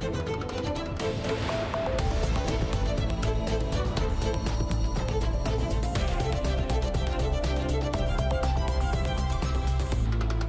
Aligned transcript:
Thank 0.00 0.28
you. 0.28 0.29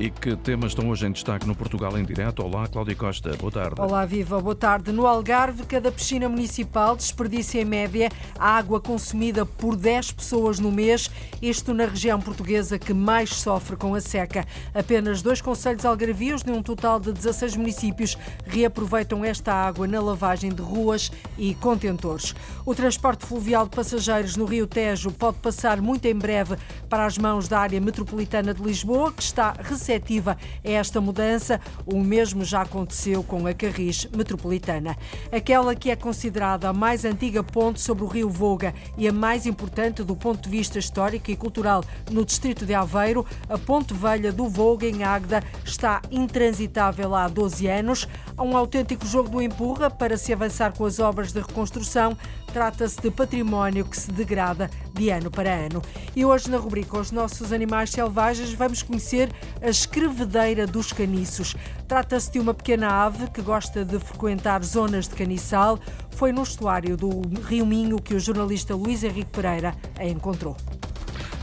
E 0.01 0.09
que 0.09 0.35
temas 0.35 0.71
estão 0.71 0.89
hoje 0.89 1.05
em 1.05 1.11
destaque 1.11 1.45
no 1.45 1.53
Portugal 1.53 1.95
em 1.95 2.03
direto? 2.03 2.43
Olá, 2.43 2.67
Cláudia 2.67 2.96
Costa, 2.96 3.37
boa 3.37 3.51
tarde. 3.51 3.79
Olá, 3.79 4.03
Viva, 4.03 4.41
boa 4.41 4.55
tarde. 4.55 4.91
No 4.91 5.05
Algarve, 5.05 5.63
cada 5.67 5.91
piscina 5.91 6.27
municipal 6.27 6.96
desperdiça 6.96 7.59
em 7.59 7.65
média 7.65 8.09
a 8.40 8.58
água 8.58 8.81
consumida 8.81 9.45
por 9.45 9.76
10 9.76 10.13
pessoas 10.13 10.58
no 10.58 10.72
mês, 10.72 11.08
isto 11.40 11.72
na 11.72 11.85
região 11.85 12.19
portuguesa 12.19 12.79
que 12.79 12.95
mais 12.95 13.29
sofre 13.29 13.76
com 13.76 13.94
a 13.94 14.01
seca. 14.01 14.44
Apenas 14.73 15.22
dois 15.22 15.40
conselhos 15.40 15.85
algarvios, 15.85 16.41
de 16.41 16.49
um 16.49 16.63
total 16.63 16.99
de 16.99 17.13
16 17.13 17.55
municípios, 17.55 18.18
reaproveitam 18.48 19.23
esta 19.23 19.54
água 19.54 19.86
na 19.86 20.02
lavagem 20.02 20.49
de 20.49 20.63
ruas 20.63 21.12
e 21.38 21.54
contentores. 21.54 22.34
O 22.66 22.73
transporte 22.73 23.23
fluvial 23.23 23.66
de 23.66 23.76
passageiros 23.76 24.36
no 24.36 24.45
Rio 24.45 24.66
Tejo 24.66 25.12
pode 25.12 25.38
passar 25.38 25.80
muito 25.80 26.08
em 26.08 26.16
breve 26.16 26.55
para 26.90 27.05
as 27.05 27.20
mãos 27.20 27.48
da 27.48 27.59
área 27.59 27.80
metropolitana 27.80 28.52
de 28.52 28.63
Lisboa, 28.63 29.13
que 29.13 29.22
está 29.22 29.54
receptiva 29.59 29.91
receptiva 29.91 30.38
a 30.63 30.70
esta 30.70 31.02
mudança. 31.02 31.59
O 31.86 32.00
mesmo 32.00 32.45
já 32.45 32.62
aconteceu 32.62 33.23
com 33.23 33.45
a 33.45 33.54
Carris 33.54 34.08
Metropolitana. 34.16 34.98
Aquela 35.31 35.76
que 35.76 35.91
é 35.91 35.95
considerada 35.95 36.70
a 36.70 36.73
mais 36.73 37.04
antiga 37.04 37.44
ponte 37.44 37.81
sobre 37.81 38.04
o 38.04 38.08
rio 38.08 38.30
Voga 38.30 38.73
e 38.98 39.08
a 39.08 39.14
mais 39.14 39.45
importante 39.45 40.04
do 40.04 40.16
ponto 40.16 40.44
de 40.44 40.50
vista 40.50 40.80
histórico 40.80 41.30
e 41.30 41.36
cultural 41.36 41.84
no 42.09 42.23
distrito 42.23 42.66
de 42.66 42.73
Aveiro, 42.73 43.26
a 43.50 43.58
Ponte 43.58 43.94
Velha 43.94 44.31
do 44.31 44.48
Voga, 44.48 44.88
em 44.88 45.04
Águeda, 45.04 45.44
está 45.66 46.02
intransitável 46.09 47.14
há 47.16 47.28
12 47.28 47.67
anos. 47.67 48.08
Há 48.38 48.44
um 48.44 48.55
autêntico 48.55 49.05
jogo 49.05 49.30
do 49.30 49.42
empurra 49.42 49.89
para 49.89 50.17
se 50.17 50.31
avançar 50.31 50.72
com 50.73 50.86
as 50.86 51.00
obras 51.00 51.34
de 51.34 51.39
reconstrução. 51.39 52.17
Trata-se 52.54 53.02
de 53.02 53.10
património 53.10 53.86
que 53.86 53.98
se 53.98 54.12
degrada 54.12 54.70
de 54.94 55.09
ano 55.09 55.31
para 55.31 55.53
ano. 55.53 55.81
E 56.16 56.25
hoje, 56.25 56.50
na 56.50 56.58
rubrica 56.58 57.00
Os 57.00 57.12
Nossos 57.12 57.53
Animais 57.53 57.89
Selvagens, 57.92 58.53
vamos 58.53 58.84
conhecer 58.84 59.31
a 59.62 59.70
escrevedeira 59.70 60.67
dos 60.67 60.92
caniços. 60.92 61.56
Trata-se 61.88 62.31
de 62.31 62.40
uma 62.40 62.53
pequena 62.53 62.90
ave 63.06 63.30
que 63.30 63.42
gosta 63.42 63.86
de 63.86 63.98
frequentar 64.00 64.62
zonas 64.64 65.08
de 65.08 65.16
caniçal. 65.16 65.80
Foi 66.12 66.31
no 66.34 66.44
estuário 66.44 66.98
do 66.98 67.22
Rio 67.48 67.66
Minho 67.66 68.02
que 68.02 68.14
o 68.14 68.20
jornalista 68.20 68.75
Luís 68.75 69.03
Henrique 69.03 69.31
Pereira 69.31 69.73
a 69.97 70.06
encontrou. 70.06 70.58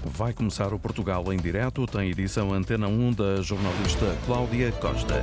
Vai 0.04 0.32
começar 0.32 0.72
o 0.72 0.78
Portugal 0.78 1.32
em 1.32 1.36
direto, 1.36 1.86
tem 1.86 2.10
edição 2.10 2.52
Antena 2.52 2.86
1 2.86 3.12
da 3.12 3.42
jornalista 3.42 4.16
Cláudia 4.26 4.72
Costa. 4.72 5.22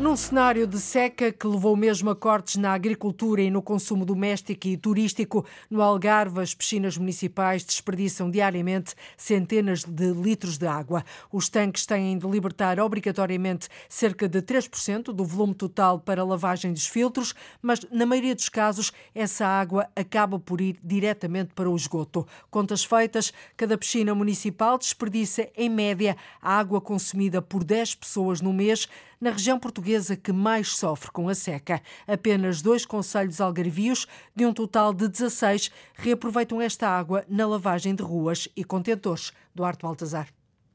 Num 0.00 0.16
cenário 0.16 0.66
de 0.66 0.80
seca 0.80 1.30
que 1.30 1.46
levou 1.46 1.76
mesmo 1.76 2.08
a 2.08 2.16
cortes 2.16 2.56
na 2.56 2.72
agricultura 2.72 3.42
e 3.42 3.50
no 3.50 3.60
consumo 3.60 4.06
doméstico 4.06 4.66
e 4.66 4.74
turístico, 4.74 5.44
no 5.70 5.82
Algarve 5.82 6.40
as 6.40 6.54
piscinas 6.54 6.96
municipais 6.96 7.62
desperdiçam 7.62 8.30
diariamente 8.30 8.94
centenas 9.14 9.84
de 9.84 10.10
litros 10.14 10.56
de 10.56 10.66
água. 10.66 11.04
Os 11.30 11.50
tanques 11.50 11.84
têm 11.84 12.16
de 12.16 12.26
libertar 12.26 12.80
obrigatoriamente 12.80 13.68
cerca 13.90 14.26
de 14.26 14.40
3% 14.40 15.12
do 15.12 15.22
volume 15.22 15.54
total 15.54 16.00
para 16.00 16.24
lavagem 16.24 16.72
dos 16.72 16.86
filtros, 16.86 17.34
mas 17.60 17.80
na 17.92 18.06
maioria 18.06 18.34
dos 18.34 18.48
casos 18.48 18.94
essa 19.14 19.46
água 19.46 19.86
acaba 19.94 20.38
por 20.38 20.62
ir 20.62 20.78
diretamente 20.82 21.52
para 21.54 21.68
o 21.68 21.76
esgoto. 21.76 22.26
Contas 22.50 22.82
feitas, 22.82 23.34
cada 23.54 23.76
piscina 23.76 24.14
municipal 24.14 24.78
desperdiça 24.78 25.46
em 25.54 25.68
média 25.68 26.16
a 26.40 26.58
água 26.58 26.80
consumida 26.80 27.42
por 27.42 27.62
10 27.62 27.96
pessoas 27.96 28.40
no 28.40 28.54
mês 28.54 28.88
na 29.20 29.30
região 29.30 29.58
portuguesa 29.58 30.16
que 30.16 30.32
mais 30.32 30.68
sofre 30.68 31.10
com 31.10 31.28
a 31.28 31.34
seca. 31.34 31.82
Apenas 32.06 32.62
dois 32.62 32.86
conselhos 32.86 33.40
algarvios, 33.40 34.06
de 34.34 34.46
um 34.46 34.52
total 34.52 34.94
de 34.94 35.08
16, 35.08 35.70
reaproveitam 35.94 36.60
esta 36.60 36.88
água 36.88 37.24
na 37.28 37.46
lavagem 37.46 37.94
de 37.94 38.02
ruas 38.02 38.48
e 38.56 38.64
contentores. 38.64 39.32
Duarte 39.54 39.82
Baltazar. 39.82 40.28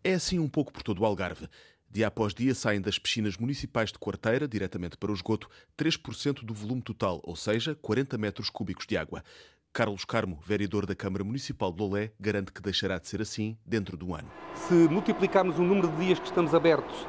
É 0.04 0.14
assim 0.14 0.38
um 0.38 0.48
pouco 0.48 0.72
por 0.72 0.84
todo 0.84 1.00
o 1.02 1.06
Algarve. 1.06 1.50
Dia 1.90 2.08
após 2.08 2.34
dia 2.34 2.54
saem 2.54 2.82
das 2.82 3.00
piscinas 3.00 3.38
municipais 3.38 3.92
de 3.92 3.98
Quarteira, 3.98 4.48
diretamente 4.48 4.98
para 4.98 5.12
o 5.12 5.16
esgoto, 5.16 5.50
3% 5.78 6.44
do 6.44 6.54
volume 6.54 6.82
total, 6.82 7.22
ou 7.24 7.36
seja, 7.36 7.74
40 7.74 8.18
metros 8.18 8.50
cúbicos 8.50 8.86
de 8.86 8.98
água. 8.98 9.24
Carlos 9.72 10.06
Carmo, 10.06 10.40
vereador 10.46 10.86
da 10.86 10.96
Câmara 10.96 11.24
Municipal 11.24 11.72
de 11.72 11.82
Lolé, 11.82 12.12
garante 12.20 12.52
que 12.52 12.62
deixará 12.62 12.98
de 12.98 13.08
ser 13.08 13.22
assim 13.22 13.58
dentro 13.66 13.98
de 13.98 14.06
um 14.06 14.14
ano. 14.14 14.30
Se 14.68 14.74
multiplicarmos 14.74 15.58
o 15.58 15.64
número 15.64 15.88
de 15.88 16.06
dias 16.06 16.20
que 16.20 16.26
estamos 16.28 16.54
abertos 16.54 17.08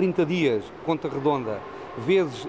30 0.00 0.24
dias, 0.24 0.64
conta 0.86 1.10
redonda, 1.10 1.60
vezes 1.98 2.46
uh, 2.46 2.48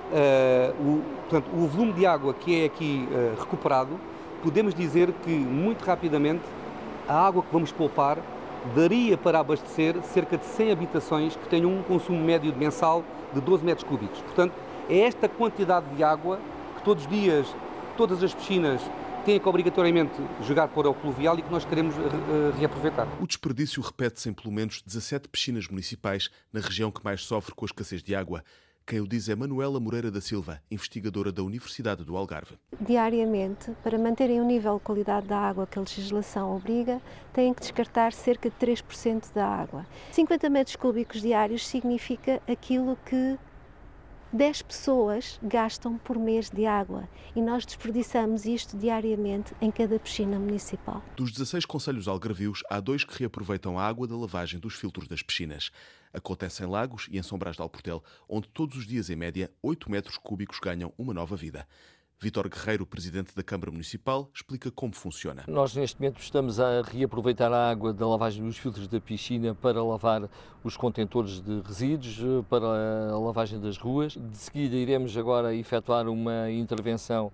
o, 0.80 1.04
portanto, 1.28 1.52
o 1.54 1.68
volume 1.68 1.92
de 1.92 2.06
água 2.06 2.34
que 2.34 2.62
é 2.62 2.66
aqui 2.66 3.06
uh, 3.12 3.38
recuperado, 3.38 4.00
podemos 4.42 4.74
dizer 4.74 5.12
que 5.22 5.32
muito 5.32 5.84
rapidamente 5.84 6.44
a 7.10 7.28
água 7.28 7.44
que 7.44 7.52
vamos 7.52 7.70
poupar 7.70 8.20
daria 8.74 9.18
para 9.18 9.40
abastecer 9.40 10.02
cerca 10.04 10.38
de 10.38 10.46
100 10.46 10.72
habitações 10.72 11.36
que 11.36 11.50
tenham 11.50 11.70
um 11.70 11.84
consumo 11.84 12.24
médio 12.24 12.56
mensal 12.56 13.04
de 13.34 13.42
12 13.42 13.66
metros 13.66 13.84
cúbicos. 13.84 14.22
Portanto, 14.22 14.54
é 14.90 15.00
esta 15.00 15.28
quantidade 15.28 15.88
de 15.94 16.02
água 16.06 16.40
que 16.78 16.84
todos 16.84 17.04
os 17.04 17.10
dias, 17.10 17.54
todas 17.98 18.24
as 18.24 18.34
piscinas 18.34 18.82
têm 19.26 19.40
que 19.40 19.48
obrigatoriamente 19.48 20.14
jogar 20.44 20.68
para 20.68 20.90
o 20.90 20.94
pluvial 20.94 21.38
e 21.38 21.42
que 21.42 21.52
nós 21.52 21.66
queremos 21.66 21.96
uh, 21.96 22.52
reaproveitar. 22.58 23.08
O 23.22 23.28
desperdício 23.28 23.82
repete-se 23.82 24.30
em 24.30 24.34
pelo 24.34 24.52
menos 24.52 24.82
17 24.82 25.28
piscinas 25.30 25.68
municipais 25.68 26.30
na 26.52 26.60
região 26.60 26.92
que 26.92 27.04
mais 27.04 27.22
sofre 27.24 27.54
com 27.54 27.66
a 27.66 27.68
escassez 27.68 28.02
de 28.02 28.16
água. 28.16 28.44
Quem 28.86 29.00
o 29.00 29.08
diz 29.08 29.30
é 29.30 29.36
Manuela 29.36 29.80
Moreira 29.80 30.12
da 30.12 30.20
Silva, 30.20 30.60
investigadora 30.70 31.32
da 31.32 31.44
Universidade 31.44 32.04
do 32.04 32.18
Algarve. 32.18 32.58
Diariamente, 32.80 33.72
para 33.84 33.98
manterem 33.98 34.42
o 34.42 34.44
nível 34.44 34.76
de 34.78 34.82
qualidade 34.82 35.28
da 35.28 35.38
água 35.38 35.68
que 35.68 35.78
a 35.78 35.82
legislação 35.82 36.56
obriga, 36.56 37.00
têm 37.32 37.54
que 37.54 37.62
descartar 37.62 38.12
cerca 38.12 38.50
de 38.50 38.56
3% 38.56 39.34
da 39.34 39.46
água. 39.46 39.86
50 40.12 40.50
metros 40.50 40.76
cúbicos 40.76 41.22
diários 41.22 41.66
significa 41.66 42.42
aquilo 42.48 42.98
que 43.06 43.38
10 44.34 44.62
pessoas 44.62 45.38
gastam 45.44 45.98
por 45.98 46.18
mês 46.18 46.50
de 46.50 46.66
água 46.66 47.10
e 47.36 47.42
nós 47.42 47.66
desperdiçamos 47.66 48.46
isto 48.46 48.78
diariamente 48.78 49.54
em 49.60 49.70
cada 49.70 50.00
piscina 50.00 50.40
municipal. 50.40 51.04
Dos 51.18 51.34
16 51.34 51.66
conselhos 51.66 52.08
algarvios, 52.08 52.64
há 52.70 52.80
dois 52.80 53.04
que 53.04 53.20
reaproveitam 53.20 53.78
a 53.78 53.86
água 53.86 54.08
da 54.08 54.16
lavagem 54.16 54.58
dos 54.58 54.76
filtros 54.76 55.06
das 55.06 55.22
piscinas. 55.22 55.70
Acontece 56.14 56.64
em 56.64 56.66
Lagos 56.66 57.10
e 57.12 57.18
em 57.18 57.22
Sombras 57.22 57.58
de 57.58 57.62
Alportel, 57.62 58.02
onde 58.28 58.48
todos 58.48 58.78
os 58.78 58.88
dias, 58.88 59.10
em 59.10 59.18
média, 59.18 59.52
8 59.62 59.92
metros 59.92 60.18
cúbicos 60.18 60.60
ganham 60.60 60.94
uma 60.98 61.14
nova 61.14 61.36
vida. 61.36 61.68
Vítor 62.24 62.48
Guerreiro, 62.48 62.86
presidente 62.86 63.36
da 63.36 63.42
Câmara 63.42 63.72
Municipal, 63.72 64.30
explica 64.32 64.70
como 64.70 64.94
funciona. 64.94 65.44
Nós, 65.48 65.76
neste 65.76 66.00
momento, 66.00 66.22
estamos 66.22 66.60
a 66.60 66.84
reaproveitar 66.84 67.52
a 67.52 67.72
água 67.72 67.92
da 67.92 68.08
lavagem 68.08 68.46
dos 68.46 68.60
filtros 68.60 68.88
da 68.88 69.02
piscina 69.02 69.56
para 69.56 69.84
lavar 69.84 70.30
os 70.64 70.78
contentores 70.78 71.42
de 71.42 71.62
resíduos, 71.62 72.46
para 72.48 73.12
a 73.12 73.18
lavagem 73.18 73.60
das 73.60 73.76
ruas. 73.76 74.14
De 74.14 74.38
seguida, 74.38 74.76
iremos 74.76 75.18
agora 75.18 75.56
efetuar 75.56 76.08
uma 76.08 76.52
intervenção 76.52 77.34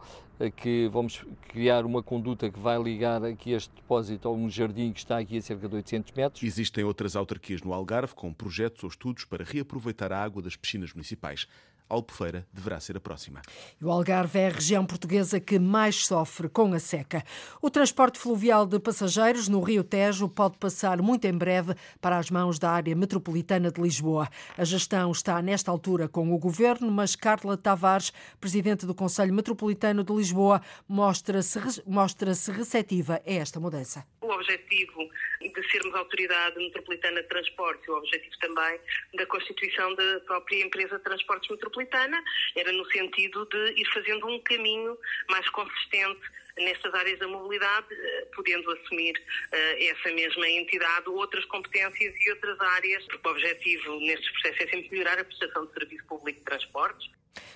que 0.55 0.87
vamos 0.87 1.25
criar 1.49 1.85
uma 1.85 2.01
conduta 2.01 2.49
que 2.49 2.57
vai 2.57 2.81
ligar 2.81 3.25
aqui 3.25 3.51
este 3.51 3.75
depósito 3.75 4.29
a 4.29 4.31
um 4.31 4.49
jardim 4.49 4.93
que 4.93 4.99
está 4.99 5.17
aqui 5.17 5.37
a 5.37 5.41
cerca 5.41 5.67
de 5.67 5.75
800 5.75 6.13
metros. 6.13 6.43
Existem 6.43 6.85
outras 6.85 7.17
autarquias 7.17 7.61
no 7.61 7.73
Algarve 7.73 8.15
com 8.15 8.31
projetos 8.31 8.85
ou 8.85 8.89
estudos 8.89 9.25
para 9.25 9.43
reaproveitar 9.43 10.13
a 10.13 10.23
água 10.23 10.41
das 10.41 10.55
piscinas 10.55 10.93
municipais. 10.93 11.45
Albufeira 11.89 12.45
deverá 12.51 12.79
ser 12.79 12.97
a 12.97 12.99
próxima. 12.99 13.41
O 13.81 13.89
Algarve 13.89 14.39
é 14.39 14.47
a 14.47 14.51
região 14.51 14.85
portuguesa 14.85 15.39
que 15.39 15.57
mais 15.59 16.05
sofre 16.05 16.49
com 16.49 16.73
a 16.73 16.79
seca. 16.79 17.23
O 17.61 17.69
transporte 17.69 18.19
fluvial 18.19 18.65
de 18.65 18.79
passageiros 18.79 19.47
no 19.47 19.61
Rio 19.61 19.83
Tejo 19.83 20.27
pode 20.27 20.57
passar 20.57 21.01
muito 21.01 21.25
em 21.25 21.33
breve 21.33 21.75
para 22.01 22.17
as 22.17 22.29
mãos 22.29 22.59
da 22.59 22.71
área 22.71 22.95
metropolitana 22.95 23.71
de 23.71 23.81
Lisboa. 23.81 24.27
A 24.57 24.63
gestão 24.63 25.11
está 25.11 25.41
nesta 25.41 25.71
altura 25.71 26.07
com 26.07 26.33
o 26.33 26.37
governo, 26.37 26.91
mas 26.91 27.15
Carla 27.15 27.57
Tavares, 27.57 28.11
presidente 28.39 28.85
do 28.85 28.95
Conselho 28.95 29.33
Metropolitano 29.33 30.03
de 30.03 30.13
Lisboa, 30.13 30.61
mostra-se 30.87 31.57
mostra 31.85 32.31
receptiva 32.51 33.21
a 33.25 33.31
esta 33.31 33.59
mudança. 33.59 34.05
O 34.21 34.27
objetivo 34.27 35.09
de 35.41 35.71
sermos 35.71 35.95
autoridade 35.95 36.57
metropolitana 36.57 37.21
de 37.21 37.27
transporte, 37.27 37.89
o 37.89 37.97
objetivo 37.97 38.37
também 38.39 38.79
da 39.15 39.25
constituição 39.25 39.93
da 39.95 40.19
própria 40.21 40.63
empresa 40.63 40.97
de 40.97 41.03
transportes 41.03 41.49
metropolitana, 41.49 42.23
era 42.55 42.71
no 42.71 42.85
sentido 42.91 43.45
de 43.45 43.81
ir 43.81 43.85
fazendo 43.93 44.27
um 44.27 44.39
caminho 44.41 44.97
mais 45.29 45.47
consistente 45.49 46.21
nestas 46.57 46.93
áreas 46.93 47.19
da 47.19 47.27
mobilidade, 47.27 47.87
eh, 47.91 48.27
podendo 48.35 48.71
assumir 48.71 49.15
uh, 49.17 49.55
essa 49.79 50.13
mesma 50.13 50.49
entidade 50.49 51.07
outras 51.09 51.45
competências 51.45 52.15
e 52.19 52.31
outras 52.31 52.59
áreas, 52.59 53.05
porque 53.05 53.27
o 53.27 53.31
objetivo 53.31 53.99
nestes 53.99 54.29
processos 54.31 54.61
é 54.61 54.69
sempre 54.69 54.89
melhorar 54.91 55.19
a 55.19 55.23
prestação 55.23 55.65
de 55.65 55.73
serviço 55.73 56.05
público 56.05 56.39
de 56.39 56.45
transportes. 56.45 57.09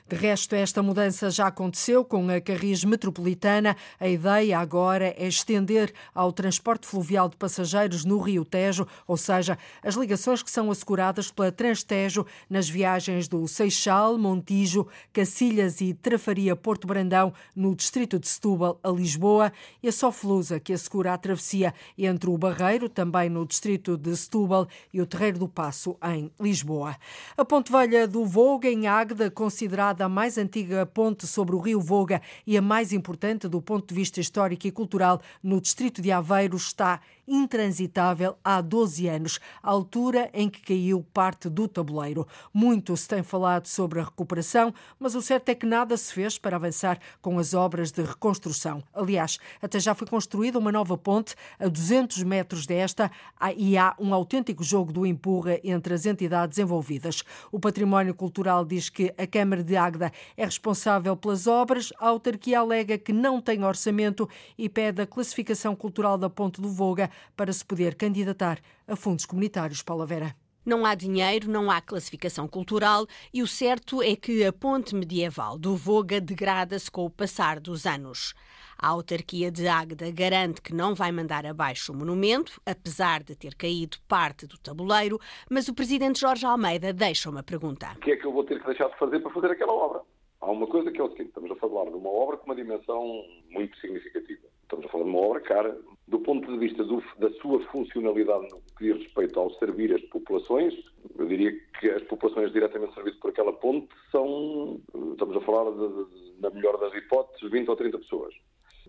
De 0.07 0.15
resto, 0.15 0.53
esta 0.55 0.83
mudança 0.83 1.29
já 1.29 1.47
aconteceu 1.47 2.03
com 2.03 2.29
a 2.29 2.41
Carris 2.41 2.83
Metropolitana. 2.83 3.77
A 3.99 4.07
ideia 4.07 4.59
agora 4.59 5.15
é 5.17 5.27
estender 5.27 5.93
ao 6.13 6.33
transporte 6.33 6.85
fluvial 6.85 7.29
de 7.29 7.37
passageiros 7.37 8.03
no 8.03 8.19
Rio 8.19 8.43
Tejo, 8.43 8.85
ou 9.07 9.15
seja, 9.15 9.57
as 9.81 9.95
ligações 9.95 10.43
que 10.43 10.51
são 10.51 10.69
asseguradas 10.69 11.31
pela 11.31 11.51
Transtejo 11.51 12.25
nas 12.49 12.67
viagens 12.67 13.27
do 13.27 13.47
Seixal, 13.47 14.17
Montijo, 14.17 14.87
Cacilhas 15.13 15.79
e 15.79 15.93
Trafaria 15.93 16.55
Porto 16.55 16.87
Brandão, 16.87 17.33
no 17.55 17.75
distrito 17.75 18.19
de 18.19 18.27
Setúbal, 18.27 18.79
a 18.83 18.89
Lisboa, 18.89 19.51
e 19.81 19.87
a 19.87 19.91
Soflusa, 19.91 20.59
que 20.59 20.73
assegura 20.73 21.13
a 21.13 21.17
travessia 21.17 21.73
entre 21.97 22.29
o 22.29 22.37
Barreiro, 22.37 22.89
também 22.89 23.29
no 23.29 23.45
distrito 23.45 23.97
de 23.97 24.15
Setúbal, 24.15 24.67
e 24.93 25.01
o 25.01 25.05
Terreiro 25.05 25.39
do 25.39 25.47
Passo, 25.47 25.97
em 26.03 26.31
Lisboa. 26.39 26.97
A 27.37 27.45
Ponte 27.45 27.71
Velha 27.71 28.07
do 28.07 28.25
Voga, 28.25 28.67
em 28.67 28.87
Águeda, 28.87 29.31
considerada 29.71 30.03
a 30.03 30.09
mais 30.09 30.37
antiga 30.37 30.85
ponte 30.85 31.25
sobre 31.25 31.55
o 31.55 31.59
rio 31.59 31.79
Voga 31.79 32.21
e 32.45 32.57
a 32.57 32.61
mais 32.61 32.91
importante 32.91 33.47
do 33.47 33.61
ponto 33.61 33.87
de 33.87 33.95
vista 33.95 34.19
histórico 34.19 34.67
e 34.67 34.71
cultural 34.71 35.21
no 35.41 35.61
distrito 35.61 36.01
de 36.01 36.11
Aveiro, 36.11 36.57
está 36.57 36.99
intransitável 37.27 38.35
há 38.43 38.61
12 38.61 39.07
anos, 39.07 39.39
altura 39.61 40.29
em 40.33 40.49
que 40.49 40.61
caiu 40.61 41.05
parte 41.13 41.49
do 41.49 41.67
tabuleiro. 41.67 42.27
Muito 42.53 42.95
se 42.97 43.07
tem 43.07 43.23
falado 43.23 43.67
sobre 43.67 43.99
a 43.99 44.03
recuperação, 44.03 44.73
mas 44.99 45.15
o 45.15 45.21
certo 45.21 45.49
é 45.49 45.55
que 45.55 45.65
nada 45.65 45.95
se 45.95 46.13
fez 46.13 46.37
para 46.37 46.55
avançar 46.55 46.99
com 47.21 47.37
as 47.37 47.53
obras 47.53 47.91
de 47.91 48.01
reconstrução. 48.01 48.83
Aliás, 48.93 49.37
até 49.61 49.79
já 49.79 49.93
foi 49.93 50.07
construída 50.07 50.57
uma 50.57 50.71
nova 50.71 50.97
ponte 50.97 51.35
a 51.59 51.67
200 51.67 52.23
metros 52.23 52.65
desta 52.65 53.11
e 53.55 53.77
há 53.77 53.95
um 53.99 54.13
autêntico 54.13 54.63
jogo 54.63 54.91
do 54.91 55.05
empurra 55.05 55.59
entre 55.63 55.93
as 55.93 56.05
entidades 56.05 56.57
envolvidas. 56.57 57.23
O 57.51 57.59
património 57.59 58.15
cultural 58.15 58.65
diz 58.65 58.89
que 58.89 59.13
a 59.17 59.27
Câmara 59.27 59.63
de 59.63 59.75
Águeda 59.75 60.11
é 60.35 60.45
responsável 60.45 61.15
pelas 61.15 61.47
obras, 61.47 61.93
a 61.99 62.07
autarquia 62.07 62.59
alega 62.59 62.97
que 62.97 63.13
não 63.13 63.39
tem 63.39 63.63
orçamento 63.63 64.27
e 64.57 64.67
pede 64.67 65.01
a 65.01 65.07
classificação 65.07 65.75
cultural 65.75 66.17
da 66.17 66.29
Ponte 66.29 66.59
do 66.59 66.69
Voga 66.69 67.10
para 67.35 67.53
se 67.53 67.65
poder 67.65 67.95
candidatar 67.95 68.59
a 68.87 68.95
fundos 68.95 69.25
comunitários. 69.25 69.81
Paula 69.81 70.05
Vera. 70.05 70.35
Não 70.63 70.85
há 70.85 70.93
dinheiro, 70.93 71.49
não 71.49 71.71
há 71.71 71.81
classificação 71.81 72.47
cultural 72.47 73.07
e 73.33 73.41
o 73.41 73.47
certo 73.47 74.03
é 74.03 74.15
que 74.15 74.45
a 74.45 74.53
ponte 74.53 74.93
medieval 74.93 75.57
do 75.57 75.75
Voga 75.75 76.21
degrada-se 76.21 76.91
com 76.91 77.03
o 77.03 77.09
passar 77.09 77.59
dos 77.59 77.87
anos. 77.87 78.35
A 78.77 78.89
autarquia 78.89 79.51
de 79.51 79.67
Águeda 79.67 80.11
garante 80.11 80.61
que 80.61 80.71
não 80.71 80.93
vai 80.93 81.11
mandar 81.11 81.47
abaixo 81.47 81.91
o 81.91 81.95
monumento, 81.95 82.61
apesar 82.63 83.23
de 83.23 83.35
ter 83.35 83.55
caído 83.55 83.97
parte 84.07 84.45
do 84.45 84.57
tabuleiro, 84.59 85.19
mas 85.49 85.67
o 85.67 85.73
presidente 85.73 86.19
Jorge 86.19 86.45
Almeida 86.45 86.93
deixa 86.93 87.29
uma 87.29 87.41
pergunta. 87.41 87.93
O 87.95 87.99
que 87.99 88.11
é 88.11 88.17
que 88.17 88.25
eu 88.25 88.31
vou 88.31 88.43
ter 88.43 88.59
que 88.59 88.65
deixar 88.67 88.87
de 88.87 88.99
fazer 88.99 89.19
para 89.19 89.31
fazer 89.31 89.51
aquela 89.51 89.73
obra? 89.73 90.01
Há 90.41 90.51
uma 90.51 90.67
coisa 90.67 90.91
que 90.91 91.01
é 91.01 91.03
o 91.03 91.09
seguinte, 91.09 91.29
estamos 91.29 91.49
a 91.51 91.55
falar 91.55 91.89
de 91.89 91.95
uma 91.95 92.09
obra 92.09 92.37
com 92.37 92.45
uma 92.45 92.55
dimensão 92.55 93.23
muito 93.49 93.75
significativa. 93.79 94.47
Estamos 94.63 94.85
a 94.85 94.89
falar 94.89 95.03
de 95.03 95.09
uma 95.09 95.19
obra 95.19 95.41
cara, 95.41 95.77
do 96.11 96.19
ponto 96.19 96.45
de 96.51 96.57
vista 96.57 96.83
do, 96.83 97.01
da 97.19 97.31
sua 97.39 97.61
funcionalidade 97.67 98.45
no 98.49 98.61
que 98.77 98.83
diz 98.83 99.01
respeito 99.01 99.39
ao 99.39 99.49
servir 99.51 99.95
as 99.95 100.01
populações, 100.09 100.73
eu 101.17 101.25
diria 101.25 101.57
que 101.79 101.89
as 101.89 102.03
populações 102.03 102.51
diretamente 102.51 102.93
servidas 102.93 103.17
por 103.21 103.29
aquela 103.29 103.53
ponte 103.53 103.87
são, 104.11 104.81
estamos 105.13 105.37
a 105.37 105.41
falar, 105.41 105.71
de, 105.71 105.87
de, 105.87 106.41
na 106.41 106.49
melhor 106.49 106.77
das 106.79 106.93
hipóteses, 106.93 107.49
20 107.49 107.69
ou 107.69 107.75
30 107.77 107.97
pessoas, 107.99 108.33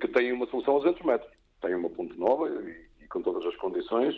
que 0.01 0.09
têm 0.09 0.33
uma 0.33 0.49
solução 0.49 0.75
a 0.75 0.81
200 0.81 1.07
metros. 1.07 1.33
Têm 1.61 1.77
uma 1.77 1.91
ponte 1.91 2.19
nova 2.19 2.49
e, 2.49 3.05
e 3.05 3.07
com 3.07 3.23
todas 3.23 3.47
as 3.47 3.55
condições 3.55 4.17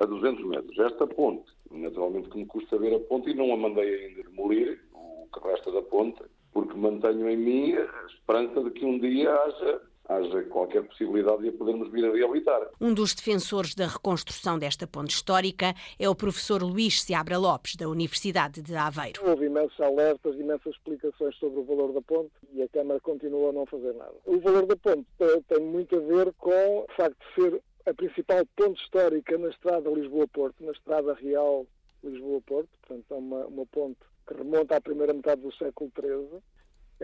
a 0.00 0.06
200 0.06 0.46
metros. 0.46 0.78
Esta 0.78 1.08
ponte, 1.08 1.50
naturalmente 1.72 2.28
que 2.28 2.38
me 2.38 2.46
custa 2.46 2.78
ver 2.78 2.94
a 2.94 3.00
ponte 3.00 3.30
e 3.30 3.34
não 3.34 3.52
a 3.52 3.56
mandei 3.56 4.06
ainda 4.06 4.22
demolir, 4.22 4.80
o 4.92 5.26
que 5.34 5.44
resta 5.44 5.72
da 5.72 5.82
ponte, 5.82 6.22
porque 6.52 6.78
mantenho 6.78 7.28
em 7.28 7.36
mim 7.36 7.72
a 7.74 8.06
esperança 8.06 8.62
de 8.62 8.70
que 8.70 8.84
um 8.84 8.96
dia 9.00 9.34
haja 9.34 9.80
haja 10.08 10.42
qualquer 10.44 10.82
possibilidade 10.82 11.42
de 11.42 11.48
a 11.48 11.52
podermos 11.52 11.90
vir 11.90 12.04
a 12.04 12.12
reabilitar. 12.12 12.68
Um 12.80 12.92
dos 12.92 13.14
defensores 13.14 13.74
da 13.74 13.86
reconstrução 13.86 14.58
desta 14.58 14.86
ponte 14.86 15.14
histórica 15.14 15.74
é 15.98 16.08
o 16.08 16.14
professor 16.14 16.62
Luís 16.62 17.02
Seabra 17.02 17.38
Lopes, 17.38 17.76
da 17.76 17.88
Universidade 17.88 18.62
de 18.62 18.74
Aveiro. 18.74 19.20
Houve 19.26 19.46
imensos 19.46 19.78
alertas, 19.80 20.34
imensas 20.36 20.74
explicações 20.74 21.34
sobre 21.36 21.60
o 21.60 21.64
valor 21.64 21.92
da 21.92 22.02
ponte 22.02 22.32
e 22.52 22.62
a 22.62 22.68
Câmara 22.68 23.00
continua 23.00 23.50
a 23.50 23.52
não 23.52 23.66
fazer 23.66 23.94
nada. 23.94 24.14
O 24.26 24.38
valor 24.40 24.66
da 24.66 24.76
ponte 24.76 25.06
tem 25.48 25.60
muito 25.60 25.96
a 25.96 26.00
ver 26.00 26.32
com 26.34 26.50
o 26.80 26.86
facto 26.96 27.16
de 27.18 27.42
ser 27.42 27.62
a 27.86 27.94
principal 27.94 28.44
ponte 28.56 28.82
histórica 28.82 29.36
na 29.38 29.48
estrada 29.48 29.90
Lisboa-Porto, 29.90 30.64
na 30.64 30.72
estrada 30.72 31.14
real 31.14 31.66
Lisboa-Porto, 32.02 32.68
portanto 32.80 33.04
é 33.10 33.14
uma, 33.14 33.46
uma 33.46 33.66
ponte 33.66 33.98
que 34.26 34.34
remonta 34.34 34.76
à 34.76 34.80
primeira 34.80 35.12
metade 35.12 35.42
do 35.42 35.54
século 35.54 35.90
XIII 35.98 36.40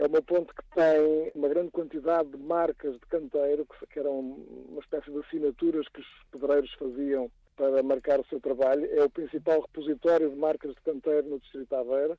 é 0.01 0.07
uma 0.07 0.21
ponte 0.21 0.47
que 0.47 0.63
tem 0.73 1.31
uma 1.35 1.47
grande 1.47 1.69
quantidade 1.69 2.29
de 2.29 2.37
marcas 2.37 2.93
de 2.93 3.05
canteiro, 3.07 3.67
que 3.87 3.99
eram 3.99 4.19
uma 4.19 4.79
espécie 4.79 5.11
de 5.11 5.19
assinaturas 5.19 5.87
que 5.89 6.01
os 6.01 6.07
pedreiros 6.31 6.73
faziam 6.73 7.29
para 7.55 7.83
marcar 7.83 8.19
o 8.19 8.25
seu 8.25 8.39
trabalho. 8.39 8.89
É 8.91 9.03
o 9.03 9.09
principal 9.09 9.61
repositório 9.61 10.31
de 10.31 10.35
marcas 10.35 10.73
de 10.73 10.81
canteiro 10.81 11.29
no 11.29 11.39
Distrito 11.39 11.69
de 11.69 11.75
Aveira. 11.75 12.17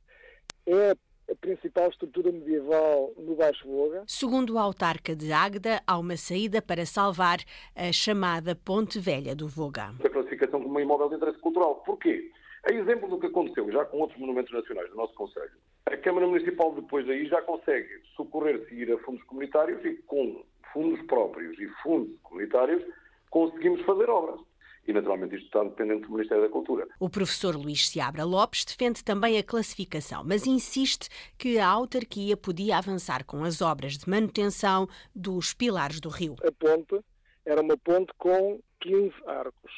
É 0.64 0.92
a 1.28 1.34
principal 1.40 1.88
estrutura 1.88 2.30
medieval 2.30 3.12
no 3.16 3.34
Baixo 3.34 3.66
Voga. 3.66 4.04
Segundo 4.06 4.58
a 4.58 4.62
autarca 4.62 5.16
de 5.16 5.32
Águeda, 5.32 5.82
há 5.84 5.98
uma 5.98 6.16
saída 6.16 6.62
para 6.62 6.86
salvar 6.86 7.38
a 7.74 7.90
chamada 7.90 8.54
Ponte 8.54 9.00
Velha 9.00 9.34
do 9.34 9.48
Voga. 9.48 9.92
A 10.04 10.08
classificação 10.08 10.62
como 10.62 10.78
um 10.78 10.80
imóvel 10.80 11.08
de 11.08 11.16
interesse 11.16 11.38
cultural. 11.40 11.82
Porquê? 11.84 12.30
A 12.64 12.72
exemplo 12.72 13.08
do 13.08 13.18
que 13.18 13.26
aconteceu 13.26 13.70
já 13.72 13.84
com 13.84 13.98
outros 13.98 14.18
monumentos 14.20 14.52
nacionais 14.52 14.88
do 14.90 14.96
nosso 14.96 15.14
Conselho, 15.14 15.50
a 15.86 15.96
Câmara 15.96 16.26
Municipal 16.26 16.72
depois 16.74 17.06
daí 17.06 17.26
já 17.26 17.42
consegue 17.42 17.88
socorrer-se 18.14 18.72
e 18.72 18.82
ir 18.82 18.92
a 18.92 18.98
fundos 18.98 19.22
comunitários 19.24 19.84
e 19.84 19.94
com 20.06 20.44
fundos 20.72 21.00
próprios 21.06 21.58
e 21.58 21.66
fundos 21.82 22.16
comunitários 22.22 22.82
conseguimos 23.30 23.82
fazer 23.82 24.08
obras. 24.08 24.40
E, 24.86 24.92
naturalmente, 24.92 25.36
isto 25.36 25.46
está 25.46 25.62
dependente 25.62 26.02
do 26.02 26.12
Ministério 26.12 26.42
da 26.42 26.48
Cultura. 26.48 26.88
O 26.98 27.08
professor 27.08 27.54
Luís 27.54 27.88
Seabra 27.88 28.24
Lopes 28.24 28.64
defende 28.64 29.04
também 29.04 29.38
a 29.38 29.42
classificação, 29.42 30.24
mas 30.24 30.44
insiste 30.44 31.08
que 31.38 31.58
a 31.58 31.68
autarquia 31.68 32.36
podia 32.36 32.78
avançar 32.78 33.24
com 33.24 33.44
as 33.44 33.62
obras 33.62 33.96
de 33.96 34.08
manutenção 34.08 34.88
dos 35.14 35.54
pilares 35.54 36.00
do 36.00 36.08
rio. 36.08 36.34
A 36.44 36.50
ponte 36.50 37.00
era 37.44 37.60
uma 37.60 37.76
ponte 37.76 38.12
com 38.18 38.60
15 38.80 39.14
arcos, 39.26 39.72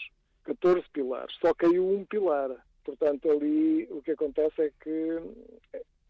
14 0.45 0.83
pilares. 0.91 1.35
Só 1.39 1.53
caiu 1.53 1.87
um 1.87 2.05
pilar. 2.07 2.51
Portanto, 2.85 3.31
ali 3.31 3.89
o 3.91 4.03
que 4.03 4.13
acontece 4.13 4.63
é 4.63 4.71
que 4.83 5.19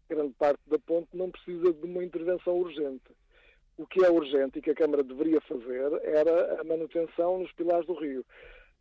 grande 0.09 0.33
parte 0.33 0.61
da 0.67 0.77
ponte 0.77 1.09
não 1.13 1.31
precisa 1.31 1.73
de 1.73 1.85
uma 1.85 2.03
intervenção 2.03 2.57
urgente. 2.57 3.11
O 3.77 3.85
que 3.85 4.03
é 4.03 4.09
urgente 4.09 4.59
e 4.59 4.61
que 4.61 4.71
a 4.71 4.75
Câmara 4.75 5.03
deveria 5.03 5.41
fazer 5.41 5.91
era 6.03 6.61
a 6.61 6.63
manutenção 6.63 7.39
nos 7.39 7.51
pilares 7.53 7.85
do 7.87 7.93
rio. 7.93 8.25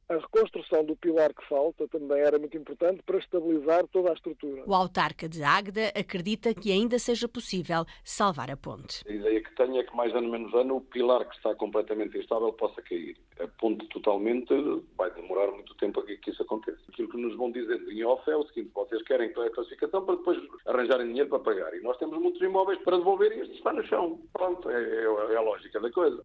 A 0.09 0.15
reconstrução 0.17 0.85
do 0.85 0.95
pilar 0.97 1.33
que 1.33 1.47
falta 1.49 1.89
também 1.89 2.21
era 2.21 2.39
muito 2.39 2.57
importante 2.57 3.03
para 3.07 3.19
estabilizar 3.19 3.87
toda 3.89 4.11
a 4.11 4.13
estrutura. 4.13 4.63
O 4.67 4.75
autarca 4.75 5.27
de 5.27 5.43
Águeda 5.43 5.93
acredita 5.95 6.53
que 6.53 6.71
ainda 6.71 6.99
seja 6.99 7.27
possível 7.27 7.87
salvar 8.05 8.51
a 8.51 8.57
ponte. 8.57 9.03
A 9.09 9.13
ideia 9.13 9.43
que 9.43 9.55
tenho 9.55 9.79
é 9.79 9.85
que 9.85 9.97
mais 9.97 10.15
ano 10.15 10.31
menos 10.31 10.53
ano 10.55 10.77
o 10.77 10.81
pilar 10.81 11.27
que 11.27 11.37
está 11.37 11.55
completamente 11.55 12.19
instável 12.19 12.53
possa 12.53 12.83
cair. 12.83 13.17
A 13.41 13.49
ponte 13.49 13.87
totalmente 13.89 14.53
vai 14.97 15.11
demorar 15.13 15.51
muito 15.53 15.75
tempo 15.77 16.01
a 16.01 16.05
que 16.05 16.31
isso 16.31 16.43
aconteça. 16.43 16.79
Aquilo 16.89 17.09
que 17.09 17.17
nos 17.17 17.37
vão 17.37 17.51
dizendo 17.51 17.91
em 17.91 18.05
off 18.05 18.29
é 18.31 18.37
o 18.37 18.47
seguinte, 18.49 18.71
vocês 18.75 19.03
querem 19.03 19.31
a 19.31 19.51
classificação 19.51 20.05
para 20.05 20.17
depois 20.17 20.39
arranjarem 20.67 21.07
dinheiro 21.09 21.31
para 21.31 21.39
pagar. 21.39 21.75
E 21.75 21.81
nós 21.81 21.97
temos 21.97 22.19
muitos 22.21 22.41
imóveis 22.43 22.79
para 22.81 22.99
devolver 22.99 23.33
e 23.33 23.41
este 23.41 23.57
está 23.57 23.73
no 23.73 23.85
chão. 23.87 24.21
Pronto, 24.33 24.69
é, 24.69 24.75
é, 24.75 25.33
é 25.33 25.37
a 25.37 25.41
lógica 25.41 25.81
da 25.81 25.91
coisa. 25.91 26.23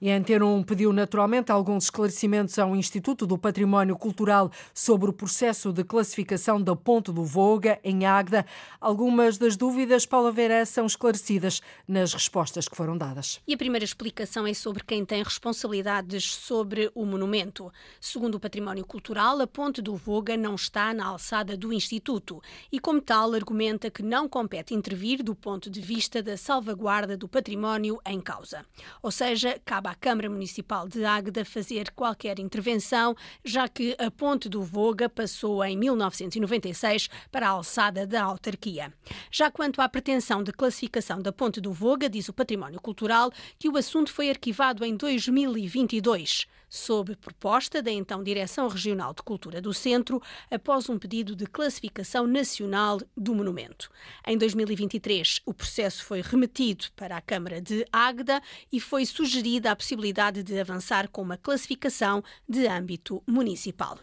E 0.00 0.10
a 0.10 0.16
Antena 0.16 0.44
1 0.44 0.62
pediu 0.62 0.92
naturalmente 0.92 1.50
alguns 1.50 1.84
esclarecimentos 1.84 2.58
ao 2.58 2.76
Instituto 2.76 3.15
do 3.24 3.38
Património 3.38 3.96
Cultural 3.96 4.50
sobre 4.74 5.08
o 5.08 5.12
processo 5.12 5.72
de 5.72 5.84
classificação 5.84 6.60
da 6.60 6.74
Ponte 6.74 7.12
do 7.12 7.24
Voga, 7.24 7.78
em 7.84 8.04
Águeda. 8.04 8.44
Algumas 8.80 9.38
das 9.38 9.56
dúvidas, 9.56 10.04
Paula 10.04 10.32
Vera, 10.32 10.66
são 10.66 10.86
esclarecidas 10.86 11.62
nas 11.86 12.12
respostas 12.12 12.68
que 12.68 12.76
foram 12.76 12.98
dadas. 12.98 13.40
E 13.46 13.54
a 13.54 13.56
primeira 13.56 13.84
explicação 13.84 14.44
é 14.46 14.52
sobre 14.52 14.82
quem 14.82 15.04
tem 15.04 15.22
responsabilidades 15.22 16.34
sobre 16.34 16.90
o 16.94 17.06
monumento. 17.06 17.72
Segundo 18.00 18.34
o 18.34 18.40
Património 18.40 18.84
Cultural, 18.84 19.40
a 19.40 19.46
Ponte 19.46 19.80
do 19.80 19.94
Voga 19.94 20.36
não 20.36 20.56
está 20.56 20.92
na 20.92 21.06
alçada 21.06 21.56
do 21.56 21.72
Instituto 21.72 22.42
e, 22.72 22.80
como 22.80 23.00
tal, 23.00 23.32
argumenta 23.34 23.90
que 23.90 24.02
não 24.02 24.28
compete 24.28 24.74
intervir 24.74 25.22
do 25.22 25.34
ponto 25.34 25.70
de 25.70 25.80
vista 25.80 26.22
da 26.22 26.36
salvaguarda 26.36 27.16
do 27.16 27.28
património 27.28 28.00
em 28.06 28.20
causa. 28.20 28.64
Ou 29.02 29.10
seja, 29.10 29.60
cabe 29.64 29.88
à 29.88 29.94
Câmara 29.94 30.30
Municipal 30.30 30.88
de 30.88 31.04
Águeda 31.04 31.44
fazer 31.44 31.90
qualquer 31.92 32.38
intervenção, 32.38 33.05
já 33.44 33.68
que 33.68 33.94
a 33.98 34.10
ponte 34.10 34.48
do 34.48 34.62
Voga 34.62 35.08
passou 35.08 35.62
em 35.64 35.76
1996 35.76 37.08
para 37.30 37.46
a 37.46 37.50
alçada 37.50 38.06
da 38.06 38.22
autarquia. 38.22 38.92
Já 39.30 39.50
quanto 39.50 39.80
à 39.80 39.88
pretensão 39.88 40.42
de 40.42 40.52
classificação 40.52 41.20
da 41.20 41.32
ponte 41.32 41.60
do 41.60 41.72
Voga, 41.72 42.08
diz 42.08 42.28
o 42.28 42.32
Património 42.32 42.80
Cultural 42.80 43.30
que 43.58 43.68
o 43.68 43.76
assunto 43.76 44.12
foi 44.12 44.30
arquivado 44.30 44.84
em 44.84 44.96
2022 44.96 46.46
sob 46.68 47.16
proposta 47.16 47.82
da 47.82 47.90
então 47.90 48.22
Direção 48.22 48.68
Regional 48.68 49.14
de 49.14 49.22
Cultura 49.22 49.60
do 49.60 49.72
Centro, 49.72 50.20
após 50.50 50.88
um 50.88 50.98
pedido 50.98 51.34
de 51.34 51.46
classificação 51.46 52.26
nacional 52.26 53.00
do 53.16 53.34
monumento. 53.34 53.90
Em 54.26 54.36
2023, 54.36 55.42
o 55.46 55.54
processo 55.54 56.04
foi 56.04 56.20
remetido 56.20 56.86
para 56.94 57.16
a 57.16 57.20
Câmara 57.20 57.60
de 57.60 57.86
Águeda 57.92 58.42
e 58.72 58.80
foi 58.80 59.06
sugerida 59.06 59.70
a 59.70 59.76
possibilidade 59.76 60.42
de 60.42 60.58
avançar 60.58 61.08
com 61.08 61.22
uma 61.22 61.36
classificação 61.36 62.22
de 62.48 62.66
âmbito 62.66 62.95
municipal. 63.26 63.98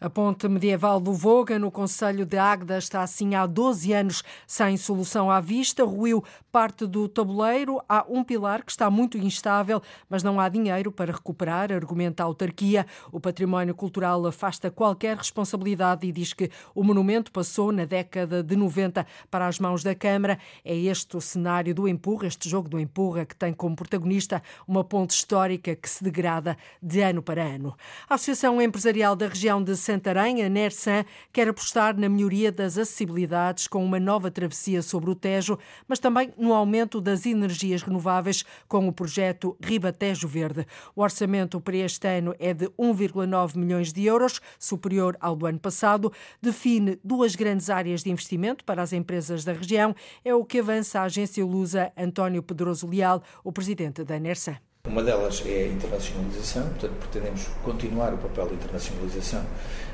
A 0.00 0.10
ponte 0.10 0.48
medieval 0.48 1.00
do 1.00 1.12
Voga, 1.12 1.58
no 1.58 1.70
Conselho 1.70 2.26
de 2.26 2.36
Águeda, 2.36 2.78
está 2.78 3.02
assim 3.02 3.34
há 3.34 3.46
12 3.46 3.92
anos 3.92 4.22
sem 4.46 4.76
solução 4.76 5.30
à 5.30 5.40
vista. 5.40 5.84
Ruiu 5.84 6.24
parte 6.50 6.86
do 6.86 7.08
tabuleiro. 7.08 7.80
Há 7.88 8.04
um 8.08 8.24
pilar 8.24 8.64
que 8.64 8.70
está 8.70 8.90
muito 8.90 9.16
instável, 9.16 9.80
mas 10.08 10.22
não 10.22 10.38
há 10.40 10.48
dinheiro 10.48 10.90
para 10.90 11.12
recuperar, 11.12 11.72
argumenta 11.72 12.22
a 12.22 12.26
autarquia. 12.26 12.86
O 13.10 13.20
património 13.20 13.74
cultural 13.74 14.26
afasta 14.26 14.70
qualquer 14.70 15.16
responsabilidade 15.16 16.06
e 16.06 16.12
diz 16.12 16.32
que 16.32 16.50
o 16.74 16.82
monumento 16.82 17.30
passou 17.30 17.70
na 17.72 17.84
década 17.84 18.42
de 18.42 18.56
90 18.56 19.06
para 19.30 19.46
as 19.46 19.58
mãos 19.58 19.82
da 19.82 19.94
Câmara. 19.94 20.38
É 20.64 20.76
este 20.76 21.16
o 21.16 21.20
cenário 21.20 21.74
do 21.74 21.88
empurra, 21.88 22.26
este 22.26 22.48
jogo 22.48 22.68
do 22.68 22.78
empurra, 22.78 23.24
que 23.24 23.36
tem 23.36 23.52
como 23.52 23.76
protagonista 23.76 24.42
uma 24.66 24.82
ponte 24.82 25.14
histórica 25.14 25.74
que 25.76 25.88
se 25.88 26.02
degrada 26.02 26.56
de 26.82 27.00
ano 27.00 27.22
para 27.22 27.42
ano. 27.42 27.76
A 28.08 28.14
Associação 28.14 28.60
Empresarial 28.60 29.14
da 29.14 29.28
região 29.28 29.61
de 29.62 29.76
Santarém, 29.76 30.42
a 30.42 30.48
NERSAN, 30.48 31.04
quer 31.32 31.48
apostar 31.48 31.96
na 31.96 32.08
melhoria 32.08 32.50
das 32.50 32.76
acessibilidades 32.76 33.66
com 33.66 33.84
uma 33.84 34.00
nova 34.00 34.30
travessia 34.30 34.82
sobre 34.82 35.10
o 35.10 35.14
Tejo, 35.14 35.58
mas 35.86 35.98
também 35.98 36.32
no 36.36 36.52
aumento 36.52 37.00
das 37.00 37.24
energias 37.26 37.82
renováveis 37.82 38.44
com 38.66 38.88
o 38.88 38.92
projeto 38.92 39.56
Ribatejo 39.60 40.26
Verde. 40.26 40.66
O 40.96 41.02
orçamento 41.02 41.60
para 41.60 41.76
este 41.76 42.06
ano 42.08 42.34
é 42.38 42.52
de 42.52 42.66
1,9 42.70 43.56
milhões 43.56 43.92
de 43.92 44.04
euros, 44.04 44.40
superior 44.58 45.16
ao 45.20 45.36
do 45.36 45.46
ano 45.46 45.58
passado. 45.58 46.12
Define 46.40 46.98
duas 47.04 47.34
grandes 47.34 47.70
áreas 47.70 48.02
de 48.02 48.10
investimento 48.10 48.64
para 48.64 48.82
as 48.82 48.92
empresas 48.92 49.44
da 49.44 49.52
região. 49.52 49.94
É 50.24 50.34
o 50.34 50.44
que 50.44 50.58
avança 50.58 51.00
a 51.00 51.04
agência 51.04 51.44
Lusa 51.44 51.92
António 51.96 52.42
Pedroso 52.42 52.86
Leal, 52.86 53.22
o 53.44 53.52
presidente 53.52 54.04
da 54.04 54.18
NERSAN. 54.18 54.56
Uma 54.92 55.02
delas 55.02 55.42
é 55.46 55.62
a 55.62 55.66
internacionalização, 55.68 56.64
portanto 56.64 56.92
pretendemos 56.98 57.46
continuar 57.62 58.12
o 58.12 58.18
papel 58.18 58.48
de 58.48 58.54
internacionalização 58.54 59.42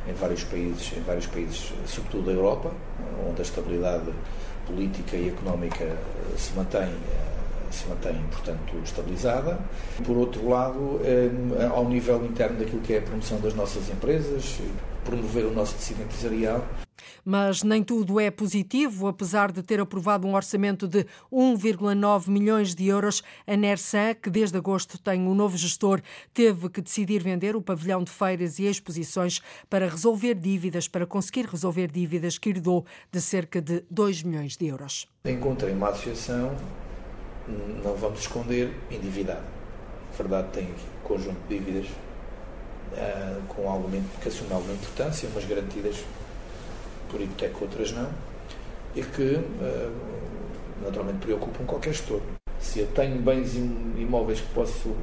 em 0.09 0.13
vários 0.15 0.43
países, 0.45 0.93
em 0.97 1.03
vários 1.03 1.27
países, 1.27 1.73
sobretudo 1.87 2.25
da 2.25 2.33
Europa, 2.33 2.73
onde 3.29 3.39
a 3.39 3.45
estabilidade 3.45 4.11
política 4.67 5.15
e 5.17 5.29
económica 5.29 5.97
se 6.37 6.53
mantém 6.55 6.89
se 7.71 7.87
mantém, 7.87 8.19
portanto, 8.31 8.77
estabilizada. 8.83 9.61
Por 10.05 10.17
outro 10.17 10.49
lado, 10.49 11.01
eh, 11.05 11.31
ao 11.71 11.87
nível 11.87 12.25
interno 12.25 12.59
daquilo 12.59 12.81
que 12.81 12.95
é 12.95 12.99
a 12.99 13.03
promoção 13.03 13.39
das 13.41 13.53
nossas 13.53 13.91
empresas, 13.91 14.59
promover 15.05 15.45
o 15.45 15.53
nosso 15.53 15.75
tecido 15.75 16.03
empresarial 16.03 16.65
mas 17.29 17.63
nem 17.63 17.85
tudo 17.85 18.19
é 18.19 18.31
positivo. 18.31 19.07
Apesar 19.07 19.53
de 19.53 19.63
ter 19.63 19.79
aprovado 19.79 20.27
um 20.27 20.35
orçamento 20.35 20.89
de 20.89 21.05
1,9 21.31 22.29
milhões 22.29 22.75
de 22.75 22.87
euros, 22.87 23.23
a 23.47 23.55
Nersan, 23.55 24.15
que 24.15 24.31
desde 24.31 24.57
agosto 24.57 24.97
tem 24.97 25.21
um 25.21 25.35
novo 25.35 25.55
gestor, 25.55 26.01
teve 26.33 26.71
que 26.71 26.81
decidir 26.81 27.23
vender 27.23 27.55
o 27.55 27.61
pavilhão 27.61 28.03
de 28.03 28.11
feiras 28.11 28.59
e 28.59 28.65
exposições 28.65 29.43
para 29.69 29.91
resolver 29.91 30.37
dívidas, 30.37 30.89
para 30.89 31.05
conseguir 31.05 31.45
resolver 31.45 31.93
dívidas 31.93 32.39
que 32.39 32.49
herdou 32.49 32.87
de 33.13 33.21
cerca 33.21 33.61
de 33.61 33.85
2 33.91 34.23
milhões 34.23 34.57
de 34.57 34.67
euros. 34.67 35.07
Encontrei 35.27 35.75
uma 35.75 35.91
associação, 35.91 36.57
não 37.85 37.95
vamos 37.95 38.21
esconder, 38.21 38.73
endividada. 38.91 39.45
A 40.15 40.17
verdade 40.17 40.49
tem 40.53 40.65
um 40.65 41.07
conjunto 41.07 41.37
de 41.47 41.59
dívidas 41.59 41.89
uh, 41.91 43.43
com 43.49 43.69
alguma 43.69 43.99
educacional 43.99 44.63
importância, 44.63 45.29
umas 45.29 45.45
garantidas 45.45 46.03
por 47.11 47.21
hipoteca, 47.21 47.57
outras 47.61 47.93
não, 47.93 48.09
e 48.95 49.03
que 49.03 49.35
eh, 49.63 49.91
naturalmente 50.83 51.19
preocupam 51.19 51.65
qualquer 51.65 51.93
gestor. 51.93 52.21
Se 52.61 52.81
eu 52.81 52.87
tenho 52.89 53.21
bens 53.21 53.55
imóveis 53.55 54.41
que 54.41 54.53
posso 54.55 54.95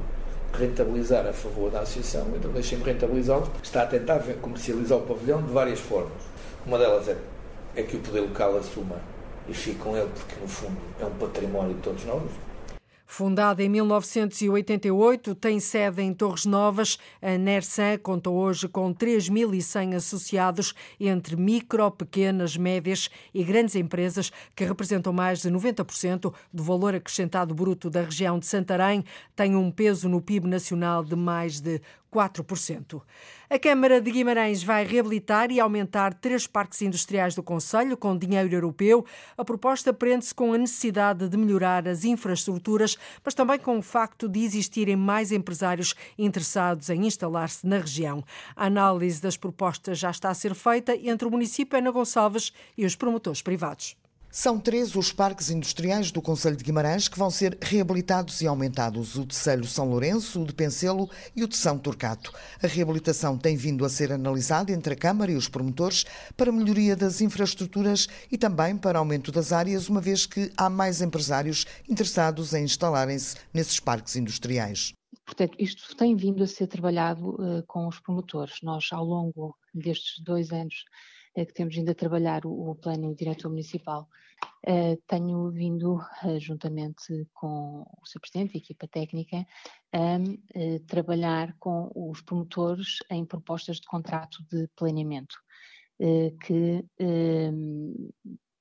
rentabilizar 0.52 1.26
a 1.26 1.32
favor 1.32 1.70
da 1.70 1.80
associação, 1.80 2.26
então 2.36 2.50
deixem-me 2.52 2.84
rentabilizá-los, 2.84 3.48
está 3.62 3.82
a 3.82 3.86
tentar 3.86 4.20
comercializar 4.40 4.98
o 4.98 5.02
pavilhão 5.02 5.42
de 5.42 5.52
várias 5.52 5.80
formas. 5.80 6.22
Uma 6.64 6.78
delas 6.78 7.08
é, 7.08 7.16
é 7.74 7.82
que 7.82 7.96
o 7.96 8.00
poder 8.00 8.20
local 8.20 8.56
assuma 8.56 8.96
e 9.48 9.54
fique 9.54 9.78
com 9.78 9.96
ele, 9.96 10.08
porque 10.14 10.40
no 10.40 10.48
fundo 10.48 10.76
é 11.00 11.04
um 11.04 11.10
património 11.10 11.74
de 11.74 11.80
todos 11.80 12.04
nós, 12.04 12.22
Fundada 13.06 13.62
em 13.62 13.68
1988, 13.68 15.34
tem 15.36 15.60
sede 15.60 16.02
em 16.02 16.12
Torres 16.12 16.44
Novas. 16.44 16.98
A 17.22 17.38
Nersan 17.38 17.98
conta 17.98 18.28
hoje 18.28 18.66
com 18.66 18.92
3.100 18.92 19.94
associados 19.94 20.74
entre 20.98 21.36
micro, 21.36 21.88
pequenas, 21.92 22.56
médias 22.56 23.08
e 23.32 23.44
grandes 23.44 23.76
empresas 23.76 24.32
que 24.56 24.64
representam 24.64 25.12
mais 25.12 25.40
de 25.40 25.50
90% 25.50 26.34
do 26.52 26.62
valor 26.64 26.96
acrescentado 26.96 27.54
bruto 27.54 27.88
da 27.88 28.02
região 28.02 28.40
de 28.40 28.46
Santarém. 28.46 29.04
Tem 29.36 29.54
um 29.54 29.70
peso 29.70 30.08
no 30.08 30.20
PIB 30.20 30.48
nacional 30.48 31.04
de 31.04 31.14
mais 31.14 31.60
de 31.60 31.80
4%. 32.16 33.02
A 33.50 33.58
Câmara 33.58 34.00
de 34.00 34.10
Guimarães 34.10 34.62
vai 34.62 34.84
reabilitar 34.84 35.52
e 35.52 35.60
aumentar 35.60 36.14
três 36.14 36.46
parques 36.46 36.80
industriais 36.80 37.34
do 37.34 37.42
Conselho 37.42 37.96
com 37.96 38.16
dinheiro 38.16 38.52
europeu. 38.52 39.04
A 39.36 39.44
proposta 39.44 39.92
prende-se 39.92 40.34
com 40.34 40.54
a 40.54 40.58
necessidade 40.58 41.28
de 41.28 41.36
melhorar 41.36 41.86
as 41.86 42.04
infraestruturas, 42.04 42.96
mas 43.22 43.34
também 43.34 43.58
com 43.58 43.78
o 43.78 43.82
facto 43.82 44.28
de 44.28 44.40
existirem 44.40 44.96
mais 44.96 45.30
empresários 45.30 45.94
interessados 46.18 46.88
em 46.88 47.06
instalar-se 47.06 47.66
na 47.66 47.78
região. 47.78 48.24
A 48.56 48.66
análise 48.66 49.20
das 49.20 49.36
propostas 49.36 49.98
já 49.98 50.10
está 50.10 50.30
a 50.30 50.34
ser 50.34 50.54
feita 50.54 50.96
entre 50.96 51.28
o 51.28 51.30
município 51.30 51.78
Ana 51.78 51.90
Gonçalves 51.90 52.52
e 52.78 52.86
os 52.86 52.96
promotores 52.96 53.42
privados. 53.42 53.96
São 54.38 54.60
três 54.60 54.94
os 54.94 55.12
parques 55.12 55.48
industriais 55.48 56.12
do 56.12 56.20
Conselho 56.20 56.58
de 56.58 56.62
Guimarães 56.62 57.08
que 57.08 57.18
vão 57.18 57.30
ser 57.30 57.56
reabilitados 57.58 58.42
e 58.42 58.46
aumentados: 58.46 59.16
o 59.16 59.24
de 59.24 59.34
Selho 59.34 59.64
São 59.64 59.88
Lourenço, 59.88 60.42
o 60.42 60.44
de 60.44 60.52
Pencelo 60.52 61.08
e 61.34 61.42
o 61.42 61.48
de 61.48 61.56
São 61.56 61.78
Turcato. 61.78 62.34
A 62.62 62.66
reabilitação 62.66 63.38
tem 63.38 63.56
vindo 63.56 63.82
a 63.82 63.88
ser 63.88 64.12
analisada 64.12 64.70
entre 64.70 64.92
a 64.92 64.96
Câmara 64.96 65.32
e 65.32 65.36
os 65.36 65.48
promotores 65.48 66.04
para 66.36 66.52
melhoria 66.52 66.94
das 66.94 67.22
infraestruturas 67.22 68.08
e 68.30 68.36
também 68.36 68.76
para 68.76 68.98
aumento 68.98 69.32
das 69.32 69.52
áreas, 69.52 69.88
uma 69.88 70.02
vez 70.02 70.26
que 70.26 70.52
há 70.54 70.68
mais 70.68 71.00
empresários 71.00 71.64
interessados 71.88 72.52
em 72.52 72.62
instalarem-se 72.62 73.36
nesses 73.54 73.80
parques 73.80 74.16
industriais. 74.16 74.92
Portanto, 75.24 75.56
isto 75.58 75.96
tem 75.96 76.14
vindo 76.14 76.44
a 76.44 76.46
ser 76.46 76.66
trabalhado 76.66 77.30
uh, 77.30 77.64
com 77.66 77.88
os 77.88 77.98
promotores. 78.00 78.56
Nós, 78.62 78.88
ao 78.92 79.02
longo 79.02 79.56
destes 79.72 80.22
dois 80.22 80.52
anos, 80.52 80.84
que 81.44 81.52
temos 81.52 81.74
vindo 81.74 81.90
a 81.90 81.94
trabalhar 81.94 82.46
o, 82.46 82.70
o 82.70 82.74
plano 82.74 83.14
diretor 83.14 83.48
municipal, 83.48 84.08
uh, 84.66 84.96
tenho 85.06 85.50
vindo, 85.50 85.96
uh, 85.96 86.38
juntamente 86.38 87.28
com 87.34 87.82
o 87.82 88.06
Sr. 88.06 88.20
Presidente 88.20 88.54
e 88.54 88.58
a 88.58 88.62
equipa 88.62 88.88
técnica, 88.88 89.46
a 89.92 90.18
uh, 90.18 90.80
trabalhar 90.86 91.54
com 91.58 91.90
os 91.94 92.22
promotores 92.22 92.98
em 93.10 93.24
propostas 93.24 93.76
de 93.80 93.86
contrato 93.86 94.38
de 94.50 94.68
planeamento, 94.76 95.36
que 96.42 96.84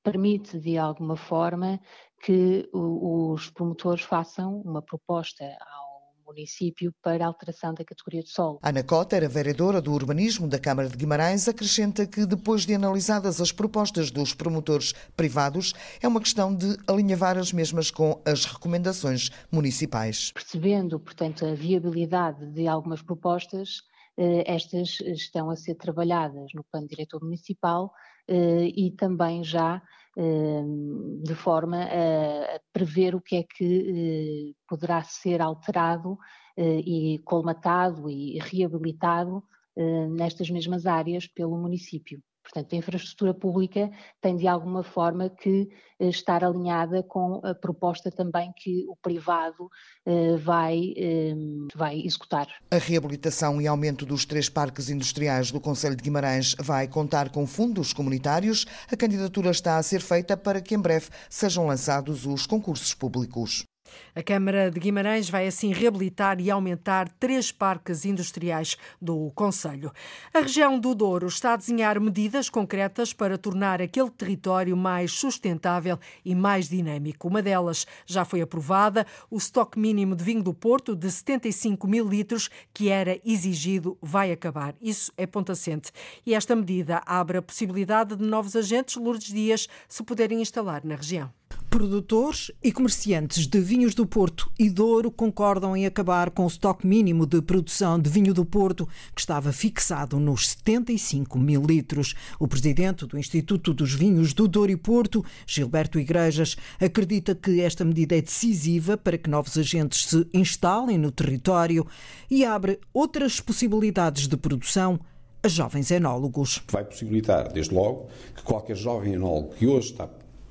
permite, 0.02 0.58
de 0.58 0.78
alguma 0.78 1.18
forma, 1.18 1.82
que 2.24 2.70
os 2.72 3.50
promotores 3.50 4.04
façam 4.04 4.62
uma 4.62 4.82
proposta 4.82 5.44
ao 5.44 5.85
município 6.26 6.94
para 7.02 7.26
alteração 7.26 7.74
da 7.74 7.84
categoria 7.84 8.24
de 8.24 8.30
solo. 8.30 8.60
Ana 8.62 8.84
Cota 8.84 9.16
era 9.16 9.30
vereadora 9.30 9.82
do 9.82 9.94
urbanismo 9.94 10.48
da 10.48 10.60
Câmara 10.60 10.90
de 10.90 10.98
Guimarães, 10.98 11.48
acrescenta 11.48 12.06
que 12.06 12.26
depois 12.26 12.66
de 12.66 12.74
analisadas 12.74 13.40
as 13.40 13.52
propostas 13.52 14.12
dos 14.12 14.34
promotores 14.34 14.94
privados, 15.16 15.74
é 16.02 16.08
uma 16.08 16.20
questão 16.20 16.54
de 16.54 16.78
alinhavar 16.88 17.38
as 17.38 17.52
mesmas 17.52 17.92
com 17.92 18.22
as 18.26 18.46
recomendações 18.46 19.30
municipais. 19.52 20.32
Percebendo, 20.32 21.00
portanto, 21.00 21.46
a 21.46 21.54
viabilidade 21.54 22.46
de 22.48 22.68
algumas 22.68 23.02
propostas, 23.02 23.82
eh, 24.18 24.44
estas 24.46 25.00
estão 25.02 25.50
a 25.50 25.56
ser 25.56 25.76
trabalhadas 25.76 26.52
no 26.54 26.64
plano 26.64 26.88
diretor 26.88 27.22
municipal 27.22 27.92
eh, 28.28 28.72
e 28.76 28.92
também 28.92 29.44
já 29.44 29.82
de 30.16 31.36
forma 31.36 31.84
a 31.84 32.60
prever 32.72 33.16
o 33.16 33.22
que 33.22 33.36
é 33.36 33.44
que 33.44 34.54
eh, 34.54 34.54
poderá 34.68 35.04
ser 35.04 35.42
alterado 35.42 36.18
eh, 36.56 36.80
e 36.80 37.20
colmatado 37.20 38.10
e 38.10 38.40
reabilitado 38.40 39.44
eh, 39.76 40.08
nestas 40.08 40.50
mesmas 40.50 40.86
áreas 40.86 41.28
pelo 41.28 41.58
município. 41.58 42.22
Portanto, 42.46 42.74
a 42.74 42.78
infraestrutura 42.78 43.34
pública 43.34 43.90
tem 44.22 44.38
de 44.38 44.48
alguma 44.48 44.84
forma 44.84 45.30
que 45.30 45.68
eh, 46.00 46.10
estar 46.10 46.44
alinhada 46.44 47.02
com 47.02 47.42
a 47.44 47.56
proposta 47.56 48.12
também 48.12 48.54
que 48.56 48.86
o 48.88 48.96
privado 48.96 49.68
eh, 50.06 50.38
vai, 50.38 50.94
ehm, 50.96 51.68
vai 51.76 52.00
executar. 52.02 52.48
A 52.70 52.78
reabilitação 52.78 53.60
e 53.60 53.68
aumento 53.68 54.06
dos 54.06 54.26
três 54.26 54.48
parques 54.48 54.92
industriais 54.92 55.52
do 55.52 55.60
Conselho 55.60 55.96
de 55.96 56.04
Guimarães 56.04 56.56
vai 56.60 56.88
contar 56.88 57.32
com 57.32 57.48
fundos 57.48 57.92
comunitários. 57.94 58.68
A 58.92 58.96
candidatura 58.96 59.50
está 59.50 59.78
a 59.78 59.84
ser 59.84 60.02
feita 60.02 60.38
para 60.38 60.62
que 60.62 60.76
em 60.76 60.80
breve 60.80 61.10
sejam 61.28 61.66
lançados 61.66 62.28
os 62.28 62.46
concursos 62.46 62.94
públicos. 62.94 63.66
A 64.16 64.24
Câmara 64.24 64.72
de 64.72 64.80
Guimarães 64.80 65.30
vai 65.30 65.46
assim 65.46 65.74
reabilitar 65.74 66.40
e 66.40 66.50
aumentar 66.50 67.10
três 67.20 67.52
parques 67.52 68.06
industriais 68.06 68.78
do 69.02 69.30
Conselho. 69.36 69.92
A 70.34 70.40
região 70.40 70.80
do 70.80 70.96
Douro 70.96 71.28
está 71.28 71.54
a 71.54 71.58
desenhar 71.58 72.00
medidas 72.00 72.50
concretas 72.50 73.12
para 73.12 73.38
tornar 73.38 73.82
aquele 73.82 74.10
território 74.10 74.78
mais 74.78 75.12
sustentável 75.12 76.00
e 76.24 76.34
mais 76.34 76.70
dinâmico. 76.70 77.28
Uma 77.28 77.42
delas 77.42 77.86
já 78.06 78.24
foi 78.24 78.40
aprovada, 78.40 79.06
o 79.30 79.38
estoque 79.38 79.78
mínimo 79.78 80.16
de 80.16 80.24
vinho 80.24 80.42
do 80.42 80.54
Porto 80.54 80.96
de 80.96 81.12
75 81.12 81.86
mil 81.86 82.08
litros 82.08 82.50
que 82.74 82.90
era 82.90 83.20
exigido 83.26 83.98
vai 84.02 84.32
acabar. 84.32 84.76
Isso 84.82 85.12
é 85.18 85.26
ponto 85.26 85.52
assente. 85.52 85.92
E 86.26 86.34
esta 86.34 86.56
medida 86.56 87.02
abre 87.06 87.38
a 87.38 87.42
possibilidade 87.42 88.16
de 88.16 88.24
novos 88.24 88.56
agentes 88.56 88.96
Lourdes 88.96 89.34
Dias 89.34 89.68
se 89.90 90.04
puderem 90.04 90.42
instalar 90.42 90.86
na 90.86 90.96
região. 90.96 91.30
Produtores 91.76 92.52
e 92.64 92.72
comerciantes 92.72 93.46
de 93.46 93.60
vinhos 93.60 93.94
do 93.94 94.06
Porto 94.06 94.50
e 94.58 94.70
Douro 94.70 95.12
concordam 95.12 95.76
em 95.76 95.86
acabar 95.86 96.32
com 96.32 96.46
o 96.46 96.48
estoque 96.48 96.88
mínimo 96.88 97.26
de 97.26 97.42
produção 97.42 98.00
de 98.00 98.10
vinho 98.10 98.34
do 98.34 98.46
Porto, 98.46 98.88
que 99.14 99.20
estava 99.20 99.52
fixado 99.52 100.18
nos 100.18 100.52
75 100.52 101.38
mil 101.38 101.62
litros. 101.62 102.16
O 102.40 102.48
presidente 102.48 103.06
do 103.06 103.20
Instituto 103.20 103.74
dos 103.74 103.94
Vinhos 103.94 104.34
do 104.34 104.48
Douro 104.48 104.72
e 104.72 104.78
Porto, 104.78 105.22
Gilberto 105.46 106.00
Igrejas, 106.00 106.56
acredita 106.80 107.36
que 107.36 107.60
esta 107.60 107.84
medida 107.84 108.16
é 108.16 108.22
decisiva 108.22 108.96
para 108.96 109.18
que 109.18 109.30
novos 109.30 109.58
agentes 109.58 110.06
se 110.06 110.26
instalem 110.34 110.98
no 110.98 111.12
território 111.12 111.86
e 112.32 112.46
abre 112.46 112.80
outras 112.94 113.42
possibilidades 113.42 114.30
de 114.30 114.38
produção 114.38 114.98
a 115.44 115.50
jovens 115.50 115.92
enólogos. 115.92 116.64
Vai 116.72 116.86
possibilitar, 116.86 117.52
desde 117.52 117.76
logo, 117.76 118.08
que 118.34 118.44
qualquer 118.44 118.78
jovem 118.78 119.16
enólogo 119.16 119.56
que 119.56 119.68
hoje 119.68 119.92
está 119.92 120.08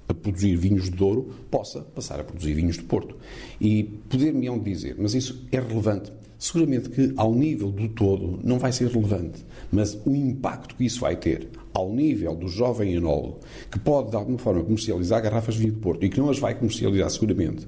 a 0.08 0.14
produzir 0.14 0.56
vinhos 0.56 0.84
de 0.84 0.92
Douro 0.92 1.30
possa 1.50 1.80
passar 1.80 2.20
a 2.20 2.24
produzir 2.24 2.54
vinhos 2.54 2.76
de 2.76 2.82
Porto. 2.82 3.16
E 3.60 3.84
poder-me-ão 4.08 4.58
dizer, 4.58 4.96
mas 4.98 5.14
isso 5.14 5.46
é 5.50 5.60
relevante. 5.60 6.12
Seguramente 6.38 6.90
que 6.90 7.12
ao 7.16 7.34
nível 7.34 7.70
do 7.70 7.88
todo 7.88 8.38
não 8.42 8.58
vai 8.58 8.72
ser 8.72 8.88
relevante, 8.88 9.44
mas 9.72 9.98
o 10.04 10.14
impacto 10.14 10.74
que 10.74 10.84
isso 10.84 11.00
vai 11.00 11.16
ter 11.16 11.48
ao 11.72 11.90
nível 11.90 12.36
do 12.36 12.48
jovem 12.48 12.94
enólogo, 12.94 13.40
que 13.70 13.78
pode 13.78 14.10
de 14.10 14.16
alguma 14.16 14.38
forma 14.38 14.62
comercializar 14.62 15.22
garrafas 15.22 15.54
de 15.54 15.60
vinho 15.60 15.72
de 15.72 15.80
Porto 15.80 16.04
e 16.04 16.08
que 16.08 16.20
não 16.20 16.30
as 16.30 16.38
vai 16.38 16.54
comercializar 16.54 17.10
seguramente 17.10 17.66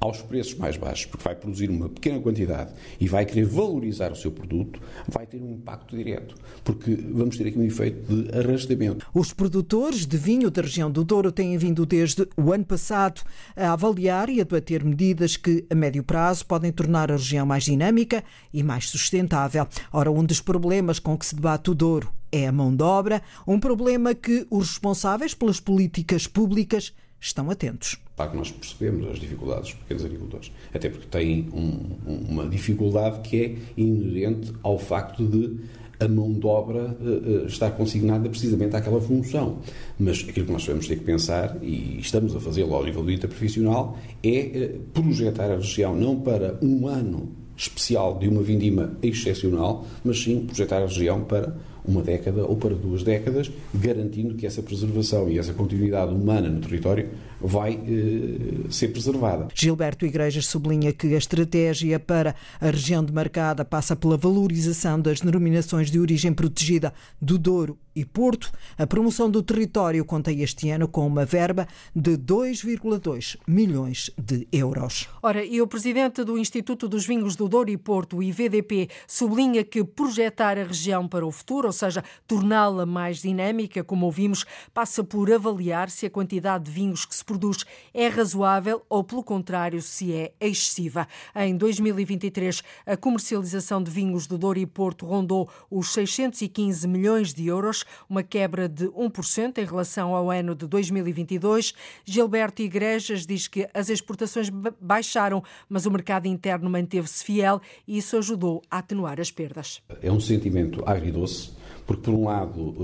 aos 0.00 0.22
preços 0.22 0.54
mais 0.54 0.76
baixos, 0.76 1.06
porque 1.06 1.24
vai 1.24 1.34
produzir 1.34 1.70
uma 1.70 1.88
pequena 1.88 2.20
quantidade 2.20 2.72
e 3.00 3.08
vai 3.08 3.24
querer 3.24 3.44
valorizar 3.44 4.12
o 4.12 4.16
seu 4.16 4.30
produto, 4.30 4.80
vai 5.08 5.26
ter 5.26 5.40
um 5.40 5.52
impacto 5.52 5.96
direto, 5.96 6.34
porque 6.62 6.94
vamos 6.94 7.36
ter 7.36 7.48
aqui 7.48 7.58
um 7.58 7.62
efeito 7.62 8.14
de 8.14 8.38
arrastamento. 8.38 9.06
Os 9.14 9.32
produtores 9.32 10.06
de 10.06 10.16
vinho 10.16 10.50
da 10.50 10.62
região 10.62 10.90
do 10.90 11.04
Douro 11.04 11.32
têm 11.32 11.56
vindo 11.56 11.86
desde 11.86 12.28
o 12.36 12.52
ano 12.52 12.64
passado 12.64 13.22
a 13.54 13.72
avaliar 13.72 14.28
e 14.28 14.40
a 14.40 14.44
debater 14.44 14.84
medidas 14.84 15.36
que, 15.36 15.64
a 15.70 15.74
médio 15.74 16.02
prazo, 16.02 16.46
podem 16.46 16.72
tornar 16.72 17.10
a 17.10 17.16
região 17.16 17.46
mais 17.46 17.64
dinâmica 17.64 18.22
e 18.52 18.62
mais 18.62 18.88
sustentável. 18.88 19.66
Ora, 19.92 20.10
um 20.10 20.24
dos 20.24 20.40
problemas 20.40 20.98
com 20.98 21.16
que 21.16 21.26
se 21.26 21.34
debate 21.34 21.70
o 21.70 21.74
Douro 21.74 22.12
é 22.30 22.46
a 22.46 22.52
mão 22.52 22.74
de 22.74 22.82
obra, 22.82 23.22
um 23.46 23.58
problema 23.58 24.14
que 24.14 24.46
os 24.50 24.68
responsáveis 24.68 25.32
pelas 25.32 25.60
políticas 25.60 26.26
públicas 26.26 26.92
estão 27.20 27.50
atentos. 27.50 27.98
Para 28.16 28.30
que 28.30 28.36
nós 28.36 28.50
percebemos 28.50 29.10
as 29.10 29.18
dificuldades 29.18 29.70
dos 29.70 29.74
pequenos 29.74 30.04
agricultores. 30.04 30.52
Até 30.72 30.88
porque 30.88 31.06
têm 31.06 31.48
um, 31.52 32.30
uma 32.30 32.48
dificuldade 32.48 33.20
que 33.20 33.44
é 33.44 33.56
inerente 33.76 34.52
ao 34.62 34.78
facto 34.78 35.24
de 35.24 35.58
a 35.98 36.08
mão 36.08 36.32
de 36.32 36.46
obra 36.46 36.96
uh, 37.00 37.46
estar 37.46 37.70
consignada 37.70 38.28
precisamente 38.28 38.76
àquela 38.76 39.00
função. 39.00 39.58
Mas 39.98 40.24
aquilo 40.28 40.46
que 40.46 40.52
nós 40.52 40.66
vamos 40.66 40.86
ter 40.86 40.96
que 40.96 41.04
pensar, 41.04 41.56
e 41.62 41.98
estamos 41.98 42.34
a 42.36 42.40
fazê-lo 42.40 42.74
ao 42.74 42.84
nível 42.84 43.02
do 43.02 43.10
interprofissional, 43.10 43.98
é 44.22 44.74
uh, 44.74 44.80
projetar 44.92 45.50
a 45.50 45.56
região 45.56 45.94
não 45.94 46.20
para 46.20 46.58
um 46.62 46.86
ano 46.86 47.28
especial 47.56 48.18
de 48.18 48.28
uma 48.28 48.42
vindima 48.42 48.92
excepcional, 49.02 49.86
mas 50.04 50.22
sim 50.22 50.40
projetar 50.40 50.78
a 50.78 50.86
região 50.86 51.24
para 51.24 51.56
uma 51.86 52.02
década 52.02 52.44
ou 52.44 52.56
para 52.56 52.74
duas 52.74 53.02
décadas, 53.02 53.50
garantindo 53.74 54.34
que 54.34 54.46
essa 54.46 54.62
preservação 54.62 55.28
e 55.30 55.38
essa 55.38 55.54
continuidade 55.54 56.12
humana 56.12 56.48
no 56.48 56.60
território 56.60 57.08
vai 57.46 57.74
eh, 57.74 58.70
ser 58.70 58.88
preservada. 58.88 59.48
Gilberto 59.54 60.04
Igrejas 60.04 60.46
sublinha 60.46 60.92
que 60.92 61.14
a 61.14 61.18
estratégia 61.18 62.00
para 62.00 62.34
a 62.60 62.66
região 62.66 63.04
demarcada 63.04 63.64
passa 63.64 63.94
pela 63.94 64.16
valorização 64.16 65.00
das 65.00 65.20
denominações 65.20 65.90
de 65.90 65.98
origem 66.00 66.32
protegida 66.32 66.92
do 67.20 67.38
Douro 67.38 67.78
e 67.96 68.04
Porto. 68.04 68.52
A 68.76 68.86
promoção 68.86 69.30
do 69.30 69.42
território 69.42 70.04
conta 70.04 70.30
este 70.30 70.68
ano 70.68 70.86
com 70.86 71.06
uma 71.06 71.24
verba 71.24 71.66
de 71.94 72.18
2,2 72.18 73.38
milhões 73.46 74.10
de 74.18 74.46
euros. 74.52 75.08
Ora, 75.22 75.42
e 75.42 75.62
o 75.62 75.66
presidente 75.66 76.22
do 76.22 76.36
Instituto 76.36 76.88
dos 76.88 77.06
Vinhos 77.06 77.34
do 77.34 77.48
Douro 77.48 77.70
e 77.70 77.76
Porto, 77.78 78.18
o 78.18 78.22
IVDP, 78.22 78.90
sublinha 79.08 79.64
que 79.64 79.82
projetar 79.82 80.58
a 80.58 80.64
região 80.64 81.08
para 81.08 81.26
o 81.26 81.32
futuro, 81.32 81.68
ou 81.68 81.72
seja, 81.72 82.04
torná-la 82.26 82.84
mais 82.84 83.22
dinâmica, 83.22 83.82
como 83.82 84.04
ouvimos, 84.04 84.44
passa 84.74 85.02
por 85.02 85.32
avaliar 85.32 85.88
se 85.88 86.04
a 86.04 86.10
quantidade 86.10 86.64
de 86.64 86.70
vinhos 86.70 87.06
que 87.06 87.16
se 87.16 87.24
produz 87.36 87.64
é 87.92 88.08
razoável 88.08 88.82
ou, 88.88 89.04
pelo 89.04 89.22
contrário, 89.22 89.82
se 89.82 90.12
é 90.12 90.32
excessiva. 90.40 91.06
Em 91.34 91.54
2023, 91.56 92.62
a 92.86 92.96
comercialização 92.96 93.82
de 93.82 93.90
vinhos 93.90 94.26
do 94.26 94.38
Douro 94.38 94.58
e 94.58 94.66
Porto 94.66 95.04
rondou 95.04 95.48
os 95.70 95.92
615 95.92 96.88
milhões 96.88 97.34
de 97.34 97.46
euros, 97.46 97.84
uma 98.08 98.22
quebra 98.22 98.68
de 98.68 98.86
1% 98.86 99.58
em 99.58 99.64
relação 99.64 100.14
ao 100.14 100.30
ano 100.30 100.54
de 100.54 100.66
2022. 100.66 101.74
Gilberto 102.04 102.62
Igrejas 102.62 103.26
diz 103.26 103.46
que 103.46 103.68
as 103.74 103.90
exportações 103.90 104.48
baixaram, 104.80 105.42
mas 105.68 105.84
o 105.84 105.90
mercado 105.90 106.26
interno 106.26 106.70
manteve-se 106.70 107.22
fiel 107.22 107.60
e 107.86 107.98
isso 107.98 108.16
ajudou 108.16 108.62
a 108.70 108.78
atenuar 108.78 109.20
as 109.20 109.30
perdas. 109.30 109.82
É 110.02 110.10
um 110.10 110.20
sentimento 110.20 110.82
agridoce 110.86 111.50
porque, 111.86 112.02
por 112.02 112.14
um 112.14 112.24
lado, 112.24 112.74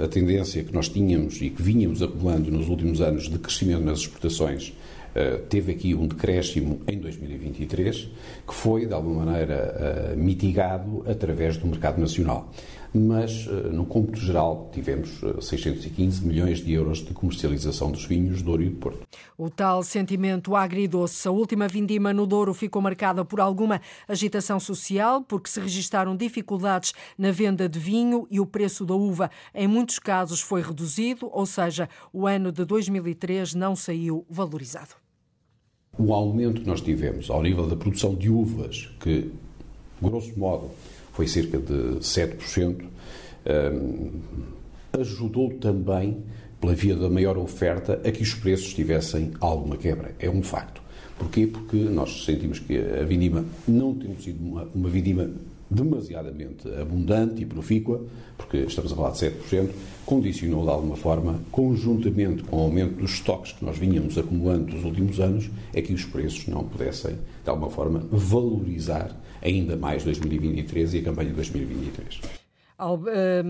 eh, 0.00 0.04
a 0.04 0.08
tendência 0.08 0.64
que 0.64 0.74
nós 0.74 0.88
tínhamos 0.88 1.40
e 1.40 1.50
que 1.50 1.62
vínhamos 1.62 2.02
acumulando 2.02 2.50
nos 2.50 2.68
últimos 2.68 3.00
anos 3.00 3.28
de 3.28 3.38
crescimento 3.38 3.84
nas 3.84 4.00
exportações 4.00 4.74
eh, 5.14 5.40
teve 5.48 5.72
aqui 5.72 5.94
um 5.94 6.06
decréscimo 6.06 6.80
em 6.86 6.98
2023, 6.98 8.08
que 8.46 8.54
foi, 8.54 8.86
de 8.86 8.92
alguma 8.92 9.24
maneira, 9.24 9.54
eh, 9.54 10.16
mitigado 10.16 11.04
através 11.06 11.56
do 11.56 11.66
mercado 11.66 12.00
nacional 12.00 12.52
mas 12.92 13.46
eh, 13.48 13.68
no 13.70 13.84
cômputo 13.84 14.18
geral 14.18 14.70
tivemos 14.72 15.20
615 15.40 16.22
eh, 16.22 16.26
milhões 16.26 16.58
de 16.64 16.72
euros 16.72 16.98
de 16.98 17.12
comercialização 17.12 17.90
dos 17.90 18.04
vinhos 18.04 18.42
Douro 18.42 18.62
e 18.62 18.68
do 18.70 18.76
Porto. 18.76 19.06
O 19.36 19.50
tal 19.50 19.82
sentimento 19.82 20.56
agridoce. 20.56 21.28
A 21.28 21.30
última 21.30 21.68
vindima 21.68 22.12
no 22.12 22.26
Douro 22.26 22.54
ficou 22.54 22.80
marcada 22.80 23.24
por 23.24 23.40
alguma 23.40 23.80
agitação 24.06 24.58
social, 24.58 25.22
porque 25.22 25.50
se 25.50 25.60
registaram 25.60 26.16
dificuldades 26.16 26.92
na 27.16 27.30
venda 27.30 27.68
de 27.68 27.78
vinho 27.78 28.26
e 28.30 28.40
o 28.40 28.46
preço 28.46 28.84
da 28.84 28.94
uva, 28.94 29.30
em 29.54 29.66
muitos 29.66 29.98
casos, 29.98 30.40
foi 30.40 30.62
reduzido, 30.62 31.28
ou 31.32 31.46
seja, 31.46 31.88
o 32.12 32.26
ano 32.26 32.50
de 32.50 32.64
2003 32.64 33.54
não 33.54 33.76
saiu 33.76 34.24
valorizado. 34.28 34.94
O 35.98 36.12
aumento 36.14 36.60
que 36.60 36.66
nós 36.66 36.80
tivemos 36.80 37.28
ao 37.28 37.42
nível 37.42 37.66
da 37.66 37.74
produção 37.74 38.14
de 38.14 38.30
uvas, 38.30 38.88
que, 39.00 39.32
grosso 40.00 40.38
modo, 40.38 40.70
foi 41.18 41.26
cerca 41.26 41.58
de 41.58 41.98
7%, 41.98 42.84
um, 43.74 44.10
ajudou 45.00 45.50
também, 45.54 46.18
pela 46.60 46.76
via 46.76 46.94
da 46.94 47.10
maior 47.10 47.36
oferta, 47.36 48.00
a 48.04 48.12
que 48.12 48.22
os 48.22 48.34
preços 48.34 48.72
tivessem 48.72 49.32
alguma 49.40 49.76
quebra. 49.76 50.14
É 50.20 50.30
um 50.30 50.44
facto. 50.44 50.80
Porquê? 51.18 51.48
Porque 51.48 51.76
nós 51.76 52.24
sentimos 52.24 52.60
que 52.60 52.78
a 52.78 53.02
vindima, 53.02 53.44
não 53.66 53.94
tendo 53.94 54.22
sido 54.22 54.40
uma, 54.40 54.68
uma 54.72 54.88
vindima 54.88 55.28
demasiadamente 55.68 56.68
abundante 56.80 57.42
e 57.42 57.46
profícua, 57.46 58.00
porque 58.36 58.58
estamos 58.58 58.92
a 58.92 58.94
falar 58.94 59.10
de 59.10 59.18
7%, 59.18 59.70
condicionou 60.06 60.62
de 60.62 60.70
alguma 60.70 60.94
forma, 60.94 61.40
conjuntamente 61.50 62.44
com 62.44 62.58
o 62.58 62.60
aumento 62.60 62.94
dos 62.94 63.14
estoques 63.14 63.54
que 63.54 63.64
nós 63.64 63.76
vinhamos 63.76 64.16
acumulando 64.16 64.72
nos 64.72 64.84
últimos 64.84 65.18
anos, 65.18 65.50
é 65.74 65.82
que 65.82 65.92
os 65.92 66.04
preços 66.04 66.46
não 66.46 66.62
pudessem, 66.62 67.16
de 67.42 67.50
alguma 67.50 67.70
forma, 67.70 68.06
valorizar 68.08 69.16
ainda 69.42 69.76
mais 69.76 70.04
2023 70.04 70.94
e 70.94 70.98
a 70.98 71.02
campanha 71.02 71.30
de 71.30 71.36
2023. 71.36 72.37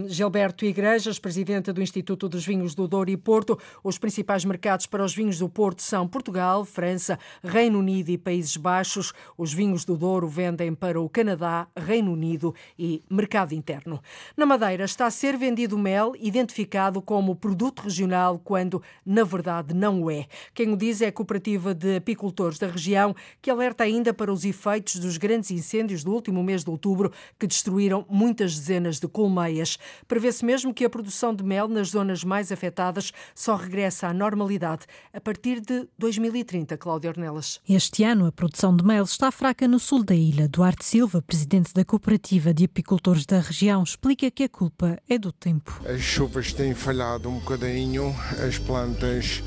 Gilberto 0.07 0.65
Igrejas, 0.65 1.19
presidente 1.19 1.71
do 1.71 1.83
Instituto 1.83 2.29
dos 2.31 2.47
Vinhos 2.47 2.75
do 2.75 2.89
Douro 2.89 3.11
e 3.11 3.17
Porto. 3.17 3.59
Os 3.85 3.99
principais 3.99 4.43
mercados 4.43 4.87
para 4.87 5.05
os 5.05 5.15
vinhos 5.15 5.39
do 5.39 5.51
Porto 5.51 5.83
são 5.83 6.09
Portugal, 6.09 6.65
França, 6.65 7.19
Reino 7.45 7.79
Unido 7.79 8.09
e 8.09 8.17
Países 8.17 8.57
Baixos. 8.57 9.13
Os 9.37 9.53
vinhos 9.53 9.85
do 9.85 9.99
Douro 9.99 10.27
vendem 10.27 10.75
para 10.75 10.99
o 10.99 11.09
Canadá, 11.11 11.69
Reino 11.77 12.13
Unido 12.13 12.55
e 12.79 13.03
mercado 13.11 13.53
interno. 13.53 14.01
Na 14.35 14.47
Madeira 14.47 14.85
está 14.85 15.05
a 15.05 15.11
ser 15.11 15.37
vendido 15.37 15.77
mel 15.77 16.15
identificado 16.19 17.03
como 17.03 17.37
produto 17.37 17.81
regional 17.81 18.41
quando, 18.43 18.83
na 19.05 19.25
verdade, 19.25 19.75
não 19.75 20.05
o 20.05 20.11
é. 20.11 20.27
Quem 20.55 20.73
o 20.73 20.77
diz 20.77 21.03
é 21.03 21.09
a 21.09 21.13
Cooperativa 21.13 21.75
de 21.75 21.97
Apicultores 21.97 22.59
da 22.59 22.67
região, 22.67 23.15
que 23.43 23.51
alerta 23.51 23.85
ainda 23.85 24.15
para 24.15 24.33
os 24.33 24.45
efeitos 24.45 24.97
dos 24.97 25.19
grandes 25.19 25.51
incêndios 25.51 26.03
do 26.03 26.13
último 26.13 26.43
mês 26.43 26.65
de 26.65 26.71
outubro 26.71 27.13
que 27.39 27.47
destruíram 27.47 28.07
muitas 28.09 28.55
dezenas 28.55 28.99
de 28.99 29.07
colmeias. 29.19 29.77
Prevê-se 30.07 30.45
mesmo 30.45 30.73
que 30.73 30.85
a 30.85 30.89
produção 30.89 31.35
de 31.35 31.43
mel 31.43 31.67
nas 31.67 31.89
zonas 31.89 32.23
mais 32.23 32.53
afetadas 32.53 33.13
só 33.35 33.57
regressa 33.57 34.07
à 34.07 34.15
normalidade 34.15 34.87
a 35.13 35.21
partir 35.21 35.61
de 35.61 35.89
2030, 35.99 36.79
Cláudia 36.79 37.11
Ornelas. 37.11 37.61
Este 37.69 38.05
ano, 38.05 38.27
a 38.27 38.31
produção 38.31 38.77
de 38.77 38.85
mel 38.85 39.03
está 39.03 39.33
fraca 39.33 39.67
no 39.67 39.81
sul 39.81 40.05
da 40.05 40.15
ilha. 40.15 40.49
Duarte 40.49 40.85
Silva, 40.85 41.21
presidente 41.21 41.75
da 41.75 41.85
Cooperativa 41.85 42.55
de 42.55 42.67
Apicultores 42.67 43.27
da 43.27 43.41
região, 43.41 43.83
explica 43.83 44.31
que 44.31 44.45
a 44.45 44.49
culpa 44.49 44.97
é 45.09 45.19
do 45.19 45.33
tempo. 45.33 45.81
As 45.85 46.01
chuvas 46.01 46.53
têm 46.53 46.73
falhado 46.73 47.29
um 47.29 47.41
bocadinho, 47.41 48.15
as 48.47 48.57
plantas 48.57 49.43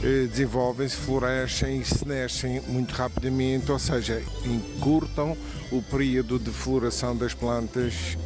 eh, 0.00 0.28
desenvolvem-se, 0.28 0.94
florescem 0.94 1.80
e 1.80 1.84
se 1.84 2.06
nascem 2.06 2.60
muito 2.68 2.92
rapidamente, 2.92 3.72
ou 3.72 3.80
seja, 3.80 4.22
encurtam 4.44 5.36
o 5.72 5.82
período 5.82 6.38
de 6.38 6.50
floração 6.50 7.16
das 7.16 7.34
plantas 7.34 8.16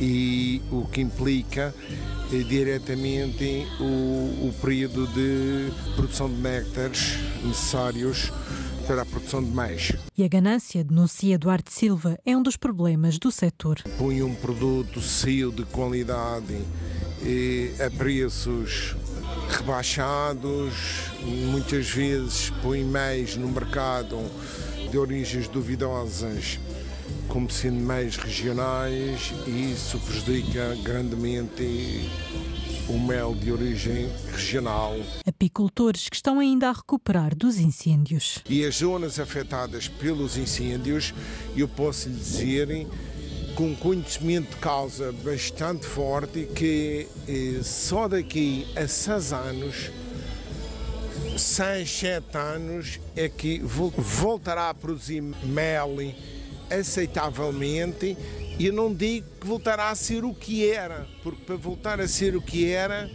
e 0.00 0.62
o 0.70 0.86
que 0.86 1.00
implica 1.00 1.74
eh, 2.32 2.42
diretamente 2.42 3.66
o, 3.80 4.48
o 4.48 4.54
período 4.60 5.06
de 5.08 5.72
produção 5.96 6.28
de 6.28 6.40
néctares 6.40 7.18
necessários 7.44 8.32
para 8.86 9.02
a 9.02 9.04
produção 9.04 9.42
de 9.44 9.50
mais. 9.50 9.92
E 10.16 10.24
a 10.24 10.28
ganância, 10.28 10.82
denuncia 10.82 11.38
Duarte 11.38 11.72
Silva, 11.72 12.18
é 12.24 12.36
um 12.36 12.42
dos 12.42 12.56
problemas 12.56 13.18
do 13.18 13.30
setor. 13.30 13.82
Põe 13.98 14.22
um 14.22 14.34
produto 14.34 15.00
cio 15.00 15.52
de 15.52 15.64
qualidade 15.64 16.58
e 17.22 17.70
a 17.84 17.90
preços 17.90 18.96
rebaixados, 19.50 20.74
muitas 21.50 21.88
vezes 21.90 22.50
põe 22.62 22.82
mais 22.84 23.36
no 23.36 23.48
mercado 23.48 24.18
de 24.90 24.96
origens 24.96 25.48
duvidosas 25.48 26.58
como 27.28 27.50
sendo 27.50 27.80
mais 27.80 28.16
regionais 28.16 29.32
e 29.46 29.72
isso 29.72 29.98
prejudica 30.00 30.76
grandemente 30.82 32.10
o 32.88 32.98
mel 32.98 33.34
de 33.34 33.52
origem 33.52 34.10
regional. 34.32 34.96
Apicultores 35.26 36.08
que 36.08 36.16
estão 36.16 36.40
ainda 36.40 36.70
a 36.70 36.72
recuperar 36.72 37.36
dos 37.36 37.58
incêndios. 37.58 38.38
E 38.48 38.64
as 38.64 38.76
zonas 38.76 39.20
afetadas 39.20 39.88
pelos 39.88 40.36
incêndios, 40.36 41.12
eu 41.54 41.68
posso 41.68 42.08
lhe 42.08 42.16
dizer 42.16 42.86
com 43.54 43.74
conhecimento 43.74 44.50
de 44.50 44.56
causa 44.56 45.12
bastante 45.12 45.84
forte 45.84 46.48
que 46.54 47.08
eh, 47.28 47.60
só 47.62 48.08
daqui 48.08 48.66
a 48.74 48.86
seis 48.86 49.32
anos, 49.32 49.90
seis, 51.36 51.90
sete 51.90 52.36
anos, 52.36 53.00
é 53.14 53.28
que 53.28 53.58
voltará 53.58 54.70
a 54.70 54.74
produzir 54.74 55.20
mel 55.20 55.96
aceitavelmente 56.70 58.16
e 58.58 58.70
não 58.72 58.92
digo 58.92 59.26
que 59.40 59.46
voltará 59.46 59.90
a 59.90 59.94
ser 59.94 60.24
o 60.24 60.34
que 60.34 60.68
era, 60.68 61.06
porque 61.22 61.42
para 61.44 61.56
voltar 61.56 62.00
a 62.00 62.08
ser 62.08 62.34
o 62.34 62.42
que 62.42 62.70
era, 62.70 63.08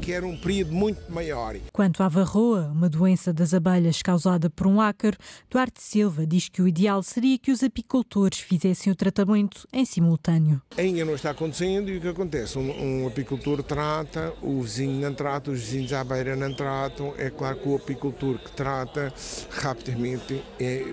quer 0.00 0.24
um 0.24 0.36
período 0.36 0.72
muito 0.72 1.10
maior. 1.10 1.56
Quanto 1.72 2.02
à 2.02 2.08
varroa, 2.08 2.70
uma 2.74 2.88
doença 2.88 3.32
das 3.32 3.54
abelhas 3.54 4.02
causada 4.02 4.50
por 4.50 4.66
um 4.66 4.80
ácaro, 4.80 5.16
Duarte 5.50 5.82
Silva 5.82 6.26
diz 6.26 6.48
que 6.48 6.60
o 6.60 6.68
ideal 6.68 7.02
seria 7.02 7.38
que 7.38 7.50
os 7.50 7.62
apicultores 7.62 8.40
fizessem 8.40 8.92
o 8.92 8.96
tratamento 8.96 9.66
em 9.72 9.84
simultâneo. 9.84 10.60
Ainda 10.76 11.04
não 11.04 11.14
está 11.14 11.30
acontecendo 11.30 11.90
e 11.90 11.98
o 11.98 12.00
que 12.00 12.08
acontece? 12.08 12.58
Um, 12.58 13.04
um 13.04 13.06
apicultor 13.06 13.62
trata, 13.62 14.32
o 14.42 14.60
vizinho 14.62 15.00
não 15.00 15.14
trata, 15.14 15.50
os 15.50 15.60
vizinhos 15.60 15.92
à 15.92 16.04
beira 16.04 16.36
não 16.36 16.54
tratam. 16.54 17.14
É 17.16 17.30
claro 17.30 17.56
que 17.56 17.68
o 17.68 17.76
apicultor 17.76 18.38
que 18.38 18.52
trata 18.52 19.12
rapidamente 19.50 20.42
é, 20.58 20.92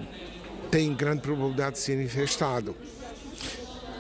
tem 0.71 0.95
grande 0.95 1.21
probabilidade 1.21 1.75
de 1.75 1.81
ser 1.81 2.01
infestado, 2.01 2.73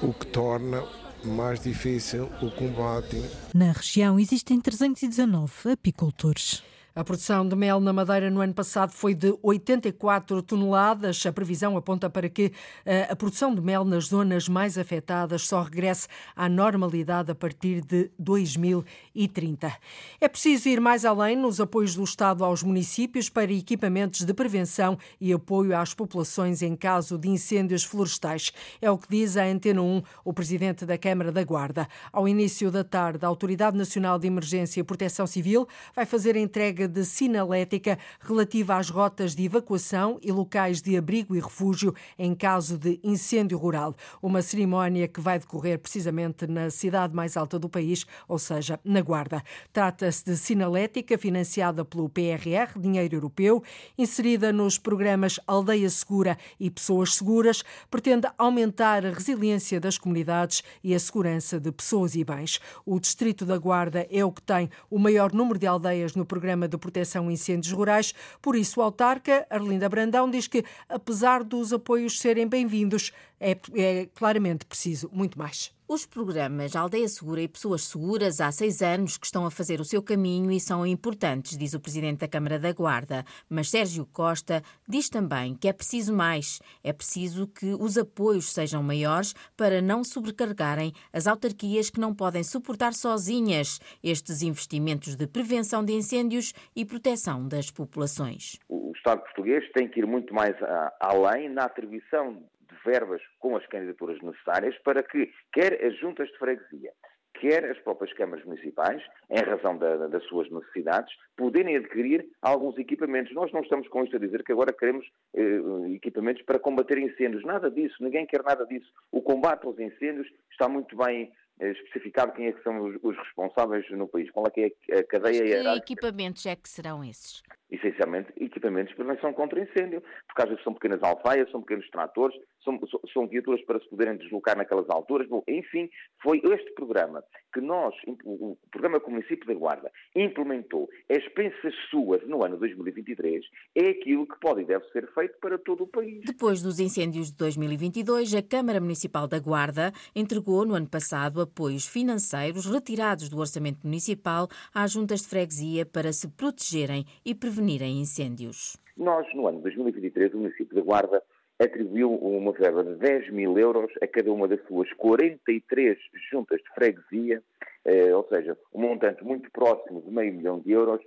o 0.01 0.13
que 0.13 0.25
torna 0.25 0.81
mais 1.23 1.61
difícil 1.61 2.29
o 2.41 2.49
combate. 2.49 3.21
Na 3.53 3.73
região 3.73 4.17
existem 4.17 4.59
319 4.59 5.71
apicultores. 5.73 6.63
A 6.93 7.05
produção 7.05 7.47
de 7.47 7.55
mel 7.55 7.79
na 7.79 7.93
Madeira 7.93 8.29
no 8.29 8.41
ano 8.41 8.53
passado 8.53 8.91
foi 8.91 9.15
de 9.15 9.33
84 9.41 10.41
toneladas. 10.41 11.25
A 11.25 11.31
previsão 11.31 11.77
aponta 11.77 12.09
para 12.09 12.27
que 12.27 12.51
eh, 12.85 13.07
a 13.09 13.15
produção 13.15 13.55
de 13.55 13.61
mel 13.61 13.85
nas 13.85 14.07
zonas 14.07 14.49
mais 14.49 14.77
afetadas 14.77 15.47
só 15.47 15.61
regresse 15.61 16.09
à 16.35 16.49
normalidade 16.49 17.31
a 17.31 17.35
partir 17.35 17.79
de 17.79 18.11
2030. 18.19 19.71
É 20.19 20.27
preciso 20.27 20.67
ir 20.67 20.81
mais 20.81 21.05
além 21.05 21.37
nos 21.37 21.61
apoios 21.61 21.95
do 21.95 22.03
Estado 22.03 22.43
aos 22.43 22.61
municípios 22.61 23.29
para 23.29 23.53
equipamentos 23.53 24.25
de 24.25 24.33
prevenção 24.33 24.97
e 25.19 25.31
apoio 25.31 25.77
às 25.77 25.93
populações 25.93 26.61
em 26.61 26.75
caso 26.75 27.17
de 27.17 27.29
incêndios 27.29 27.85
florestais. 27.85 28.51
É 28.81 28.91
o 28.91 28.97
que 28.97 29.07
diz 29.09 29.37
a 29.37 29.45
Antena 29.45 29.81
1 29.81 30.03
o 30.25 30.33
presidente 30.33 30.85
da 30.85 30.97
Câmara 30.97 31.31
da 31.31 31.45
Guarda. 31.45 31.87
Ao 32.11 32.27
início 32.27 32.69
da 32.69 32.83
tarde, 32.83 33.23
a 33.23 33.29
Autoridade 33.29 33.77
Nacional 33.77 34.19
de 34.19 34.27
Emergência 34.27 34.81
e 34.81 34.83
Proteção 34.83 35.25
Civil 35.25 35.65
vai 35.95 36.05
fazer 36.05 36.35
entrega 36.35 36.80
de 36.87 37.05
sinalética 37.05 37.97
relativa 38.19 38.77
às 38.77 38.89
rotas 38.89 39.35
de 39.35 39.45
evacuação 39.45 40.19
e 40.21 40.31
locais 40.31 40.81
de 40.81 40.97
abrigo 40.97 41.35
e 41.35 41.39
refúgio 41.39 41.93
em 42.17 42.33
caso 42.35 42.77
de 42.77 42.99
incêndio 43.03 43.57
rural. 43.57 43.95
Uma 44.21 44.41
cerimónia 44.41 45.07
que 45.07 45.21
vai 45.21 45.39
decorrer 45.39 45.79
precisamente 45.79 46.47
na 46.47 46.69
cidade 46.69 47.13
mais 47.13 47.37
alta 47.37 47.57
do 47.57 47.69
país, 47.69 48.05
ou 48.27 48.39
seja, 48.39 48.79
na 48.83 49.01
Guarda. 49.01 49.43
Trata-se 49.71 50.25
de 50.25 50.37
sinalética 50.37 51.17
financiada 51.17 51.83
pelo 51.83 52.09
PRR, 52.09 52.79
dinheiro 52.79 53.15
europeu, 53.15 53.63
inserida 53.97 54.51
nos 54.51 54.77
programas 54.77 55.39
Aldeia 55.45 55.89
Segura 55.89 56.37
e 56.59 56.69
Pessoas 56.69 57.15
Seguras, 57.15 57.63
pretende 57.89 58.27
aumentar 58.37 59.05
a 59.05 59.11
resiliência 59.11 59.79
das 59.79 59.97
comunidades 59.97 60.63
e 60.83 60.93
a 60.93 60.99
segurança 60.99 61.59
de 61.59 61.71
pessoas 61.71 62.15
e 62.15 62.23
bens. 62.23 62.59
O 62.85 62.99
Distrito 62.99 63.45
da 63.45 63.57
Guarda 63.57 64.07
é 64.09 64.23
o 64.23 64.31
que 64.31 64.41
tem 64.41 64.69
o 64.89 64.97
maior 64.97 65.33
número 65.33 65.59
de 65.59 65.67
aldeias 65.67 66.15
no 66.15 66.25
programa 66.25 66.67
de 66.71 66.77
proteção 66.77 67.27
a 67.27 67.31
incêndios 67.31 67.71
rurais. 67.71 68.13
Por 68.41 68.55
isso, 68.55 68.79
o 68.79 68.83
autarca 68.83 69.45
Arlinda 69.49 69.87
Brandão 69.87 70.29
diz 70.29 70.47
que, 70.47 70.63
apesar 70.89 71.43
dos 71.43 71.71
apoios 71.71 72.19
serem 72.19 72.47
bem-vindos, 72.47 73.11
é, 73.39 73.57
é 73.75 74.07
claramente 74.15 74.65
preciso 74.65 75.09
muito 75.13 75.37
mais. 75.37 75.71
Os 75.93 76.05
programas 76.05 76.73
Aldeia 76.73 77.05
Segura 77.09 77.41
e 77.41 77.49
Pessoas 77.49 77.83
Seguras 77.83 78.39
há 78.39 78.49
seis 78.49 78.81
anos 78.81 79.17
que 79.17 79.25
estão 79.25 79.45
a 79.45 79.51
fazer 79.51 79.81
o 79.81 79.83
seu 79.83 80.01
caminho 80.01 80.49
e 80.49 80.57
são 80.57 80.87
importantes, 80.87 81.57
diz 81.57 81.73
o 81.73 81.81
Presidente 81.81 82.19
da 82.19 82.29
Câmara 82.29 82.57
da 82.57 82.71
Guarda. 82.71 83.25
Mas 83.49 83.69
Sérgio 83.69 84.05
Costa 84.05 84.61
diz 84.87 85.09
também 85.09 85.53
que 85.53 85.67
é 85.67 85.73
preciso 85.73 86.13
mais. 86.13 86.61
É 86.81 86.93
preciso 86.93 87.45
que 87.45 87.73
os 87.73 87.97
apoios 87.97 88.53
sejam 88.53 88.81
maiores 88.81 89.33
para 89.57 89.81
não 89.81 90.01
sobrecarregarem 90.01 90.93
as 91.11 91.27
autarquias 91.27 91.89
que 91.89 91.99
não 91.99 92.15
podem 92.15 92.41
suportar 92.41 92.93
sozinhas 92.93 93.81
estes 94.01 94.41
investimentos 94.41 95.17
de 95.17 95.27
prevenção 95.27 95.83
de 95.83 95.91
incêndios 95.91 96.53
e 96.73 96.85
proteção 96.85 97.45
das 97.45 97.69
populações. 97.69 98.57
O 98.69 98.93
Estado 98.95 99.23
português 99.23 99.69
tem 99.73 99.89
que 99.89 99.99
ir 99.99 100.07
muito 100.07 100.33
mais 100.33 100.55
além 101.01 101.49
na 101.49 101.65
atribuição 101.65 102.41
verbas 102.85 103.21
com 103.39 103.55
as 103.55 103.65
candidaturas 103.67 104.21
necessárias 104.21 104.77
para 104.83 105.03
que 105.03 105.31
quer 105.53 105.83
as 105.85 105.97
juntas 105.97 106.29
de 106.29 106.37
freguesia, 106.37 106.91
quer 107.39 107.65
as 107.65 107.79
próprias 107.79 108.13
câmaras 108.13 108.45
municipais, 108.45 109.01
em 109.29 109.41
razão 109.43 109.77
da, 109.77 110.07
das 110.07 110.23
suas 110.25 110.49
necessidades, 110.51 111.13
poderem 111.35 111.75
adquirir 111.75 112.25
alguns 112.41 112.77
equipamentos. 112.77 113.33
Nós 113.33 113.51
não 113.51 113.61
estamos 113.61 113.87
com 113.87 114.03
isto 114.03 114.15
a 114.15 114.19
dizer 114.19 114.43
que 114.43 114.51
agora 114.51 114.73
queremos 114.73 115.05
eh, 115.35 115.93
equipamentos 115.93 116.43
para 116.43 116.59
combater 116.59 116.97
incêndios. 116.97 117.43
Nada 117.43 117.71
disso, 117.71 117.95
ninguém 117.99 118.25
quer 118.25 118.43
nada 118.43 118.65
disso. 118.65 118.91
O 119.11 119.21
combate 119.21 119.65
aos 119.65 119.79
incêndios 119.79 120.27
está 120.51 120.67
muito 120.67 120.95
bem 120.95 121.31
eh, 121.61 121.71
especificado 121.71 122.33
quem 122.33 122.47
é 122.47 122.53
que 122.53 122.63
são 122.63 122.79
os, 122.81 122.95
os, 123.03 123.15
responsáveis 123.17 123.87
no 123.91 124.07
país, 124.07 124.31
qual 124.31 124.47
é 124.47 124.49
que 124.49 124.75
é 124.89 124.97
a 124.97 125.03
cadeia 125.03 125.43
Que 125.61 125.77
equipamentos 125.77 126.43
é 126.47 126.55
que 126.55 126.67
serão 126.67 127.03
esses? 127.03 127.43
Essencialmente, 127.69 128.33
equipamentos 128.35 128.89
de 128.89 128.95
prevenção 128.95 129.31
contra 129.31 129.61
incêndio, 129.61 130.01
porque 130.27 130.41
às 130.41 130.49
vezes 130.49 130.63
são 130.63 130.73
pequenas 130.73 131.03
alfaias, 131.03 131.49
são 131.51 131.61
pequenos 131.61 131.87
tratores, 131.91 132.35
são, 132.63 132.79
são 133.13 133.27
viaturas 133.27 133.61
para 133.63 133.79
se 133.79 133.89
poderem 133.89 134.17
deslocar 134.17 134.57
naquelas 134.57 134.89
alturas. 134.89 135.27
Bom, 135.27 135.43
enfim, 135.47 135.89
foi 136.21 136.41
este 136.43 136.71
programa 136.73 137.23
que 137.53 137.61
nós, 137.61 137.93
o 138.23 138.57
programa 138.71 138.99
que 138.99 139.07
o 139.07 139.11
município 139.11 139.47
da 139.47 139.53
Guarda 139.53 139.91
implementou, 140.15 140.89
as 141.09 141.27
pensas 141.29 141.73
suas 141.89 142.25
no 142.27 142.43
ano 142.43 142.57
2023, 142.57 143.45
é 143.75 143.89
aquilo 143.89 144.25
que 144.25 144.39
pode 144.39 144.61
e 144.61 144.65
deve 144.65 144.85
ser 144.91 145.11
feito 145.13 145.37
para 145.39 145.57
todo 145.57 145.83
o 145.83 145.87
país. 145.87 146.23
Depois 146.25 146.61
dos 146.61 146.79
incêndios 146.79 147.31
de 147.31 147.37
2022, 147.37 148.33
a 148.35 148.41
Câmara 148.41 148.79
Municipal 148.79 149.27
da 149.27 149.39
Guarda 149.39 149.91
entregou 150.15 150.65
no 150.65 150.75
ano 150.75 150.87
passado 150.87 151.41
apoios 151.41 151.87
financeiros 151.87 152.65
retirados 152.65 153.29
do 153.29 153.39
orçamento 153.39 153.85
municipal 153.85 154.47
às 154.73 154.91
juntas 154.91 155.21
de 155.21 155.27
freguesia 155.27 155.85
para 155.85 156.13
se 156.13 156.29
protegerem 156.29 157.05
e 157.25 157.35
prevenirem 157.35 157.99
incêndios. 157.99 158.77
Nós, 158.95 159.25
no 159.33 159.47
ano 159.47 159.61
2023, 159.61 160.33
o 160.33 160.37
município 160.37 160.75
da 160.75 160.81
Guarda 160.81 161.23
atribuiu 161.61 162.13
uma 162.13 162.51
verba 162.51 162.83
de 162.83 162.95
10 162.95 163.31
mil 163.31 163.57
euros 163.57 163.91
a 164.01 164.07
cada 164.07 164.31
uma 164.31 164.47
das 164.47 164.61
suas 164.65 164.91
43 164.93 165.97
juntas 166.31 166.59
de 166.59 166.69
freguesia, 166.73 167.43
eh, 167.85 168.15
ou 168.15 168.27
seja, 168.27 168.57
um 168.73 168.81
montante 168.81 169.23
muito 169.23 169.51
próximo 169.51 170.01
de 170.01 170.11
meio 170.11 170.33
milhão 170.33 170.59
de 170.59 170.71
euros, 170.71 171.01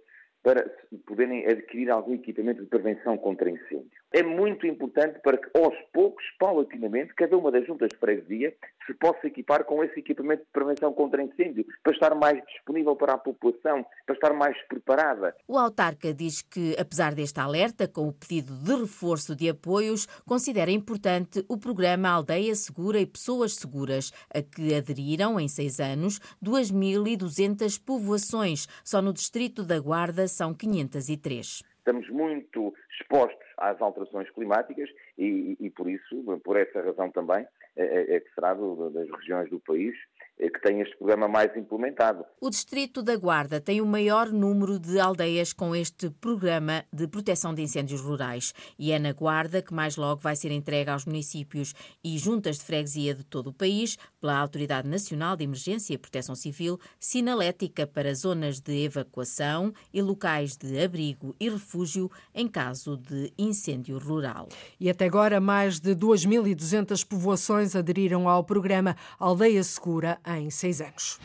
para 0.45 0.71
poderem 1.07 1.47
adquirir 1.47 1.91
algum 1.91 2.15
equipamento 2.15 2.63
de 2.63 2.69
prevenção 2.69 3.17
contra 3.17 3.51
incêndio. 3.51 4.04
É 4.17 4.23
muito 4.23 4.65
importante 4.65 5.19
para 5.25 5.37
que, 5.37 5.51
aos 5.59 5.75
poucos, 5.93 6.23
paulatinamente, 6.39 7.13
cada 7.17 7.37
uma 7.37 7.51
das 7.51 7.67
juntas 7.67 7.89
de 7.89 7.97
freguesia 7.97 8.55
se 8.87 8.95
possa 8.95 9.27
equipar 9.27 9.65
com 9.65 9.83
esse 9.83 9.99
equipamento 9.99 10.45
de 10.45 10.51
prevenção 10.53 10.93
contra 10.93 11.21
incêndio, 11.21 11.67
para 11.83 11.93
estar 11.93 12.15
mais 12.15 12.41
disponível 12.47 12.95
para 12.95 13.15
a 13.15 13.19
população, 13.19 13.85
para 14.07 14.15
estar 14.15 14.33
mais 14.33 14.57
preparada. 14.69 15.35
O 15.49 15.59
autarca 15.59 16.15
diz 16.15 16.43
que, 16.43 16.77
apesar 16.79 17.13
deste 17.13 17.41
alerta, 17.41 17.89
com 17.89 18.07
o 18.07 18.13
pedido 18.13 18.53
de 18.55 18.77
reforço 18.77 19.35
de 19.35 19.49
apoios, 19.49 20.07
considera 20.25 20.71
importante 20.71 21.45
o 21.49 21.59
programa 21.59 22.09
Aldeia 22.11 22.55
Segura 22.55 23.01
e 23.01 23.07
Pessoas 23.07 23.57
Seguras, 23.57 24.13
a 24.33 24.41
que 24.41 24.77
aderiram, 24.77 25.41
em 25.41 25.49
seis 25.49 25.81
anos, 25.81 26.21
2.200 26.41 27.85
povoações. 27.85 28.69
Só 28.85 29.03
no 29.03 29.13
distrito 29.13 29.65
da 29.65 29.81
Guarda 29.81 30.29
são 30.29 30.55
503. 30.55 31.74
Estamos 31.87 32.09
muito 32.09 32.73
expostos 32.99 33.47
às 33.59 33.79
alterações 33.83 34.31
climáticas 34.31 34.89
e, 35.19 35.55
e, 35.61 35.69
por 35.69 35.87
isso, 35.87 36.41
por 36.43 36.57
essa 36.57 36.81
razão 36.81 37.11
também, 37.11 37.47
é, 37.77 37.85
é, 37.85 38.17
é 38.17 38.21
que 38.21 38.35
será 38.35 38.55
do, 38.55 38.89
das 38.89 39.07
regiões 39.11 39.51
do 39.51 39.61
país 39.61 39.95
que 40.37 40.61
tem 40.61 40.81
este 40.81 40.97
programa 40.97 41.29
mais 41.29 41.57
implementado. 41.57 42.25
O 42.41 42.51
Distrito 42.51 43.03
da 43.03 43.17
Guarda 43.17 43.61
tem 43.61 43.81
o 43.81 43.87
maior 43.87 44.31
número 44.31 44.79
de 44.79 44.99
aldeias 44.99 45.53
com 45.53 45.75
este 45.75 46.11
programa 46.11 46.85
de 46.93 47.07
proteção 47.07 47.55
de 47.55 47.63
incêndios 47.63 48.01
rurais 48.01 48.53
e 48.79 48.93
é 48.93 48.99
na 48.99 49.13
Guarda 49.13 49.63
que 49.63 49.73
mais 49.73 49.97
logo 49.97 50.21
vai 50.21 50.37
ser 50.37 50.51
entregue 50.51 50.91
aos 50.91 51.05
municípios 51.05 51.75
e 52.03 52.19
juntas 52.19 52.59
de 52.59 52.65
freguesia 52.65 53.15
de 53.15 53.25
todo 53.25 53.49
o 53.49 53.53
país, 53.53 53.97
pela 54.21 54.39
Autoridade 54.39 54.89
Nacional 54.89 55.37
de 55.37 55.45
Emergência 55.45 55.95
e 55.95 55.99
Proteção 55.99 56.35
Civil, 56.35 56.79
sinalética 56.99 57.87
para 57.87 58.15
zonas 58.15 58.61
de 58.61 58.85
evacuação 58.85 59.73
e 59.93 60.03
locais 60.03 60.57
de 60.57 60.83
abrigo 60.83 61.35
e 61.39 61.49
refúgio 61.49 62.11
em 62.35 62.49
caso 62.49 62.97
de 62.97 63.33
incêndio 63.39 63.99
rural. 63.99 64.49
E 64.81 64.91
até 64.91 65.07
agora, 65.07 65.41
mais 65.41 65.79
de 65.79 65.95
2.200 65.95 67.07
povoações 67.07 67.77
aderiram 67.77 68.29
ao 68.29 68.45
programa 68.45 68.97
Aldeia 69.19 69.63
Segura 69.63 70.19
em 70.27 70.51
seis 70.51 70.81
anos. 70.81 71.19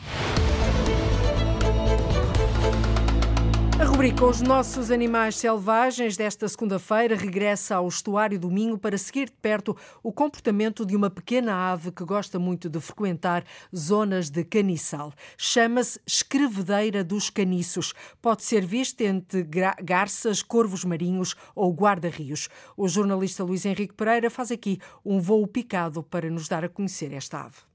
A 3.80 3.84
rubrica 3.84 4.26
Os 4.26 4.42
Nossos 4.42 4.90
Animais 4.90 5.36
Selvagens 5.36 6.14
desta 6.14 6.46
segunda-feira 6.46 7.16
regressa 7.16 7.76
ao 7.76 7.88
estuário 7.88 8.38
do 8.38 8.50
Minho 8.50 8.76
para 8.76 8.98
seguir 8.98 9.30
de 9.30 9.36
perto 9.40 9.74
o 10.02 10.12
comportamento 10.12 10.84
de 10.84 10.94
uma 10.94 11.08
pequena 11.08 11.54
ave 11.72 11.90
que 11.90 12.04
gosta 12.04 12.38
muito 12.38 12.68
de 12.68 12.78
frequentar 12.78 13.42
zonas 13.74 14.28
de 14.28 14.44
caniçal. 14.44 15.14
Chama-se 15.38 15.98
escrevedeira 16.06 17.02
dos 17.02 17.30
caniços. 17.30 17.94
Pode 18.20 18.44
ser 18.44 18.66
vista 18.66 19.02
entre 19.02 19.48
garças, 19.82 20.42
corvos 20.42 20.84
marinhos 20.84 21.34
ou 21.54 21.72
guarda-rios. 21.72 22.50
O 22.76 22.86
jornalista 22.86 23.42
Luís 23.42 23.64
Henrique 23.64 23.94
Pereira 23.94 24.28
faz 24.28 24.52
aqui 24.52 24.78
um 25.02 25.18
voo 25.22 25.46
picado 25.46 26.02
para 26.02 26.28
nos 26.28 26.48
dar 26.48 26.66
a 26.66 26.68
conhecer 26.68 27.14
esta 27.14 27.46
ave. 27.46 27.69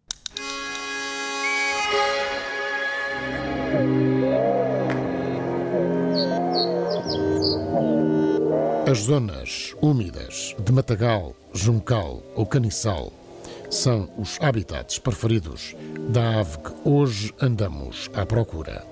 As 8.96 9.02
zonas 9.02 9.76
úmidas 9.82 10.56
de 10.58 10.72
matagal, 10.72 11.36
juncal 11.54 12.24
ou 12.34 12.46
caniçal 12.46 13.12
são 13.70 14.10
os 14.18 14.40
habitats 14.40 15.00
preferidos 15.00 15.76
da 16.08 16.40
ave 16.40 16.60
que 16.60 16.90
hoje 16.90 17.34
andamos 17.42 18.10
à 18.14 18.26
procura. 18.26 18.86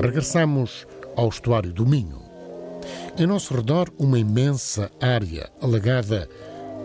Regressamos 0.00 0.86
ao 1.14 1.28
estuário 1.28 1.70
do 1.70 1.84
Minho. 1.84 2.22
Em 3.18 3.26
nosso 3.26 3.52
redor, 3.52 3.92
uma 3.98 4.18
imensa 4.18 4.90
área 4.98 5.50
alagada 5.60 6.26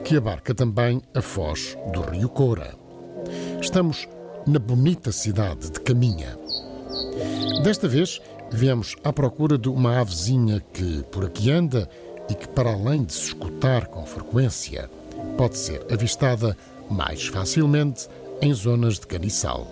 que 0.04 0.18
abarca 0.18 0.54
também 0.54 1.02
a 1.16 1.22
foz 1.22 1.78
do 1.94 2.02
Rio 2.02 2.28
Coura. 2.28 2.76
Estamos 3.62 4.10
na 4.46 4.60
bonita 4.60 5.14
cidade 5.14 5.72
de 5.72 5.80
Caminha. 5.80 6.38
Desta 7.64 7.88
vez, 7.88 8.22
viemos 8.52 8.98
à 9.06 9.14
procura 9.14 9.58
de 9.58 9.70
uma 9.70 10.02
avezinha 10.02 10.60
que 10.74 11.02
por 11.12 11.24
aqui 11.24 11.50
anda 11.50 11.90
e 12.30 12.36
que, 12.36 12.48
para 12.48 12.72
além 12.72 13.04
de 13.04 13.14
se 13.14 13.28
escutar 13.28 13.88
com 13.88 14.06
frequência, 14.06 14.90
pode 15.38 15.58
ser 15.58 15.86
avistada 15.92 16.56
mais 16.90 17.28
facilmente 17.28 18.08
em 18.42 18.54
zonas 18.54 19.00
de 19.00 19.08
caniçal. 19.08 19.68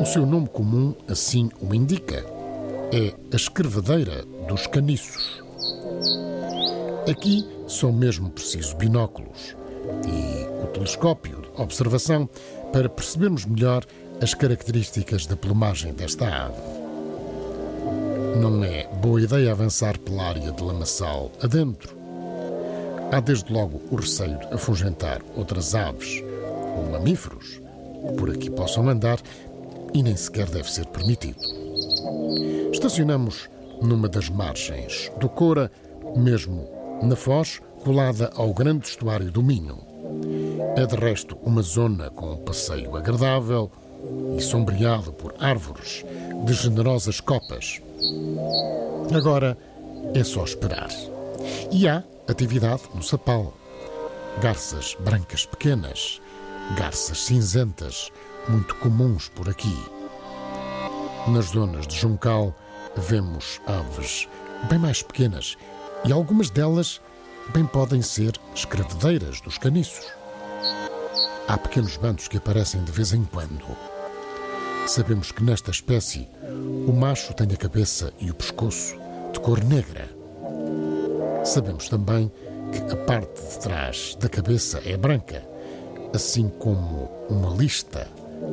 O 0.00 0.04
seu 0.06 0.24
nome 0.24 0.48
comum 0.48 0.94
assim 1.08 1.50
o 1.60 1.74
indica. 1.74 2.24
É 2.90 3.12
a 3.32 3.36
escrevadeira 3.36 4.24
dos 4.46 4.66
caniços. 4.66 5.42
Aqui 7.10 7.46
são 7.66 7.92
mesmo 7.92 8.30
precisos 8.30 8.72
binóculos 8.72 9.56
e 10.06 10.62
o 10.64 10.66
telescópio 10.68 11.42
de 11.42 11.62
observação 11.62 12.28
para 12.72 12.88
percebermos 12.88 13.44
melhor 13.44 13.84
as 14.22 14.34
características 14.34 15.26
da 15.26 15.36
plumagem 15.36 15.92
desta 15.92 16.46
ave. 16.46 16.77
Não 18.38 18.62
é 18.62 18.86
boa 19.02 19.20
ideia 19.20 19.50
avançar 19.50 19.98
pela 19.98 20.22
área 20.22 20.52
de 20.52 20.62
lamaçal 20.62 21.32
adentro. 21.42 21.96
Há 23.10 23.18
desde 23.18 23.52
logo 23.52 23.82
o 23.90 23.96
receio 23.96 24.38
de 24.38 24.54
afugentar 24.54 25.20
outras 25.34 25.74
aves 25.74 26.22
ou 26.76 26.88
mamíferos 26.92 27.60
que 28.06 28.12
por 28.16 28.30
aqui 28.30 28.48
possam 28.48 28.88
andar 28.88 29.18
e 29.92 30.04
nem 30.04 30.16
sequer 30.16 30.46
deve 30.46 30.70
ser 30.70 30.86
permitido. 30.86 31.40
Estacionamos 32.72 33.50
numa 33.82 34.08
das 34.08 34.28
margens 34.28 35.10
do 35.18 35.28
Cora, 35.28 35.68
mesmo 36.16 36.68
na 37.02 37.16
foz, 37.16 37.60
colada 37.82 38.30
ao 38.36 38.54
grande 38.54 38.86
estuário 38.86 39.32
do 39.32 39.42
Minho. 39.42 39.78
É 40.76 40.86
de 40.86 40.94
resto 40.94 41.36
uma 41.42 41.62
zona 41.62 42.08
com 42.10 42.34
um 42.34 42.36
passeio 42.36 42.96
agradável 42.96 43.68
e 44.36 44.40
sombreado 44.40 45.12
por 45.12 45.34
árvores 45.40 46.04
de 46.44 46.52
generosas 46.52 47.20
copas. 47.20 47.82
Agora 49.14 49.56
é 50.14 50.22
só 50.24 50.44
esperar. 50.44 50.88
E 51.70 51.88
há 51.88 52.02
atividade 52.28 52.82
no 52.94 53.02
sapal. 53.02 53.54
Garças 54.40 54.96
brancas 55.00 55.46
pequenas, 55.46 56.20
garças 56.76 57.24
cinzentas, 57.24 58.10
muito 58.48 58.74
comuns 58.76 59.28
por 59.28 59.48
aqui. 59.48 59.76
Nas 61.28 61.46
zonas 61.46 61.86
de 61.86 61.96
Juncal 61.96 62.54
vemos 62.96 63.60
aves 63.66 64.28
bem 64.68 64.78
mais 64.78 65.02
pequenas 65.02 65.56
e 66.04 66.12
algumas 66.12 66.50
delas 66.50 67.00
bem 67.52 67.66
podem 67.66 68.02
ser 68.02 68.32
escravedeiras 68.54 69.40
dos 69.40 69.58
caniços. 69.58 70.06
Há 71.46 71.56
pequenos 71.56 71.96
bandos 71.96 72.28
que 72.28 72.36
aparecem 72.36 72.84
de 72.84 72.92
vez 72.92 73.12
em 73.12 73.24
quando. 73.24 73.64
Sabemos 74.88 75.30
que 75.30 75.44
nesta 75.44 75.70
espécie 75.70 76.26
o 76.86 76.92
macho 76.94 77.34
tem 77.34 77.46
a 77.52 77.56
cabeça 77.58 78.10
e 78.18 78.30
o 78.30 78.34
pescoço 78.34 78.96
de 79.34 79.38
cor 79.38 79.62
negra. 79.62 80.08
Sabemos 81.44 81.90
também 81.90 82.32
que 82.72 82.94
a 82.94 82.96
parte 82.96 83.38
de 83.38 83.58
trás 83.60 84.16
da 84.18 84.30
cabeça 84.30 84.80
é 84.86 84.96
branca, 84.96 85.46
assim 86.14 86.48
como 86.48 87.10
uma 87.28 87.54
lista 87.54 88.08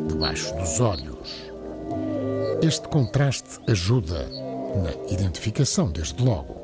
debaixo 0.09 0.53
dos 0.55 0.81
olhos. 0.81 1.49
Este 2.61 2.85
contraste 2.89 3.57
ajuda 3.69 4.27
na 4.27 5.13
identificação, 5.13 5.89
desde 5.89 6.21
logo. 6.21 6.57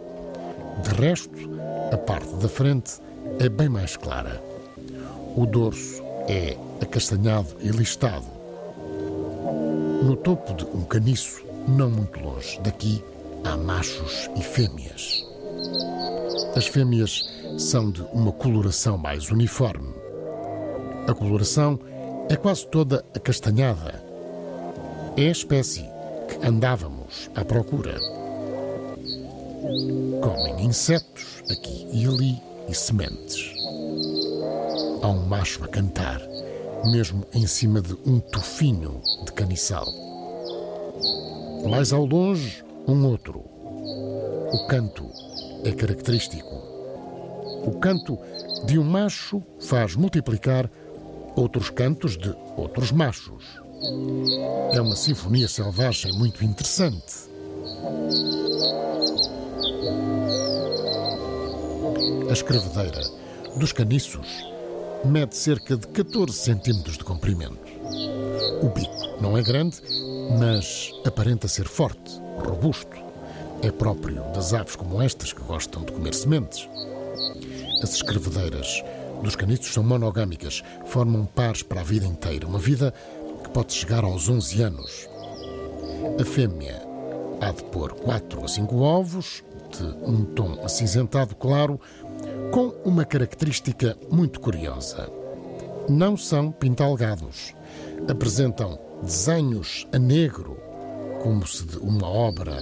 De 0.84 0.90
resto, 1.02 1.50
a 1.94 1.98
parte 1.98 2.36
da 2.36 2.50
frente 2.50 2.96
é 3.40 3.48
bem 3.48 3.70
mais 3.70 3.96
clara. 3.96 4.44
O 5.34 5.46
dorso 5.46 6.04
é 6.28 6.58
acastanhado 6.82 7.56
e 7.62 7.70
listado. 7.70 8.41
No 10.02 10.16
topo 10.16 10.54
de 10.56 10.66
um 10.66 10.84
caniço, 10.84 11.44
não 11.68 11.90
muito 11.90 12.20
longe 12.20 12.60
daqui, 12.62 13.04
há 13.44 13.56
machos 13.56 14.30
e 14.36 14.42
fêmeas. 14.42 15.24
As 16.56 16.66
fêmeas 16.66 17.30
são 17.60 17.92
de 17.92 18.02
uma 18.12 18.32
coloração 18.32 18.98
mais 18.98 19.30
uniforme. 19.30 19.94
A 21.08 21.14
coloração 21.14 21.80
é 22.30 22.36
quase 22.36 22.66
toda 22.68 23.06
acastanhada. 23.16 24.04
É 25.16 25.28
a 25.28 25.32
espécie 25.32 25.86
que 26.28 26.48
andávamos 26.48 27.30
à 27.36 27.46
procura. 27.46 28.00
Comem 30.22 30.66
insetos 30.66 31.44
aqui 31.50 31.88
e 31.92 32.08
ali 32.08 32.42
e 32.68 32.74
sementes. 32.74 33.54
Há 35.04 35.08
um 35.10 35.26
macho 35.28 35.64
a 35.64 35.68
cantar, 35.68 36.22
mesmo 36.86 37.26
em 37.34 37.46
cima 37.46 37.82
de 37.82 37.94
um 38.06 38.20
tufinho 38.20 39.02
de 39.26 39.32
caniçal. 39.34 39.86
Mais 41.70 41.94
ao 41.94 42.06
longe, 42.06 42.64
um 42.88 43.06
outro. 43.06 43.40
O 43.40 44.68
canto 44.68 45.06
é 45.64 45.72
característico. 45.72 46.56
O 47.66 47.78
canto 47.80 48.18
de 48.66 48.80
um 48.80 48.84
macho 48.84 49.42
faz 49.60 49.96
multiplicar 49.96 50.70
outros 51.36 51.70
cantos 51.70 52.18
de 52.18 52.36
outros 52.58 52.92
machos. 52.92 53.46
É 54.74 54.82
uma 54.82 54.96
sinfonia 54.96 55.48
selvagem 55.48 56.14
muito 56.14 56.44
interessante. 56.44 57.30
A 62.30 62.34
escrevedeira 62.34 63.02
dos 63.58 63.72
caniços 63.72 64.28
mede 65.06 65.36
cerca 65.36 65.76
de 65.76 65.88
14 65.88 66.34
centímetros 66.34 66.98
de 66.98 67.04
comprimento. 67.04 67.60
O 68.62 68.70
bico 68.70 69.22
não 69.22 69.38
é 69.38 69.42
grande, 69.42 69.78
mas 70.40 70.92
aparenta 71.06 71.48
ser 71.48 71.68
forte, 71.68 72.20
robusto. 72.38 72.98
É 73.64 73.72
próprio 73.72 74.24
das 74.34 74.54
aves 74.54 74.76
como 74.76 75.02
estas 75.02 75.34
que 75.34 75.42
gostam 75.44 75.84
de 75.84 75.92
comer 75.92 76.14
sementes. 76.14 76.68
As 77.82 77.96
escrevedeiras 77.96 78.84
dos 79.24 79.36
caniços 79.36 79.74
são 79.74 79.84
monogâmicas, 79.84 80.64
formam 80.86 81.26
pares 81.26 81.62
para 81.62 81.82
a 81.82 81.84
vida 81.84 82.06
inteira, 82.06 82.48
uma 82.48 82.60
vida 82.60 82.94
que 83.44 83.50
pode 83.50 83.74
chegar 83.74 84.04
aos 84.04 84.30
11 84.30 84.62
anos. 84.62 85.08
A 86.20 86.26
fêmea 86.26 86.82
há 87.40 87.52
de 87.52 87.64
pôr 87.66 87.94
4 87.94 88.44
a 88.44 88.48
5 88.48 88.76
ovos, 88.78 89.44
de 89.72 89.84
um 90.04 90.26
tom 90.26 90.60
acinzentado 90.64 91.36
claro, 91.36 91.80
com 92.52 92.74
uma 92.84 93.06
característica 93.06 93.98
muito 94.12 94.42
curiosa. 94.42 95.10
Não 95.88 96.18
são 96.18 96.52
pintalgados. 96.52 97.56
Apresentam 98.10 98.78
desenhos 99.02 99.88
a 99.94 99.98
negro, 99.98 100.58
como 101.24 101.48
se 101.48 101.66
de 101.66 101.78
uma 101.78 102.08
obra 102.08 102.62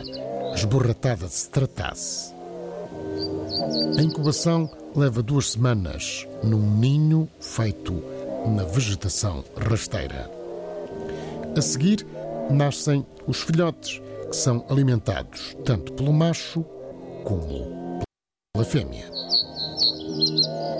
esborratada 0.53 1.27
se 1.27 1.49
tratasse. 1.49 2.33
A 3.97 4.01
incubação 4.01 4.69
leva 4.95 5.23
duas 5.23 5.51
semanas 5.51 6.27
num 6.43 6.77
ninho 6.77 7.27
feito 7.39 8.03
na 8.55 8.63
vegetação 8.65 9.43
rasteira. 9.57 10.29
A 11.57 11.61
seguir, 11.61 12.05
nascem 12.51 13.05
os 13.25 13.41
filhotes, 13.41 14.01
que 14.29 14.35
são 14.35 14.63
alimentados 14.69 15.57
tanto 15.65 15.93
pelo 15.93 16.13
macho 16.13 16.63
como 17.23 17.99
pela 18.53 18.65
fêmea. 18.65 19.09
Música 20.19 20.78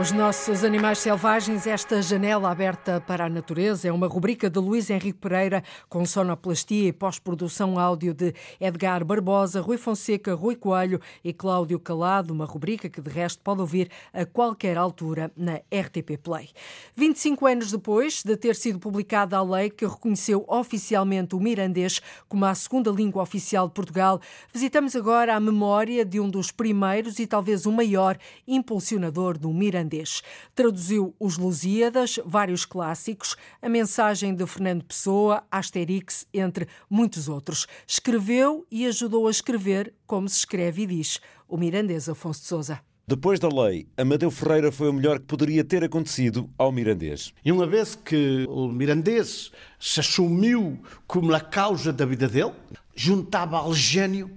Os 0.00 0.12
nossos 0.12 0.62
animais 0.62 0.98
selvagens, 0.98 1.66
esta 1.66 2.00
janela 2.00 2.52
aberta 2.52 3.00
para 3.00 3.24
a 3.24 3.28
natureza, 3.28 3.88
é 3.88 3.92
uma 3.92 4.06
rubrica 4.06 4.48
de 4.48 4.56
Luís 4.60 4.88
Henrique 4.90 5.18
Pereira 5.18 5.60
com 5.88 6.06
sonoplastia 6.06 6.86
e 6.86 6.92
pós-produção 6.92 7.80
áudio 7.80 8.14
de 8.14 8.32
Edgar 8.60 9.04
Barbosa, 9.04 9.60
Rui 9.60 9.76
Fonseca, 9.76 10.36
Rui 10.36 10.54
Coelho 10.54 11.00
e 11.24 11.32
Cláudio 11.32 11.80
Calado, 11.80 12.32
uma 12.32 12.44
rubrica 12.44 12.88
que 12.88 13.00
de 13.00 13.10
resto 13.10 13.42
pode 13.42 13.60
ouvir 13.60 13.90
a 14.12 14.24
qualquer 14.24 14.78
altura 14.78 15.32
na 15.36 15.56
RTP 15.56 16.16
Play. 16.22 16.50
25 16.94 17.44
anos 17.48 17.72
depois 17.72 18.22
de 18.22 18.36
ter 18.36 18.54
sido 18.54 18.78
publicada 18.78 19.36
a 19.36 19.42
lei 19.42 19.68
que 19.68 19.84
reconheceu 19.84 20.44
oficialmente 20.46 21.34
o 21.34 21.40
mirandês 21.40 22.00
como 22.28 22.44
a 22.44 22.54
segunda 22.54 22.92
língua 22.92 23.20
oficial 23.20 23.66
de 23.66 23.74
Portugal, 23.74 24.20
visitamos 24.54 24.94
agora 24.94 25.34
a 25.34 25.40
memória 25.40 26.04
de 26.04 26.20
um 26.20 26.30
dos 26.30 26.52
primeiros 26.52 27.18
e 27.18 27.26
talvez 27.26 27.66
o 27.66 27.72
maior 27.72 28.16
impulsionador 28.46 29.36
do 29.36 29.52
mirandês 29.52 29.87
irlandês. 29.88 30.22
Traduziu 30.54 31.14
os 31.18 31.38
Lusíadas, 31.38 32.20
vários 32.24 32.64
clássicos, 32.64 33.36
a 33.60 33.68
mensagem 33.68 34.34
de 34.34 34.46
Fernando 34.46 34.84
Pessoa, 34.84 35.42
Asterix, 35.50 36.26
entre 36.32 36.68
muitos 36.88 37.28
outros. 37.28 37.66
Escreveu 37.86 38.66
e 38.70 38.86
ajudou 38.86 39.26
a 39.26 39.30
escrever 39.30 39.94
como 40.06 40.28
se 40.28 40.38
escreve 40.38 40.82
e 40.82 40.86
diz 40.86 41.20
o 41.48 41.56
mirandês 41.56 42.08
Afonso 42.08 42.42
de 42.42 42.46
Souza. 42.46 42.80
Depois 43.06 43.40
da 43.40 43.48
lei, 43.48 43.88
Amadeu 43.96 44.30
Ferreira 44.30 44.70
foi 44.70 44.90
o 44.90 44.92
melhor 44.92 45.18
que 45.18 45.24
poderia 45.24 45.64
ter 45.64 45.82
acontecido 45.82 46.50
ao 46.58 46.70
mirandês. 46.70 47.32
E 47.42 47.50
uma 47.50 47.66
vez 47.66 47.94
que 47.94 48.44
o 48.46 48.68
mirandês 48.68 49.50
se 49.80 50.00
assumiu 50.00 50.78
como 51.06 51.32
a 51.32 51.40
causa 51.40 51.90
da 51.90 52.04
vida 52.04 52.28
dele, 52.28 52.52
juntava 52.94 53.56
ao 53.56 53.72
gênio 53.72 54.30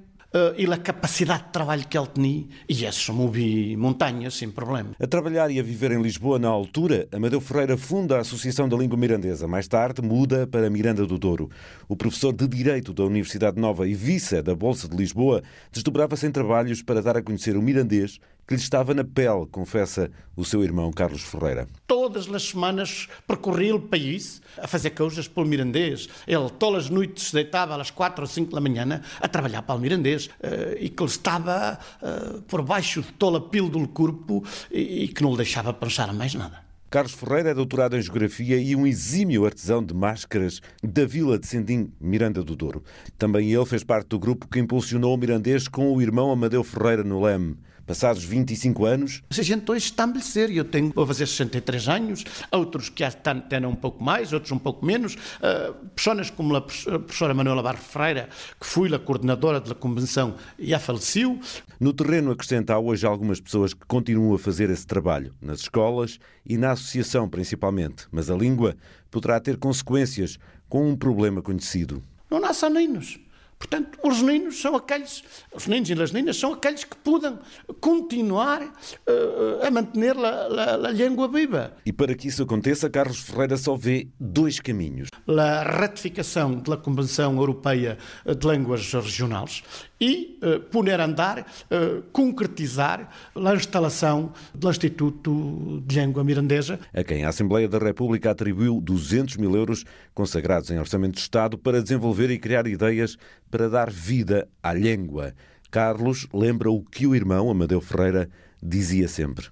e 0.58 0.66
a 0.66 0.78
capacidade 0.78 1.44
de 1.44 1.50
trabalho 1.50 1.86
que 1.88 1.98
ele 1.98 2.08
tinha, 2.14 2.48
e 2.68 2.86
esse 2.86 3.12
movi 3.12 3.76
montanhas 3.76 4.36
sem 4.36 4.50
problema. 4.50 4.92
A 5.00 5.08
trabalhar 5.08 5.52
e 5.52 5.60
a 5.60 5.64
viver 5.64 5.92
em 5.92 6.02
Lisboa 6.02 6.40
na 6.40 6.48
altura, 6.48 7.08
Amadeu 7.12 7.42
Ferreira 7.42 7.78
funda 7.78 8.18
a 8.18 8.22
Associação 8.22 8.70
da 8.70 8.78
Língua 8.78 8.98
Mirandesa. 8.98 9.48
Mais 9.48 9.68
tarde, 9.68 10.02
muda 10.02 10.48
para 10.48 10.70
Miranda 10.70 11.06
do 11.06 11.18
Douro. 11.18 11.50
O 11.88 11.96
professor 11.96 12.32
de 12.32 12.48
Direito 12.48 12.94
da 12.94 13.04
Universidade 13.04 13.60
Nova 13.60 13.88
e 13.88 13.94
vice 13.94 14.42
da 14.42 14.56
Bolsa 14.56 14.88
de 14.88 14.96
Lisboa 14.96 15.44
desdobrava-se 15.72 16.26
em 16.26 16.32
trabalhos 16.32 16.82
para 16.82 17.02
dar 17.02 17.18
a 17.18 17.22
conhecer 17.22 17.58
o 17.58 17.62
mirandês 17.62 18.20
que 18.48 18.56
lhe 18.56 18.62
estava 18.62 18.94
na 18.94 19.04
pele, 19.04 19.46
confessa 19.52 20.12
o 20.36 20.44
seu 20.44 20.64
irmão 20.64 20.92
Carlos 20.92 21.22
Ferreira. 21.22 21.68
Todas 21.88 22.28
as 22.34 22.50
semanas 22.50 23.08
percorria 23.28 23.76
o 23.76 23.80
país 23.80 24.42
a 24.58 24.68
fazer 24.68 24.92
coisas 24.92 25.28
pelo 25.28 25.46
mirandês. 25.46 26.10
Ele 26.28 26.50
todas 26.60 26.86
as 26.86 26.90
noites 26.90 27.28
se 27.28 27.34
deitava 27.34 27.80
às 27.80 27.92
quatro 27.92 28.24
ou 28.24 28.28
cinco 28.28 28.54
da 28.54 28.62
manhã 28.62 29.02
a 29.20 29.28
trabalhar 29.28 29.62
para 29.62 29.76
o 29.76 29.80
mirandês 29.80 30.30
eh, 30.42 30.78
e 30.82 30.90
que 30.90 31.02
ele 31.02 31.10
estava 31.10 31.80
uh, 32.02 32.42
por 32.44 32.62
baixo 32.62 33.02
de 33.02 33.12
toda 33.14 33.38
a 33.38 33.42
pila 33.42 33.70
do 33.70 33.88
corpo 33.88 34.44
e, 34.72 35.04
e 35.04 35.08
que 35.08 35.22
não 35.22 35.32
lhe 35.32 35.38
deixava 35.38 35.74
pensar 35.74 36.10
a 36.10 36.14
mais 36.14 36.34
nada. 36.34 36.72
Carlos 36.92 37.14
Ferreira 37.14 37.52
é 37.52 37.54
doutorado 37.54 37.96
em 37.96 38.02
Geografia 38.02 38.58
e 38.58 38.76
um 38.76 38.86
exímio 38.86 39.46
artesão 39.46 39.82
de 39.82 39.94
máscaras 39.94 40.62
da 40.84 41.06
vila 41.06 41.40
de 41.40 41.48
Sendim, 41.48 41.90
Miranda 42.02 42.44
do 42.44 42.54
Douro. 42.54 42.84
Também 43.18 43.50
ele 43.50 43.66
fez 43.66 43.82
parte 43.82 44.10
do 44.10 44.20
grupo 44.20 44.46
que 44.46 44.60
impulsionou 44.60 45.16
o 45.16 45.18
mirandês 45.18 45.70
com 45.70 45.96
o 45.96 46.02
irmão 46.02 46.30
Amadeu 46.30 46.66
Ferreira 46.66 47.02
no 47.02 47.24
Leme. 47.24 47.56
Passados 47.86 48.24
25 48.24 48.86
anos. 48.86 49.22
A 49.30 49.42
gente 49.42 49.70
hoje 49.70 49.86
está 49.86 50.04
a 50.04 50.08
envelhecer. 50.08 50.52
Eu 50.52 50.66
tenho, 50.66 50.92
vou 50.94 51.06
fazer 51.06 51.28
63 51.28 51.88
anos, 51.90 52.24
outros 52.52 52.90
que 52.90 53.04
têm 53.50 53.66
um 53.66 53.76
pouco 53.76 54.04
mais, 54.04 54.34
outros 54.34 54.52
um 54.52 54.60
pouco 54.60 54.86
menos. 54.86 55.16
Uh, 55.16 55.74
pessoas 55.96 56.30
como 56.30 56.56
a 56.56 56.62
professora 56.62 57.34
Manuela 57.34 57.64
Barro 57.64 57.78
Freira, 57.78 58.30
que 58.60 58.66
foi 58.66 58.94
a 58.94 59.00
coordenadora 59.00 59.60
da 59.60 59.76
convenção, 59.76 60.36
já 60.60 60.80
faleceu. 60.80 61.40
No 61.80 61.94
terreno 61.94 62.32
acrescenta 62.32 62.78
hoje 62.78 63.06
algumas 63.06 63.40
pessoas 63.40 63.74
que 63.74 63.86
continuam 63.86 64.36
a 64.36 64.40
fazer 64.40 64.70
esse 64.70 64.86
trabalho, 64.86 65.34
nas 65.42 65.62
escolas 65.62 66.20
e 66.46 66.58
na 66.58 66.72
associação 66.72 67.28
principalmente. 67.28 68.08
Mas 68.12 68.30
a 68.30 68.36
língua 68.36 68.76
poderá 69.10 69.40
ter 69.40 69.58
consequências 69.58 70.38
com 70.70 70.90
um 70.90 70.96
problema 70.96 71.42
conhecido. 71.42 72.02
Não 72.30 72.40
nascem 72.40 72.70
ninos. 72.70 73.20
Portanto, 73.62 74.00
os 74.04 74.24
meninos 74.24 74.60
são 74.60 74.76
aqueles, 74.76 75.24
os 75.54 75.68
meninos 75.68 75.90
e 75.92 75.94
as 75.94 76.12
meninas 76.12 76.36
são 76.38 76.52
aqueles 76.52 76.84
que 76.84 76.96
podem 76.96 77.38
continuar 77.80 78.64
uh, 78.64 79.66
a 79.68 79.70
manter 79.70 80.18
a, 80.18 80.30
a, 80.30 80.74
a, 80.74 80.92
língua 80.92 81.28
viva. 81.28 81.72
E 81.86 81.94
para 81.94 82.16
que 82.16 82.28
isso 82.28 82.42
aconteça, 82.42 82.90
Carlos 82.90 83.20
Ferreira 83.20 83.56
só 83.58 83.76
vê 83.76 84.08
dois 84.20 84.60
caminhos. 84.60 85.10
A 85.28 85.62
ratificação 85.62 86.56
da 86.58 86.76
Convenção 86.76 87.38
Europeia 87.38 88.00
de 88.26 88.48
Línguas 88.48 88.92
Regionais 88.92 89.62
e 90.02 90.40
uh, 90.42 90.60
poder 90.60 91.00
andar, 91.00 91.40
uh, 91.40 92.02
concretizar 92.12 93.12
a 93.36 93.54
instalação 93.54 94.34
do 94.56 94.72
Instituto 94.72 95.84
de 95.86 96.00
Língua 96.00 96.24
Mirandesa. 96.24 96.80
A 96.92 97.04
quem 97.04 97.24
a 97.24 97.30
Assembleia 97.30 97.70
da 97.70 97.78
República 97.78 98.32
atribuiu 98.32 98.82
200 98.82 99.38
mil 99.38 99.56
euros 99.56 99.86
consagrados 100.16 100.72
em 100.72 100.80
Orçamento 100.80 101.14
de 101.14 101.22
Estado 101.22 101.60
para 101.60 101.84
desenvolver 101.84 102.32
e 102.32 102.40
criar 102.40 102.66
ideias 102.66 103.16
para 103.52 103.70
dar 103.70 103.92
vida 103.92 104.48
à 104.64 104.74
língua. 104.74 105.36
Carlos 105.70 106.28
lembra 106.34 106.72
o 106.72 106.82
que 106.82 107.06
o 107.06 107.14
irmão, 107.14 107.52
Amadeu 107.52 107.82
Ferreira, 107.82 108.30
dizia 108.64 109.08
sempre. 109.08 109.48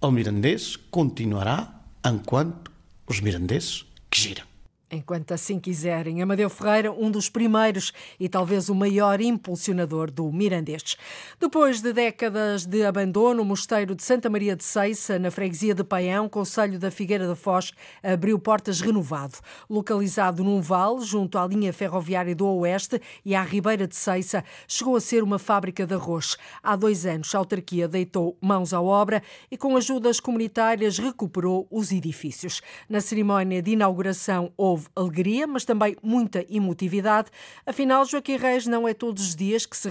O 0.00 0.10
mirandês 0.10 0.76
continuará 0.90 1.80
enquanto 2.04 2.72
os 3.06 3.20
mirandeses 3.20 3.86
que 4.10 4.18
giram. 4.18 4.51
Enquanto 4.92 5.32
assim 5.32 5.58
quiserem. 5.58 6.20
Amadeu 6.20 6.50
Ferreira, 6.50 6.92
um 6.92 7.10
dos 7.10 7.30
primeiros 7.30 7.92
e 8.20 8.28
talvez 8.28 8.68
o 8.68 8.74
maior 8.74 9.20
impulsionador 9.20 10.10
do 10.10 10.30
Mirandês. 10.30 10.96
Depois 11.40 11.80
de 11.80 11.92
décadas 11.92 12.66
de 12.66 12.84
abandono, 12.84 13.42
o 13.42 13.44
Mosteiro 13.44 13.94
de 13.94 14.02
Santa 14.02 14.28
Maria 14.28 14.54
de 14.54 14.62
Ceissa, 14.62 15.18
na 15.18 15.30
freguesia 15.30 15.74
de 15.74 15.82
Paião, 15.82 16.28
Conselho 16.28 16.78
da 16.78 16.90
Figueira 16.90 17.26
da 17.26 17.34
Foz, 17.34 17.72
abriu 18.02 18.38
portas 18.38 18.80
renovado. 18.80 19.38
Localizado 19.68 20.44
num 20.44 20.60
vale, 20.60 21.02
junto 21.04 21.38
à 21.38 21.46
linha 21.46 21.72
ferroviária 21.72 22.34
do 22.34 22.46
Oeste 22.46 23.00
e 23.24 23.34
à 23.34 23.42
Ribeira 23.42 23.88
de 23.88 23.96
Ceissa, 23.96 24.44
chegou 24.68 24.94
a 24.94 25.00
ser 25.00 25.22
uma 25.22 25.38
fábrica 25.38 25.86
de 25.86 25.94
arroz. 25.94 26.36
Há 26.62 26.76
dois 26.76 27.06
anos, 27.06 27.34
a 27.34 27.38
autarquia 27.38 27.88
deitou 27.88 28.36
mãos 28.40 28.74
à 28.74 28.80
obra 28.80 29.22
e, 29.50 29.56
com 29.56 29.74
ajudas 29.76 30.20
comunitárias, 30.20 30.98
recuperou 30.98 31.66
os 31.70 31.90
edifícios. 31.90 32.60
Na 32.88 33.00
cerimónia 33.00 33.62
de 33.62 33.70
inauguração 33.70 34.52
houve 34.56 34.81
alegria, 34.94 35.46
mas 35.46 35.64
também 35.64 35.96
muita 36.02 36.44
emotividade. 36.48 37.28
Afinal, 37.66 38.04
Joaquim 38.04 38.36
Reis 38.36 38.66
não 38.66 38.86
é 38.86 38.94
todos 38.94 39.28
os 39.28 39.36
dias 39.36 39.66
que 39.66 39.76
se, 39.76 39.88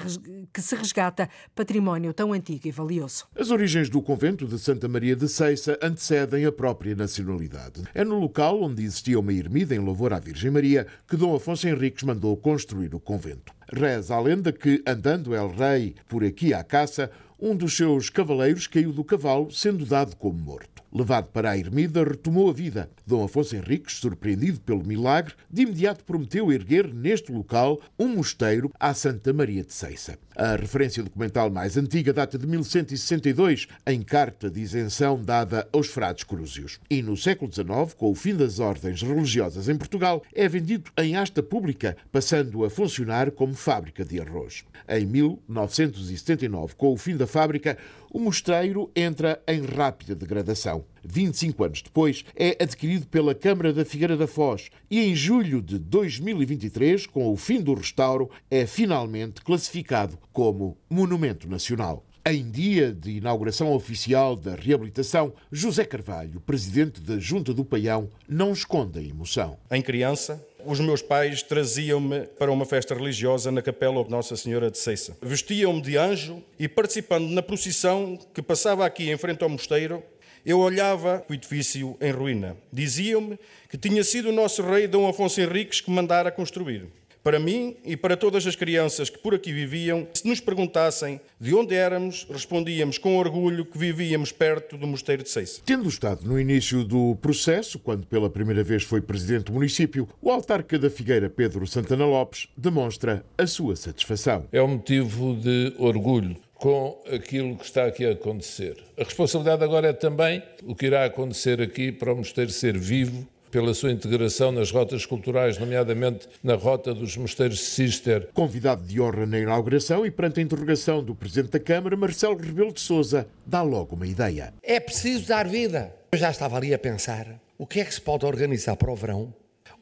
que 0.54 0.62
se 0.62 0.76
resgata 0.76 1.30
património 1.56 2.14
tão 2.14 2.34
antigo 2.34 2.68
e 2.68 2.72
valioso. 2.72 3.26
As 3.36 3.52
origens 3.52 3.90
do 3.90 4.02
convento 4.02 4.48
de 4.48 4.58
Santa 4.60 4.88
Maria 4.88 5.16
de 5.16 5.28
Ceissa 5.28 5.78
antecedem 5.82 6.46
a 6.46 6.52
própria 6.52 6.96
nacionalidade. 6.96 7.84
É 7.94 8.04
no 8.04 8.20
local 8.20 8.62
onde 8.62 8.84
existia 8.84 9.20
uma 9.20 9.34
ermida 9.34 9.76
em 9.76 9.80
louvor 9.80 10.14
à 10.14 10.20
Virgem 10.20 10.52
Maria 10.52 10.88
que 11.08 11.18
Dom 11.18 11.36
Afonso 11.36 11.68
Henriques 11.68 12.04
mandou 12.04 12.36
construir 12.38 12.94
o 12.96 13.00
convento. 13.00 13.54
Reza 13.72 14.16
a 14.16 14.20
lenda 14.20 14.52
que, 14.52 14.84
andando 14.86 15.34
El 15.34 15.50
Rei 15.50 15.96
por 16.08 16.24
aqui 16.24 16.54
à 16.54 16.64
caça, 16.64 17.10
um 17.40 17.56
dos 17.56 17.76
seus 17.76 18.10
cavaleiros 18.10 18.68
caiu 18.68 18.94
do 18.94 19.04
cavalo, 19.04 19.52
sendo 19.52 19.86
dado 19.86 20.16
como 20.16 20.38
morto. 20.38 20.71
Levado 20.94 21.28
para 21.28 21.52
a 21.52 21.58
ermida, 21.58 22.04
retomou 22.04 22.50
a 22.50 22.54
vida. 22.54 22.90
Dom 23.08 23.24
Afonso 23.24 23.56
Henriques, 23.56 23.96
surpreendido 23.96 24.60
pelo 24.60 24.86
milagre, 24.86 25.34
de 25.50 25.62
imediato 25.62 26.04
prometeu 26.04 26.52
erguer 26.52 26.94
neste 26.94 27.32
local 27.32 27.80
um 27.98 28.10
mosteiro 28.10 28.70
à 28.78 28.94
Santa 28.94 29.32
Maria 29.32 29.64
de 29.64 29.74
Ceissa. 29.74 30.18
A 30.36 30.56
referência 30.56 31.02
documental 31.02 31.50
mais 31.50 31.78
antiga 31.78 32.12
data 32.12 32.38
de 32.38 32.46
1162, 32.46 33.68
em 33.88 34.02
carta 34.02 34.50
de 34.50 34.60
isenção 34.60 35.22
dada 35.22 35.68
aos 35.72 35.88
frades 35.88 36.26
crúzios. 36.26 36.80
E 36.90 37.02
no 37.02 37.16
século 37.16 37.52
XIX, 37.52 37.94
com 37.96 38.12
o 38.12 38.16
fim 38.16 38.36
das 38.36 38.60
ordens 38.60 39.02
religiosas 39.02 39.70
em 39.70 39.78
Portugal, 39.78 40.24
é 40.34 40.48
vendido 40.48 40.92
em 40.98 41.16
asta 41.16 41.42
pública, 41.42 41.96
passando 42.12 42.66
a 42.66 42.70
funcionar 42.70 43.32
como 43.32 43.54
fábrica 43.54 44.04
de 44.04 44.20
arroz. 44.20 44.66
Em 44.90 45.06
1979, 45.06 46.76
com 46.76 46.92
o 46.92 46.98
fim 46.98 47.16
da 47.16 47.28
fábrica, 47.28 47.78
o 48.12 48.20
mosteiro 48.20 48.92
entra 48.96 49.42
em 49.48 49.62
rápida 49.62 50.14
degradação. 50.14 50.84
25 51.04 51.64
anos 51.64 51.82
depois, 51.82 52.24
é 52.36 52.62
adquirido 52.62 53.08
pela 53.08 53.34
Câmara 53.34 53.74
da 53.74 53.86
Figueira 53.86 54.18
da 54.18 54.28
Foz 54.28 54.70
e 54.90 55.00
em 55.00 55.16
julho 55.16 55.62
de 55.62 55.80
2023, 55.80 57.08
com 57.08 57.32
o 57.32 57.38
fim 57.38 57.62
do 57.62 57.74
restauro, 57.74 58.30
é 58.50 58.66
finalmente 58.66 59.42
classificado 59.42 60.20
como 60.32 60.78
Monumento 60.90 61.50
Nacional. 61.50 62.06
Em 62.24 62.52
dia 62.52 62.94
de 62.94 63.18
inauguração 63.18 63.74
oficial 63.74 64.36
da 64.36 64.54
reabilitação, 64.54 65.34
José 65.52 65.84
Carvalho, 65.84 66.40
presidente 66.40 67.02
da 67.02 67.18
Junta 67.18 67.52
do 67.52 67.66
Paião, 67.66 68.10
não 68.30 68.52
esconde 68.52 69.00
a 69.00 69.02
emoção. 69.02 69.58
Em 69.72 69.82
criança, 69.82 70.40
os 70.66 70.80
meus 70.80 71.02
pais 71.02 71.42
traziam-me 71.42 72.22
para 72.40 72.52
uma 72.52 72.66
festa 72.66 72.94
religiosa 72.94 73.52
na 73.52 73.62
capela 73.62 74.04
de 74.04 74.10
Nossa 74.10 74.36
Senhora 74.36 74.70
de 74.70 74.78
Ceissa. 74.78 75.18
Vestiam-me 75.22 75.82
de 75.82 75.98
anjo 75.98 76.44
e, 76.60 76.68
participando 76.68 77.30
na 77.30 77.42
procissão 77.42 78.18
que 78.34 78.42
passava 78.42 78.86
aqui 78.86 79.10
em 79.10 79.18
frente 79.18 79.44
ao 79.44 79.50
mosteiro, 79.50 80.04
eu 80.46 80.60
olhava 80.60 81.24
o 81.30 81.34
edifício 81.34 81.96
em 82.02 82.12
ruína. 82.12 82.58
Diziam-me 82.72 83.38
que 83.70 83.78
tinha 83.78 84.04
sido 84.04 84.30
o 84.30 84.32
nosso 84.32 84.64
rei 84.64 84.88
Dom 84.88 85.08
Afonso 85.08 85.40
Henriques 85.40 85.82
que 85.82 85.92
mandara 85.92 86.32
construir. 86.32 86.88
Para 87.24 87.40
mim 87.40 87.78
e 87.86 87.96
para 87.96 88.18
todas 88.18 88.48
as 88.48 88.56
crianças 88.56 89.08
que 89.08 89.20
por 89.20 89.36
aqui 89.36 89.54
viviam, 89.54 90.08
se 90.12 90.28
nos 90.28 90.40
perguntassem 90.40 91.22
de 91.40 91.54
onde 91.54 91.76
éramos, 91.76 92.26
respondíamos 92.28 92.98
com 92.98 93.16
orgulho 93.16 93.64
que 93.64 93.78
vivíamos 93.78 94.32
perto 94.32 94.76
do 94.76 94.88
Mosteiro 94.88 95.22
de 95.22 95.30
Ceissa. 95.30 95.62
Tendo 95.64 95.88
estado 95.88 96.26
no 96.26 96.40
início 96.40 96.84
do 96.84 97.16
processo, 97.22 97.78
quando 97.78 98.08
pela 98.08 98.28
primeira 98.28 98.64
vez 98.64 98.82
foi 98.82 99.02
presidente 99.02 99.46
do 99.46 99.54
município, 99.54 100.10
o 100.20 100.32
autarca 100.32 100.80
da 100.80 100.90
Figueira, 100.90 101.30
Pedro 101.30 101.68
Santana 101.68 102.08
Lopes, 102.08 102.48
demonstra 102.58 103.24
a 103.38 103.46
sua 103.46 103.76
satisfação. 103.76 104.48
É 104.52 104.60
um 104.60 104.70
motivo 104.70 105.36
de 105.36 105.76
orgulho 105.78 106.36
com 106.56 107.04
aquilo 107.12 107.56
que 107.56 107.66
está 107.66 107.86
aqui 107.86 108.04
a 108.04 108.14
acontecer. 108.14 108.78
A 108.98 109.04
responsabilidade 109.04 109.64
agora 109.64 109.90
é 109.90 109.94
também 109.94 110.42
o 110.64 110.74
que 110.74 110.88
irá 110.88 111.06
acontecer 111.06 111.62
aqui 111.62 111.92
para 111.92 112.14
o 112.14 112.18
mosteiro 112.18 112.52
ser 112.52 112.78
vivo 112.78 113.28
pela 113.52 113.74
sua 113.74 113.92
integração 113.92 114.52
nas 114.52 114.72
rotas 114.72 115.06
culturais, 115.06 115.58
nomeadamente 115.58 116.28
na 116.42 116.56
rota 116.56 116.94
dos 116.94 117.18
mosteiros 117.18 117.60
Sister. 117.60 118.30
Convidado 118.34 118.84
de 118.84 119.00
honra 119.00 119.26
na 119.26 119.38
inauguração 119.38 120.06
e 120.06 120.10
perante 120.10 120.40
a 120.40 120.44
interrogação 120.44 121.04
do 121.04 121.14
Presidente 121.14 121.52
da 121.52 121.60
Câmara, 121.60 121.98
Marcelo 121.98 122.38
Rebelo 122.38 122.72
de 122.72 122.80
Sousa 122.80 123.28
dá 123.46 123.62
logo 123.62 123.96
uma 123.96 124.08
ideia. 124.08 124.54
É 124.64 124.80
preciso 124.80 125.28
dar 125.28 125.48
vida. 125.48 125.94
Eu 126.14 126.18
já 126.18 126.32
estava 126.32 126.56
ali 126.56 126.74
a 126.74 126.80
pensar, 126.80 127.28
o 127.58 127.68
que 127.68 127.82
é 127.82 127.86
que 127.86 127.94
se 127.94 128.02
pode 128.02 128.26
organizar 128.26 128.78
para 128.78 128.92
o 128.92 128.96
verão? 128.96 129.34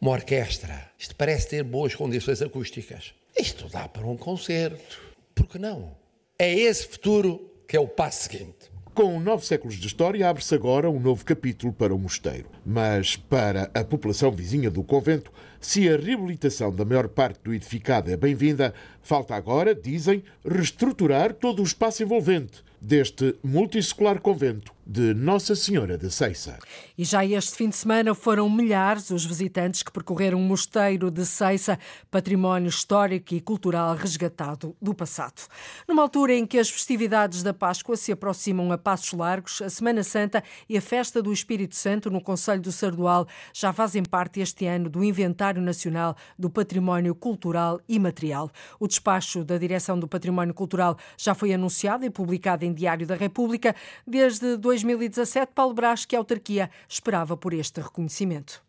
Uma 0.01 0.11
orquestra. 0.11 0.89
Isto 0.97 1.15
parece 1.15 1.49
ter 1.49 1.63
boas 1.63 1.93
condições 1.93 2.41
acústicas. 2.41 3.13
Isto 3.37 3.69
dá 3.69 3.87
para 3.87 4.07
um 4.07 4.17
concerto. 4.17 4.99
Por 5.35 5.47
que 5.47 5.59
não? 5.59 5.95
É 6.37 6.53
esse 6.53 6.87
futuro 6.87 7.51
que 7.67 7.77
é 7.77 7.79
o 7.79 7.87
passo 7.87 8.23
seguinte. 8.23 8.71
Com 8.99 9.17
nove 9.17 9.45
séculos 9.45 9.75
de 9.75 9.87
história, 9.87 10.27
abre-se 10.27 10.53
agora 10.53 10.89
um 10.89 10.99
novo 10.99 11.23
capítulo 11.23 11.71
para 11.71 11.95
o 11.95 11.97
mosteiro. 11.97 12.49
Mas, 12.65 13.15
para 13.15 13.71
a 13.73 13.81
população 13.81 14.29
vizinha 14.29 14.69
do 14.69 14.83
convento, 14.83 15.31
se 15.57 15.87
a 15.87 15.95
reabilitação 15.95 16.69
da 16.69 16.83
maior 16.83 17.07
parte 17.07 17.39
do 17.41 17.53
edificado 17.53 18.11
é 18.11 18.17
bem-vinda, 18.17 18.73
falta 19.01 19.35
agora, 19.35 19.73
dizem, 19.73 20.21
reestruturar 20.45 21.33
todo 21.33 21.61
o 21.61 21.65
espaço 21.65 22.03
envolvente 22.03 22.61
deste 22.81 23.35
multissecular 23.43 24.21
convento 24.21 24.73
de 24.91 25.13
Nossa 25.13 25.55
Senhora 25.55 25.99
de 25.99 26.09
Ceissa. 26.09 26.57
E 26.97 27.03
já 27.03 27.23
este 27.23 27.55
fim 27.55 27.69
de 27.69 27.75
semana 27.75 28.15
foram 28.15 28.49
milhares 28.49 29.11
os 29.11 29.23
visitantes 29.23 29.83
que 29.83 29.91
percorreram 29.91 30.39
o 30.39 30.41
mosteiro 30.41 31.11
de 31.11 31.27
Ceissa, 31.27 31.77
património 32.09 32.69
histórico 32.69 33.35
e 33.35 33.39
cultural 33.39 33.95
resgatado 33.95 34.75
do 34.81 34.95
passado. 34.95 35.43
Numa 35.87 36.01
altura 36.01 36.33
em 36.33 36.43
que 36.43 36.57
as 36.57 36.71
festividades 36.71 37.43
da 37.43 37.53
Páscoa 37.53 37.95
se 37.95 38.11
aproximam 38.11 38.71
a 38.71 38.79
passos 38.79 39.13
largos, 39.13 39.61
a 39.61 39.69
Semana 39.69 40.01
Santa 40.01 40.43
e 40.67 40.75
a 40.75 40.81
Festa 40.81 41.21
do 41.21 41.31
Espírito 41.31 41.75
Santo 41.75 42.09
no 42.09 42.19
Conselho 42.19 42.61
do 42.61 42.71
Sardual 42.71 43.27
já 43.53 43.71
fazem 43.71 44.01
parte 44.01 44.39
este 44.39 44.65
ano 44.65 44.89
do 44.89 45.03
Inventário 45.03 45.61
Nacional 45.61 46.15
do 46.35 46.49
Património 46.49 47.13
Cultural 47.13 47.79
e 47.87 47.99
Material. 47.99 48.49
O 48.79 48.87
despacho 48.87 49.43
da 49.43 49.59
Direção 49.59 49.99
do 49.99 50.07
Património 50.07 50.55
Cultural 50.55 50.97
já 51.15 51.35
foi 51.35 51.53
anunciado 51.53 52.03
e 52.03 52.09
publicado 52.09 52.65
em 52.65 52.68
Diário 52.73 53.05
da 53.07 53.15
República 53.15 53.75
desde 54.05 54.57
2017. 54.57 55.51
Paulo 55.53 55.73
Brás, 55.73 56.05
que 56.05 56.15
a 56.15 56.19
autarquia 56.19 56.69
esperava 56.87 57.35
por 57.37 57.53
este 57.53 57.81
reconhecimento. 57.81 58.61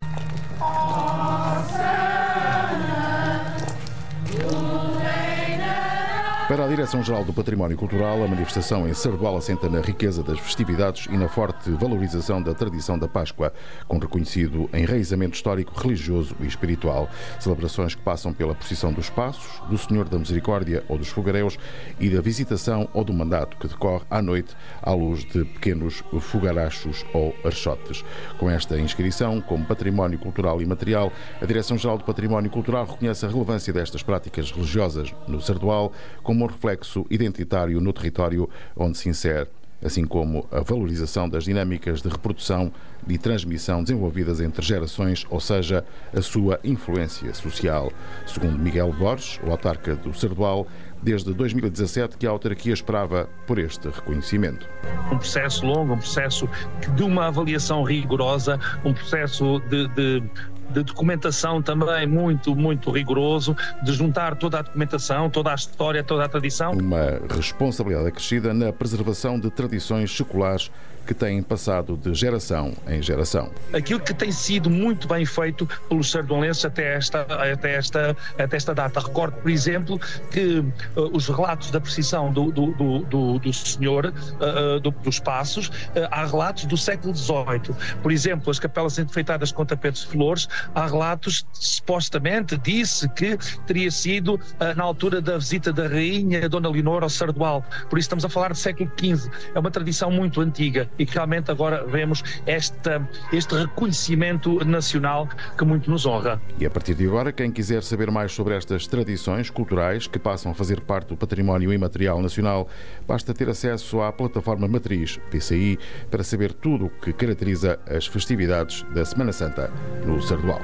Para 6.51 6.65
a 6.65 6.67
Direção-Geral 6.67 7.23
do 7.23 7.31
Património 7.31 7.77
Cultural, 7.77 8.21
a 8.21 8.27
manifestação 8.27 8.85
em 8.85 8.93
Sardual 8.93 9.37
assenta 9.37 9.69
na 9.69 9.79
riqueza 9.79 10.21
das 10.21 10.37
festividades 10.37 11.05
e 11.05 11.15
na 11.15 11.29
forte 11.29 11.71
valorização 11.71 12.43
da 12.43 12.53
tradição 12.53 12.99
da 12.99 13.07
Páscoa, 13.07 13.53
com 13.87 13.97
reconhecido 13.97 14.69
enraizamento 14.73 15.33
histórico, 15.33 15.73
religioso 15.79 16.35
e 16.41 16.45
espiritual. 16.45 17.09
Celebrações 17.39 17.95
que 17.95 18.01
passam 18.01 18.33
pela 18.33 18.53
procissão 18.53 18.91
dos 18.91 19.09
Passos, 19.09 19.61
do 19.69 19.77
Senhor 19.77 20.09
da 20.09 20.19
Misericórdia 20.19 20.83
ou 20.89 20.97
dos 20.97 21.07
Fogareus 21.07 21.57
e 21.97 22.09
da 22.09 22.19
visitação 22.19 22.89
ou 22.93 23.05
do 23.05 23.13
mandato 23.13 23.55
que 23.55 23.69
decorre 23.69 24.03
à 24.09 24.21
noite 24.21 24.53
à 24.81 24.91
luz 24.91 25.23
de 25.23 25.45
pequenos 25.45 26.03
fogarachos 26.19 27.05
ou 27.13 27.33
archotes. 27.45 28.03
Com 28.37 28.49
esta 28.49 28.77
inscrição 28.77 29.39
como 29.39 29.65
património 29.65 30.19
cultural 30.19 30.61
e 30.61 30.65
material, 30.65 31.13
a 31.41 31.45
Direção-Geral 31.45 31.97
do 31.97 32.03
Património 32.03 32.51
Cultural 32.51 32.85
reconhece 32.85 33.25
a 33.25 33.29
relevância 33.29 33.71
destas 33.71 34.03
práticas 34.03 34.51
religiosas 34.51 35.15
no 35.29 35.39
Sardual 35.39 35.93
como 36.21 36.40
um 36.43 36.47
reflexo 36.47 37.05
identitário 37.09 37.79
no 37.79 37.93
território 37.93 38.49
onde 38.75 38.97
se 38.97 39.09
insere, 39.09 39.47
assim 39.83 40.05
como 40.05 40.47
a 40.51 40.61
valorização 40.61 41.27
das 41.27 41.43
dinâmicas 41.43 42.01
de 42.01 42.09
reprodução 42.09 42.71
e 43.07 43.17
transmissão 43.17 43.81
desenvolvidas 43.81 44.39
entre 44.39 44.63
gerações, 44.63 45.25
ou 45.29 45.39
seja, 45.39 45.83
a 46.15 46.21
sua 46.21 46.59
influência 46.63 47.33
social. 47.33 47.91
Segundo 48.27 48.59
Miguel 48.59 48.93
Borges, 48.93 49.39
o 49.43 49.49
autarca 49.49 49.95
do 49.95 50.13
Sardual, 50.13 50.67
desde 51.01 51.33
2017 51.33 52.17
que 52.17 52.27
a 52.27 52.29
autarquia 52.29 52.73
esperava 52.73 53.27
por 53.47 53.57
este 53.57 53.87
reconhecimento. 53.89 54.69
Um 55.11 55.17
processo 55.17 55.65
longo, 55.65 55.93
um 55.93 55.97
processo 55.97 56.47
de 56.95 57.03
uma 57.03 57.27
avaliação 57.27 57.83
rigorosa, 57.83 58.59
um 58.85 58.93
processo 58.93 59.59
de, 59.61 59.87
de 59.89 60.23
de 60.71 60.83
documentação 60.83 61.61
também 61.61 62.07
muito, 62.07 62.55
muito 62.55 62.89
rigoroso, 62.91 63.55
de 63.83 63.93
juntar 63.93 64.35
toda 64.35 64.59
a 64.59 64.61
documentação, 64.61 65.29
toda 65.29 65.51
a 65.51 65.55
história, 65.55 66.03
toda 66.03 66.25
a 66.25 66.29
tradição. 66.29 66.71
Uma 66.73 67.19
responsabilidade 67.29 68.07
acrescida 68.07 68.53
na 68.53 68.71
preservação 68.71 69.39
de 69.39 69.49
tradições 69.49 70.15
seculares 70.15 70.71
que 71.05 71.13
têm 71.13 71.41
passado 71.41 71.97
de 71.97 72.13
geração 72.13 72.73
em 72.87 73.01
geração. 73.01 73.49
Aquilo 73.73 73.99
que 73.99 74.13
tem 74.13 74.31
sido 74.31 74.69
muito 74.69 75.07
bem 75.07 75.25
feito 75.25 75.67
pelos 75.89 76.11
sardolenses 76.11 76.65
até 76.65 76.95
esta, 76.95 77.21
até 77.21 77.75
esta, 77.75 78.15
até 78.37 78.57
esta 78.57 78.73
data. 78.73 78.99
Recordo, 78.99 79.35
por 79.37 79.49
exemplo, 79.49 79.99
que 80.31 80.59
uh, 80.59 80.65
os 81.13 81.27
relatos 81.27 81.71
da 81.71 81.79
precisão 81.81 82.31
do, 82.31 82.51
do, 82.51 82.71
do, 83.03 83.39
do 83.39 83.53
senhor 83.53 84.05
uh, 84.05 84.79
do, 84.79 84.91
dos 84.91 85.19
passos, 85.19 85.67
uh, 85.67 86.07
há 86.11 86.25
relatos 86.25 86.65
do 86.65 86.77
século 86.77 87.15
XVIII. 87.15 87.75
Por 88.01 88.11
exemplo, 88.11 88.51
as 88.51 88.59
capelas 88.59 88.97
enfeitadas 88.99 89.51
com 89.51 89.65
tapetes 89.65 90.01
de 90.01 90.07
flores, 90.07 90.47
há 90.75 90.85
relatos, 90.85 91.45
supostamente, 91.53 92.57
disse 92.57 93.07
que 93.09 93.37
teria 93.65 93.91
sido 93.91 94.39
na 94.75 94.83
altura 94.83 95.21
da 95.21 95.37
visita 95.37 95.71
da 95.71 95.87
rainha 95.87 96.47
Dona 96.47 96.69
Leonor 96.69 97.03
ao 97.03 97.09
Sardual. 97.09 97.63
Por 97.89 97.97
isso 97.97 98.05
estamos 98.05 98.25
a 98.25 98.29
falar 98.29 98.49
do 98.49 98.55
século 98.55 98.91
XV. 98.97 99.29
É 99.53 99.59
uma 99.59 99.71
tradição 99.71 100.11
muito 100.11 100.41
antiga 100.41 100.89
e 101.01 101.05
que 101.05 101.15
realmente 101.15 101.49
agora 101.49 101.83
vemos 101.83 102.23
este 102.45 103.55
reconhecimento 103.55 104.63
nacional 104.63 105.27
que 105.57 105.65
muito 105.65 105.89
nos 105.89 106.05
honra. 106.05 106.39
E 106.59 106.65
a 106.65 106.69
partir 106.69 106.93
de 106.93 107.07
agora, 107.07 107.31
quem 107.31 107.51
quiser 107.51 107.81
saber 107.81 108.11
mais 108.11 108.31
sobre 108.31 108.55
estas 108.55 108.85
tradições 108.85 109.49
culturais 109.49 110.05
que 110.05 110.19
passam 110.19 110.51
a 110.51 110.55
fazer 110.55 110.81
parte 110.81 111.07
do 111.07 111.17
património 111.17 111.73
imaterial 111.73 112.21
nacional, 112.21 112.67
basta 113.07 113.33
ter 113.33 113.49
acesso 113.49 113.99
à 113.99 114.11
plataforma 114.11 114.67
matriz 114.67 115.19
PCI 115.31 115.79
para 116.11 116.23
saber 116.23 116.53
tudo 116.53 116.85
o 116.85 116.89
que 116.89 117.11
caracteriza 117.11 117.79
as 117.89 118.05
festividades 118.05 118.83
da 118.93 119.03
Semana 119.03 119.33
Santa 119.33 119.73
no 120.05 120.21
Sardual. 120.21 120.61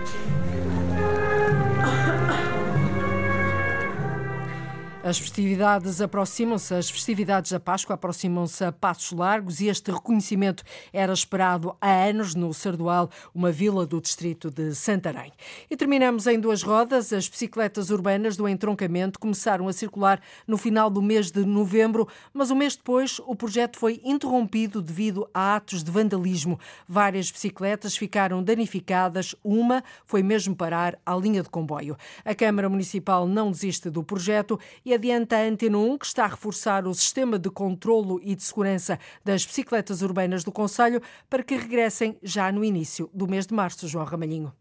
As 5.08 5.18
festividades 5.18 6.02
aproximam-se, 6.02 6.74
as 6.74 6.90
festividades 6.90 7.54
da 7.54 7.62
Páscoa 7.62 7.94
aproximam-se 7.94 8.62
a 8.66 8.74
passos 8.74 9.14
largos 9.14 9.62
e 9.62 9.68
este 9.68 9.90
reconhecimento 9.90 10.66
era 10.92 11.14
esperado 11.14 11.74
há 11.80 12.10
anos 12.10 12.36
no 12.36 12.54
Sardual, 12.54 13.10
uma 13.34 13.50
vila 13.50 13.86
do 13.86 14.02
distrito 14.02 14.52
de 14.52 14.76
Santarém. 14.76 15.32
E 15.72 15.78
terminamos 15.78 16.28
em 16.28 16.38
duas 16.38 16.62
rodas. 16.62 17.14
As 17.14 17.30
bicicletas 17.30 17.90
urbanas 17.90 18.36
do 18.36 18.50
entroncamento 18.50 19.18
começaram 19.18 19.70
a 19.70 19.72
circular 19.72 20.20
no 20.46 20.58
final 20.58 20.90
do 20.90 21.02
mês 21.02 21.32
de 21.32 21.46
novembro, 21.46 22.06
mas 22.34 22.52
um 22.52 22.56
mês 22.56 22.76
depois 22.76 23.22
o 23.26 23.34
projeto 23.34 23.80
foi 23.80 24.02
interrompido 24.04 24.82
devido 24.82 25.26
a 25.34 25.56
atos 25.56 25.86
de 25.86 25.90
vandalismo. 25.90 26.60
Várias 26.86 27.32
bicicletas 27.32 27.96
ficaram 27.96 28.44
danificadas, 28.44 29.34
uma 29.42 29.82
foi 30.06 30.22
mesmo 30.22 30.54
parar 30.54 31.00
à 31.06 31.16
linha 31.16 31.42
de 31.42 31.50
comboio. 31.50 31.96
A 32.26 32.36
Câmara 32.36 32.68
Municipal 32.68 33.26
não 33.26 33.52
desiste 33.52 33.90
do 33.90 34.04
projeto 34.04 34.60
e 34.84 34.97
adianta 34.98 35.38
a 35.38 35.44
Antena 35.44 35.78
1 35.78 35.98
que 36.00 36.06
está 36.08 36.26
a 36.26 36.28
reforçar 36.28 36.88
o 36.88 36.94
sistema 36.94 37.38
de 37.38 37.50
controlo 37.50 38.20
e 38.24 38.36
de 38.36 38.44
segurança 38.44 39.00
das 39.24 39.46
bicicletas 39.46 40.02
urbanas 40.02 40.44
do 40.44 40.52
Conselho 40.52 41.02
para 41.30 41.44
que 41.44 41.56
regressem 41.56 42.18
já 42.22 42.52
no 42.52 42.64
início 42.64 43.10
do 43.14 43.28
mês 43.28 43.46
de 43.46 43.54
março, 43.54 43.88
João 43.88 44.06
Ramalhinho. 44.06 44.52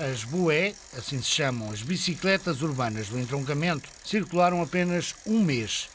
As 0.00 0.24
BUE, 0.24 0.74
assim 0.96 1.22
se 1.22 1.30
chamam 1.30 1.70
as 1.70 1.82
bicicletas 1.82 2.60
urbanas 2.60 3.08
do 3.08 3.18
entroncamento, 3.18 3.88
circularam 4.04 4.60
apenas 4.62 5.14
um 5.26 5.42
mês. 5.42 5.88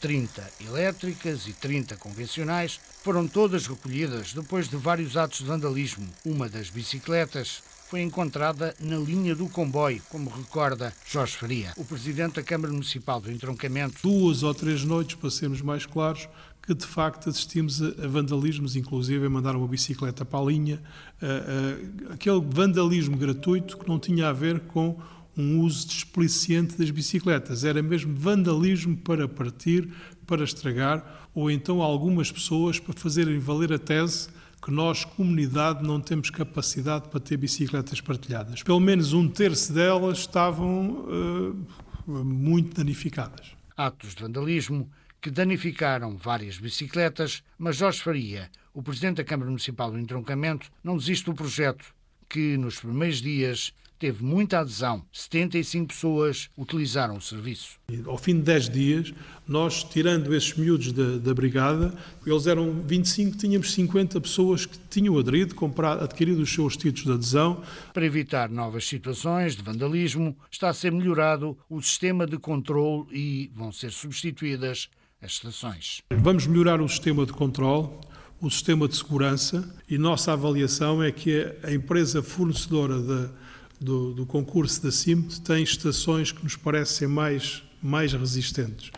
30 0.00 0.50
elétricas 0.60 1.46
e 1.46 1.52
30 1.52 1.96
convencionais 1.96 2.80
foram 3.02 3.28
todas 3.28 3.66
recolhidas 3.66 4.32
depois 4.32 4.68
de 4.68 4.76
vários 4.76 5.16
atos 5.16 5.38
de 5.38 5.44
vandalismo. 5.44 6.08
Uma 6.24 6.48
das 6.48 6.70
bicicletas 6.70 7.62
foi 7.90 8.02
encontrada 8.02 8.72
na 8.78 8.96
linha 8.96 9.34
do 9.34 9.48
comboio, 9.48 10.00
como 10.08 10.30
recorda 10.30 10.94
Jorge 11.04 11.36
Faria, 11.36 11.72
o 11.76 11.84
presidente 11.84 12.36
da 12.36 12.42
Câmara 12.42 12.72
Municipal 12.72 13.20
do 13.20 13.32
Entroncamento. 13.32 13.98
Duas 14.00 14.44
ou 14.44 14.54
três 14.54 14.84
noites, 14.84 15.16
para 15.16 15.28
sermos 15.28 15.60
mais 15.60 15.84
claros, 15.86 16.28
que 16.62 16.72
de 16.72 16.86
facto 16.86 17.28
assistimos 17.28 17.82
a 17.82 18.06
vandalismos, 18.06 18.76
inclusive 18.76 19.26
a 19.26 19.28
mandar 19.28 19.56
uma 19.56 19.66
bicicleta 19.66 20.24
para 20.24 20.38
a 20.38 20.44
linha, 20.44 20.80
aquele 22.10 22.40
vandalismo 22.40 23.16
gratuito 23.16 23.76
que 23.76 23.88
não 23.88 23.98
tinha 23.98 24.28
a 24.28 24.32
ver 24.32 24.60
com 24.60 24.96
um 25.36 25.58
uso 25.60 25.88
desplicente 25.88 26.78
das 26.78 26.92
bicicletas, 26.92 27.64
era 27.64 27.82
mesmo 27.82 28.14
vandalismo 28.14 28.96
para 28.96 29.26
partir, 29.26 29.88
para 30.28 30.44
estragar, 30.44 31.28
ou 31.34 31.50
então 31.50 31.82
algumas 31.82 32.30
pessoas 32.30 32.78
para 32.78 32.94
fazerem 32.94 33.40
valer 33.40 33.72
a 33.72 33.80
tese 33.80 34.28
que 34.62 34.70
nós, 34.70 35.04
comunidade, 35.04 35.82
não 35.82 36.00
temos 36.00 36.30
capacidade 36.30 37.08
para 37.08 37.20
ter 37.20 37.36
bicicletas 37.36 38.00
partilhadas. 38.00 38.62
Pelo 38.62 38.80
menos 38.80 39.12
um 39.12 39.28
terço 39.28 39.72
delas 39.72 40.18
estavam 40.18 41.06
uh, 42.06 42.24
muito 42.24 42.76
danificadas. 42.76 43.52
Atos 43.76 44.14
de 44.14 44.22
vandalismo 44.22 44.90
que 45.20 45.30
danificaram 45.30 46.16
várias 46.16 46.58
bicicletas, 46.58 47.42
mas 47.58 47.76
Jorge 47.76 48.02
Faria, 48.02 48.50
o 48.72 48.82
presidente 48.82 49.16
da 49.16 49.24
Câmara 49.24 49.50
Municipal 49.50 49.90
do 49.90 49.98
Entroncamento, 49.98 50.70
não 50.82 50.96
desiste 50.96 51.26
do 51.26 51.34
projeto, 51.34 51.94
que 52.28 52.56
nos 52.56 52.80
primeiros 52.80 53.20
dias 53.20 53.72
teve 54.00 54.24
muita 54.24 54.60
adesão. 54.60 55.04
75 55.12 55.88
pessoas 55.88 56.48
utilizaram 56.56 57.18
o 57.18 57.20
serviço. 57.20 57.78
Ao 58.06 58.16
fim 58.16 58.36
de 58.36 58.42
10 58.42 58.70
dias, 58.70 59.14
nós, 59.46 59.84
tirando 59.84 60.34
esses 60.34 60.54
miúdos 60.54 60.90
da, 60.90 61.18
da 61.18 61.34
brigada, 61.34 61.94
eles 62.26 62.46
eram 62.46 62.82
25, 62.82 63.36
tínhamos 63.36 63.72
50 63.74 64.18
pessoas 64.20 64.64
que 64.64 64.78
tinham 64.88 65.18
aderido, 65.18 65.54
comprado, 65.54 66.02
adquirido 66.02 66.40
os 66.40 66.52
seus 66.52 66.76
títulos 66.76 67.04
de 67.04 67.12
adesão. 67.12 67.62
Para 67.92 68.06
evitar 68.06 68.48
novas 68.48 68.86
situações 68.88 69.54
de 69.54 69.62
vandalismo, 69.62 70.34
está 70.50 70.70
a 70.70 70.74
ser 70.74 70.90
melhorado 70.90 71.56
o 71.68 71.80
sistema 71.82 72.26
de 72.26 72.38
controle 72.38 73.06
e 73.12 73.52
vão 73.54 73.70
ser 73.70 73.92
substituídas 73.92 74.88
as 75.20 75.32
estações. 75.32 76.00
Vamos 76.10 76.46
melhorar 76.46 76.80
o 76.80 76.88
sistema 76.88 77.26
de 77.26 77.32
controle, 77.32 77.90
o 78.40 78.50
sistema 78.50 78.88
de 78.88 78.96
segurança 78.96 79.76
e 79.86 79.98
nossa 79.98 80.32
avaliação 80.32 81.02
é 81.02 81.12
que 81.12 81.54
a 81.62 81.70
empresa 81.70 82.22
fornecedora 82.22 82.98
da 82.98 83.30
do, 83.80 84.12
do 84.12 84.26
concurso 84.26 84.82
da 84.82 84.92
CIMT 84.92 85.40
tem 85.40 85.62
estações 85.62 86.30
que 86.30 86.44
nos 86.44 86.54
parecem 86.54 87.08
mais, 87.08 87.62
mais 87.82 88.12
resistentes. 88.12 88.90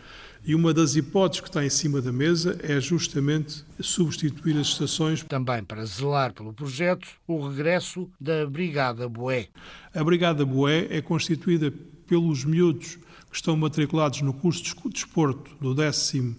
E 0.45 0.53
uma 0.53 0.73
das 0.73 0.97
hipóteses 0.97 1.39
que 1.39 1.47
está 1.47 1.63
em 1.63 1.69
cima 1.69 2.01
da 2.01 2.11
mesa 2.11 2.59
é 2.61 2.77
justamente 2.81 3.63
substituir 3.79 4.57
as 4.57 4.67
estações. 4.67 5.23
Também 5.23 5.63
para 5.63 5.85
zelar 5.85 6.33
pelo 6.33 6.51
projeto, 6.51 7.07
o 7.25 7.47
regresso 7.47 8.09
da 8.19 8.45
Brigada 8.45 9.07
Boé. 9.07 9.47
A 9.95 10.03
Brigada 10.03 10.45
Boé 10.45 10.87
é 10.89 11.01
constituída 11.01 11.73
pelos 12.05 12.43
miúdos 12.43 12.97
que 13.31 13.37
estão 13.37 13.55
matriculados 13.55 14.21
no 14.21 14.33
curso 14.33 14.61
de 14.61 14.75
desporto 14.89 15.49
do 15.61 15.73
10, 15.73 16.15
11 16.15 16.37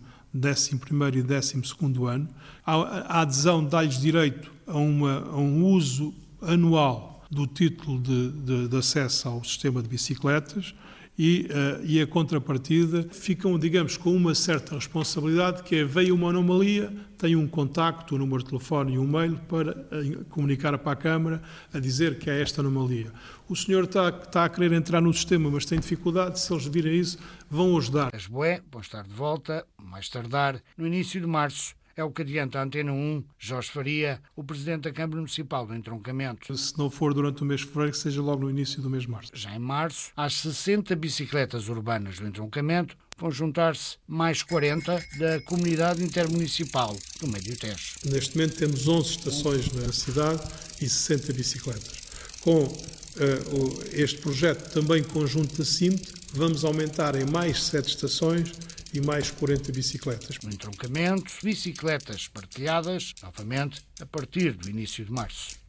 e 1.15 1.23
12 1.23 1.61
ano. 2.07 2.29
A, 2.65 2.75
a 2.75 3.21
adesão 3.23 3.65
dá-lhes 3.65 3.99
direito 3.99 4.53
a, 4.67 4.77
uma, 4.77 5.21
a 5.31 5.37
um 5.39 5.65
uso 5.65 6.13
anual 6.43 7.14
do 7.31 7.47
título 7.47 8.01
de, 8.01 8.31
de, 8.31 8.69
de 8.69 8.77
acesso 8.77 9.29
ao 9.29 9.45
sistema 9.45 9.83
de 9.83 9.89
bicicletas 9.89 10.75
e, 11.17 11.49
uh, 11.51 11.85
e, 11.85 12.01
a 12.01 12.07
contrapartida 12.07 13.07
ficam, 13.11 13.57
digamos, 13.57 13.97
com 13.97 14.15
uma 14.15 14.35
certa 14.35 14.75
responsabilidade, 14.75 15.63
que 15.63 15.77
é, 15.77 15.85
veio 15.85 16.15
uma 16.15 16.31
anomalia, 16.31 16.93
tem 17.17 17.37
um 17.37 17.47
contacto, 17.47 18.17
um 18.17 18.19
número 18.19 18.43
de 18.43 18.49
telefone 18.49 18.95
e 18.95 18.99
um 18.99 19.07
mail 19.07 19.39
para 19.49 19.71
uh, 19.73 20.25
comunicar 20.31 20.77
para 20.77 20.93
a 20.93 20.97
Câmara 20.97 21.43
a 21.73 21.79
dizer 21.79 22.19
que 22.19 22.29
há 22.29 22.35
esta 22.35 22.61
anomalia. 22.61 23.13
O 23.49 23.55
senhor 23.55 23.85
está, 23.85 24.09
está, 24.09 24.45
a 24.45 24.49
querer 24.49 24.73
entrar 24.73 25.01
no 25.01 25.15
sistema, 25.15 25.49
mas 25.49 25.65
tem 25.65 25.79
dificuldade, 25.79 26.41
se 26.41 26.53
eles 26.53 26.67
virem 26.67 26.99
isso, 26.99 27.19
vão 27.49 27.77
ajudar. 27.79 28.11
As 28.13 28.27
BOE 28.27 28.61
vão 28.73 28.81
estar 28.81 29.05
de 29.05 29.15
volta, 29.15 29.65
mais 29.81 30.09
tardar, 30.09 30.61
no 30.77 30.85
início 30.85 31.21
de 31.21 31.27
março 31.29 31.77
é 31.97 32.03
o 32.03 32.11
que 32.11 32.23
adianta 32.23 32.59
a 32.59 32.63
Antena 32.63 32.93
1, 32.93 33.25
Jorge 33.39 33.71
Faria, 33.71 34.21
o 34.35 34.43
presidente 34.43 34.83
da 34.83 34.93
Câmara 34.93 35.17
Municipal 35.17 35.67
do 35.67 35.75
Entroncamento. 35.75 36.57
Se 36.57 36.77
não 36.79 36.91
for 36.91 37.15
durante 37.15 37.43
o 37.43 37.47
mês 37.47 37.61
de 37.61 37.67
fevereiro, 37.67 37.93
que 37.93 37.99
seja 37.99 38.21
logo 38.21 38.43
no 38.43 38.51
início 38.51 38.83
do 38.83 38.91
mês 38.91 39.05
de 39.05 39.11
março. 39.11 39.33
Já 39.35 39.55
em 39.55 39.59
março, 39.59 40.11
às 40.17 40.35
60 40.35 40.95
bicicletas 40.97 41.69
urbanas 41.69 42.19
do 42.19 42.27
Entroncamento 42.27 42.97
vão 43.17 43.31
juntar-se 43.31 43.97
mais 44.09 44.43
40 44.43 44.93
da 45.19 45.41
Comunidade 45.43 46.03
Intermunicipal 46.03 46.97
do 47.21 47.29
Médio 47.29 47.57
Tejo. 47.57 47.95
Neste 48.07 48.37
momento 48.37 48.57
temos 48.57 48.89
11 48.89 49.11
estações 49.11 49.73
na 49.73 49.93
cidade 49.93 50.43
e 50.81 50.89
60 50.89 51.33
bicicletas. 51.33 52.03
Com 52.41 52.65
uh, 52.65 53.85
este 53.93 54.19
projeto 54.19 54.73
também 54.73 55.03
conjunto 55.03 55.57
da 55.57 55.65
CIMT, 55.65 56.13
vamos 56.33 56.65
aumentar 56.65 57.15
em 57.15 57.25
mais 57.25 57.63
7 57.65 57.89
estações 57.89 58.53
e 58.95 59.01
mais 59.01 59.31
40 59.31 59.73
bicicletas. 59.73 60.39
No 60.43 60.51
entroncamento, 60.51 61.33
bicicletas 61.43 62.29
partilhadas, 62.29 63.13
novamente, 63.21 63.83
a 64.01 64.07
partir 64.07 64.53
do 64.53 64.71
início 64.71 65.05
de 65.05 65.11
março. 65.11 65.64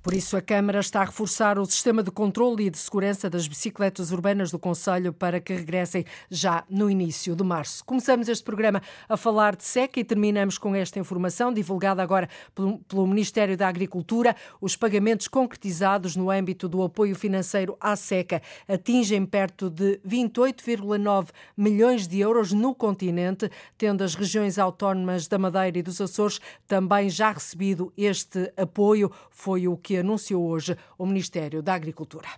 Por 0.00 0.14
isso, 0.14 0.36
a 0.36 0.40
Câmara 0.40 0.78
está 0.78 1.02
a 1.02 1.04
reforçar 1.04 1.58
o 1.58 1.66
sistema 1.66 2.04
de 2.04 2.10
controle 2.12 2.66
e 2.66 2.70
de 2.70 2.78
segurança 2.78 3.28
das 3.28 3.48
bicicletas 3.48 4.12
urbanas 4.12 4.50
do 4.50 4.58
Conselho 4.58 5.12
para 5.12 5.40
que 5.40 5.52
regressem 5.52 6.04
já 6.30 6.62
no 6.70 6.88
início 6.88 7.34
de 7.34 7.42
março. 7.42 7.84
Começamos 7.84 8.28
este 8.28 8.44
programa 8.44 8.80
a 9.08 9.16
falar 9.16 9.56
de 9.56 9.64
seca 9.64 9.98
e 9.98 10.04
terminamos 10.04 10.56
com 10.56 10.72
esta 10.74 11.00
informação 11.00 11.52
divulgada 11.52 12.00
agora 12.00 12.28
pelo 12.86 13.06
Ministério 13.08 13.56
da 13.56 13.66
Agricultura. 13.66 14.36
Os 14.60 14.76
pagamentos 14.76 15.26
concretizados 15.26 16.14
no 16.14 16.30
âmbito 16.30 16.68
do 16.68 16.80
apoio 16.82 17.16
financeiro 17.16 17.76
à 17.80 17.96
seca 17.96 18.40
atingem 18.68 19.26
perto 19.26 19.68
de 19.68 20.00
28,9 20.06 21.30
milhões 21.56 22.06
de 22.06 22.20
euros 22.20 22.52
no 22.52 22.72
continente, 22.72 23.50
tendo 23.76 24.04
as 24.04 24.14
regiões 24.14 24.60
autónomas 24.60 25.26
da 25.26 25.38
Madeira 25.38 25.76
e 25.76 25.82
dos 25.82 26.00
Açores 26.00 26.40
também 26.68 27.10
já 27.10 27.32
recebido 27.32 27.92
este 27.96 28.52
apoio. 28.56 29.10
Foi 29.28 29.66
o 29.66 29.76
que 29.76 29.87
que 29.88 29.96
anunciou 29.96 30.46
hoje 30.46 30.76
o 30.98 31.06
Ministério 31.06 31.62
da 31.62 31.72
Agricultura. 31.72 32.28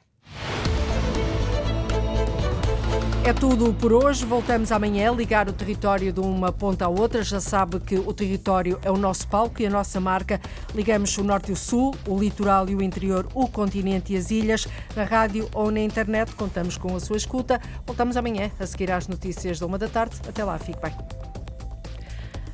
É 3.25 3.33
tudo 3.33 3.75
por 3.75 3.93
hoje. 3.93 4.25
Voltamos 4.25 4.71
amanhã 4.71 5.11
a 5.11 5.15
ligar 5.15 5.49
o 5.49 5.53
território 5.53 6.13
de 6.13 6.21
uma 6.21 6.53
ponta 6.53 6.85
à 6.85 6.89
outra. 6.89 7.25
Já 7.25 7.41
sabe 7.41 7.81
que 7.81 7.97
o 7.97 8.13
território 8.15 8.79
é 8.85 8.91
o 8.91 8.97
nosso 8.97 9.27
palco 9.27 9.61
e 9.61 9.67
a 9.67 9.71
nossa 9.71 9.99
marca. 9.99 10.41
Ligamos 10.77 11.19
o 11.19 11.25
norte 11.25 11.51
e 11.51 11.53
o 11.53 11.57
sul, 11.57 11.93
o 12.07 12.17
litoral 12.17 12.69
e 12.69 12.77
o 12.77 12.81
interior, 12.81 13.27
o 13.35 13.49
continente 13.49 14.13
e 14.13 14.17
as 14.17 14.31
ilhas. 14.31 14.69
Na 14.95 15.03
rádio 15.03 15.49
ou 15.53 15.73
na 15.73 15.81
internet, 15.81 16.33
contamos 16.37 16.77
com 16.77 16.95
a 16.95 17.01
sua 17.01 17.17
escuta. 17.17 17.61
Voltamos 17.85 18.17
amanhã 18.17 18.49
a 18.61 18.67
seguir 18.67 18.93
às 18.93 19.09
notícias 19.09 19.59
da 19.59 19.67
uma 19.67 19.77
da 19.77 19.89
tarde. 19.89 20.15
Até 20.29 20.45
lá, 20.45 20.57
fique 20.57 20.81
bem. 20.81 20.95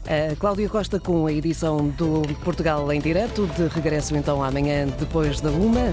A 0.09 0.37
Cláudia 0.37 0.69
Costa 0.69 1.01
com 1.01 1.27
a 1.27 1.33
edição 1.33 1.89
do 1.89 2.23
Portugal 2.45 2.93
em 2.93 3.01
Direto, 3.01 3.49
de 3.49 3.67
regresso 3.67 4.17
então 4.17 4.43
amanhã 4.43 4.87
depois 4.87 5.41
da 5.41 5.51
uma. 5.51 5.93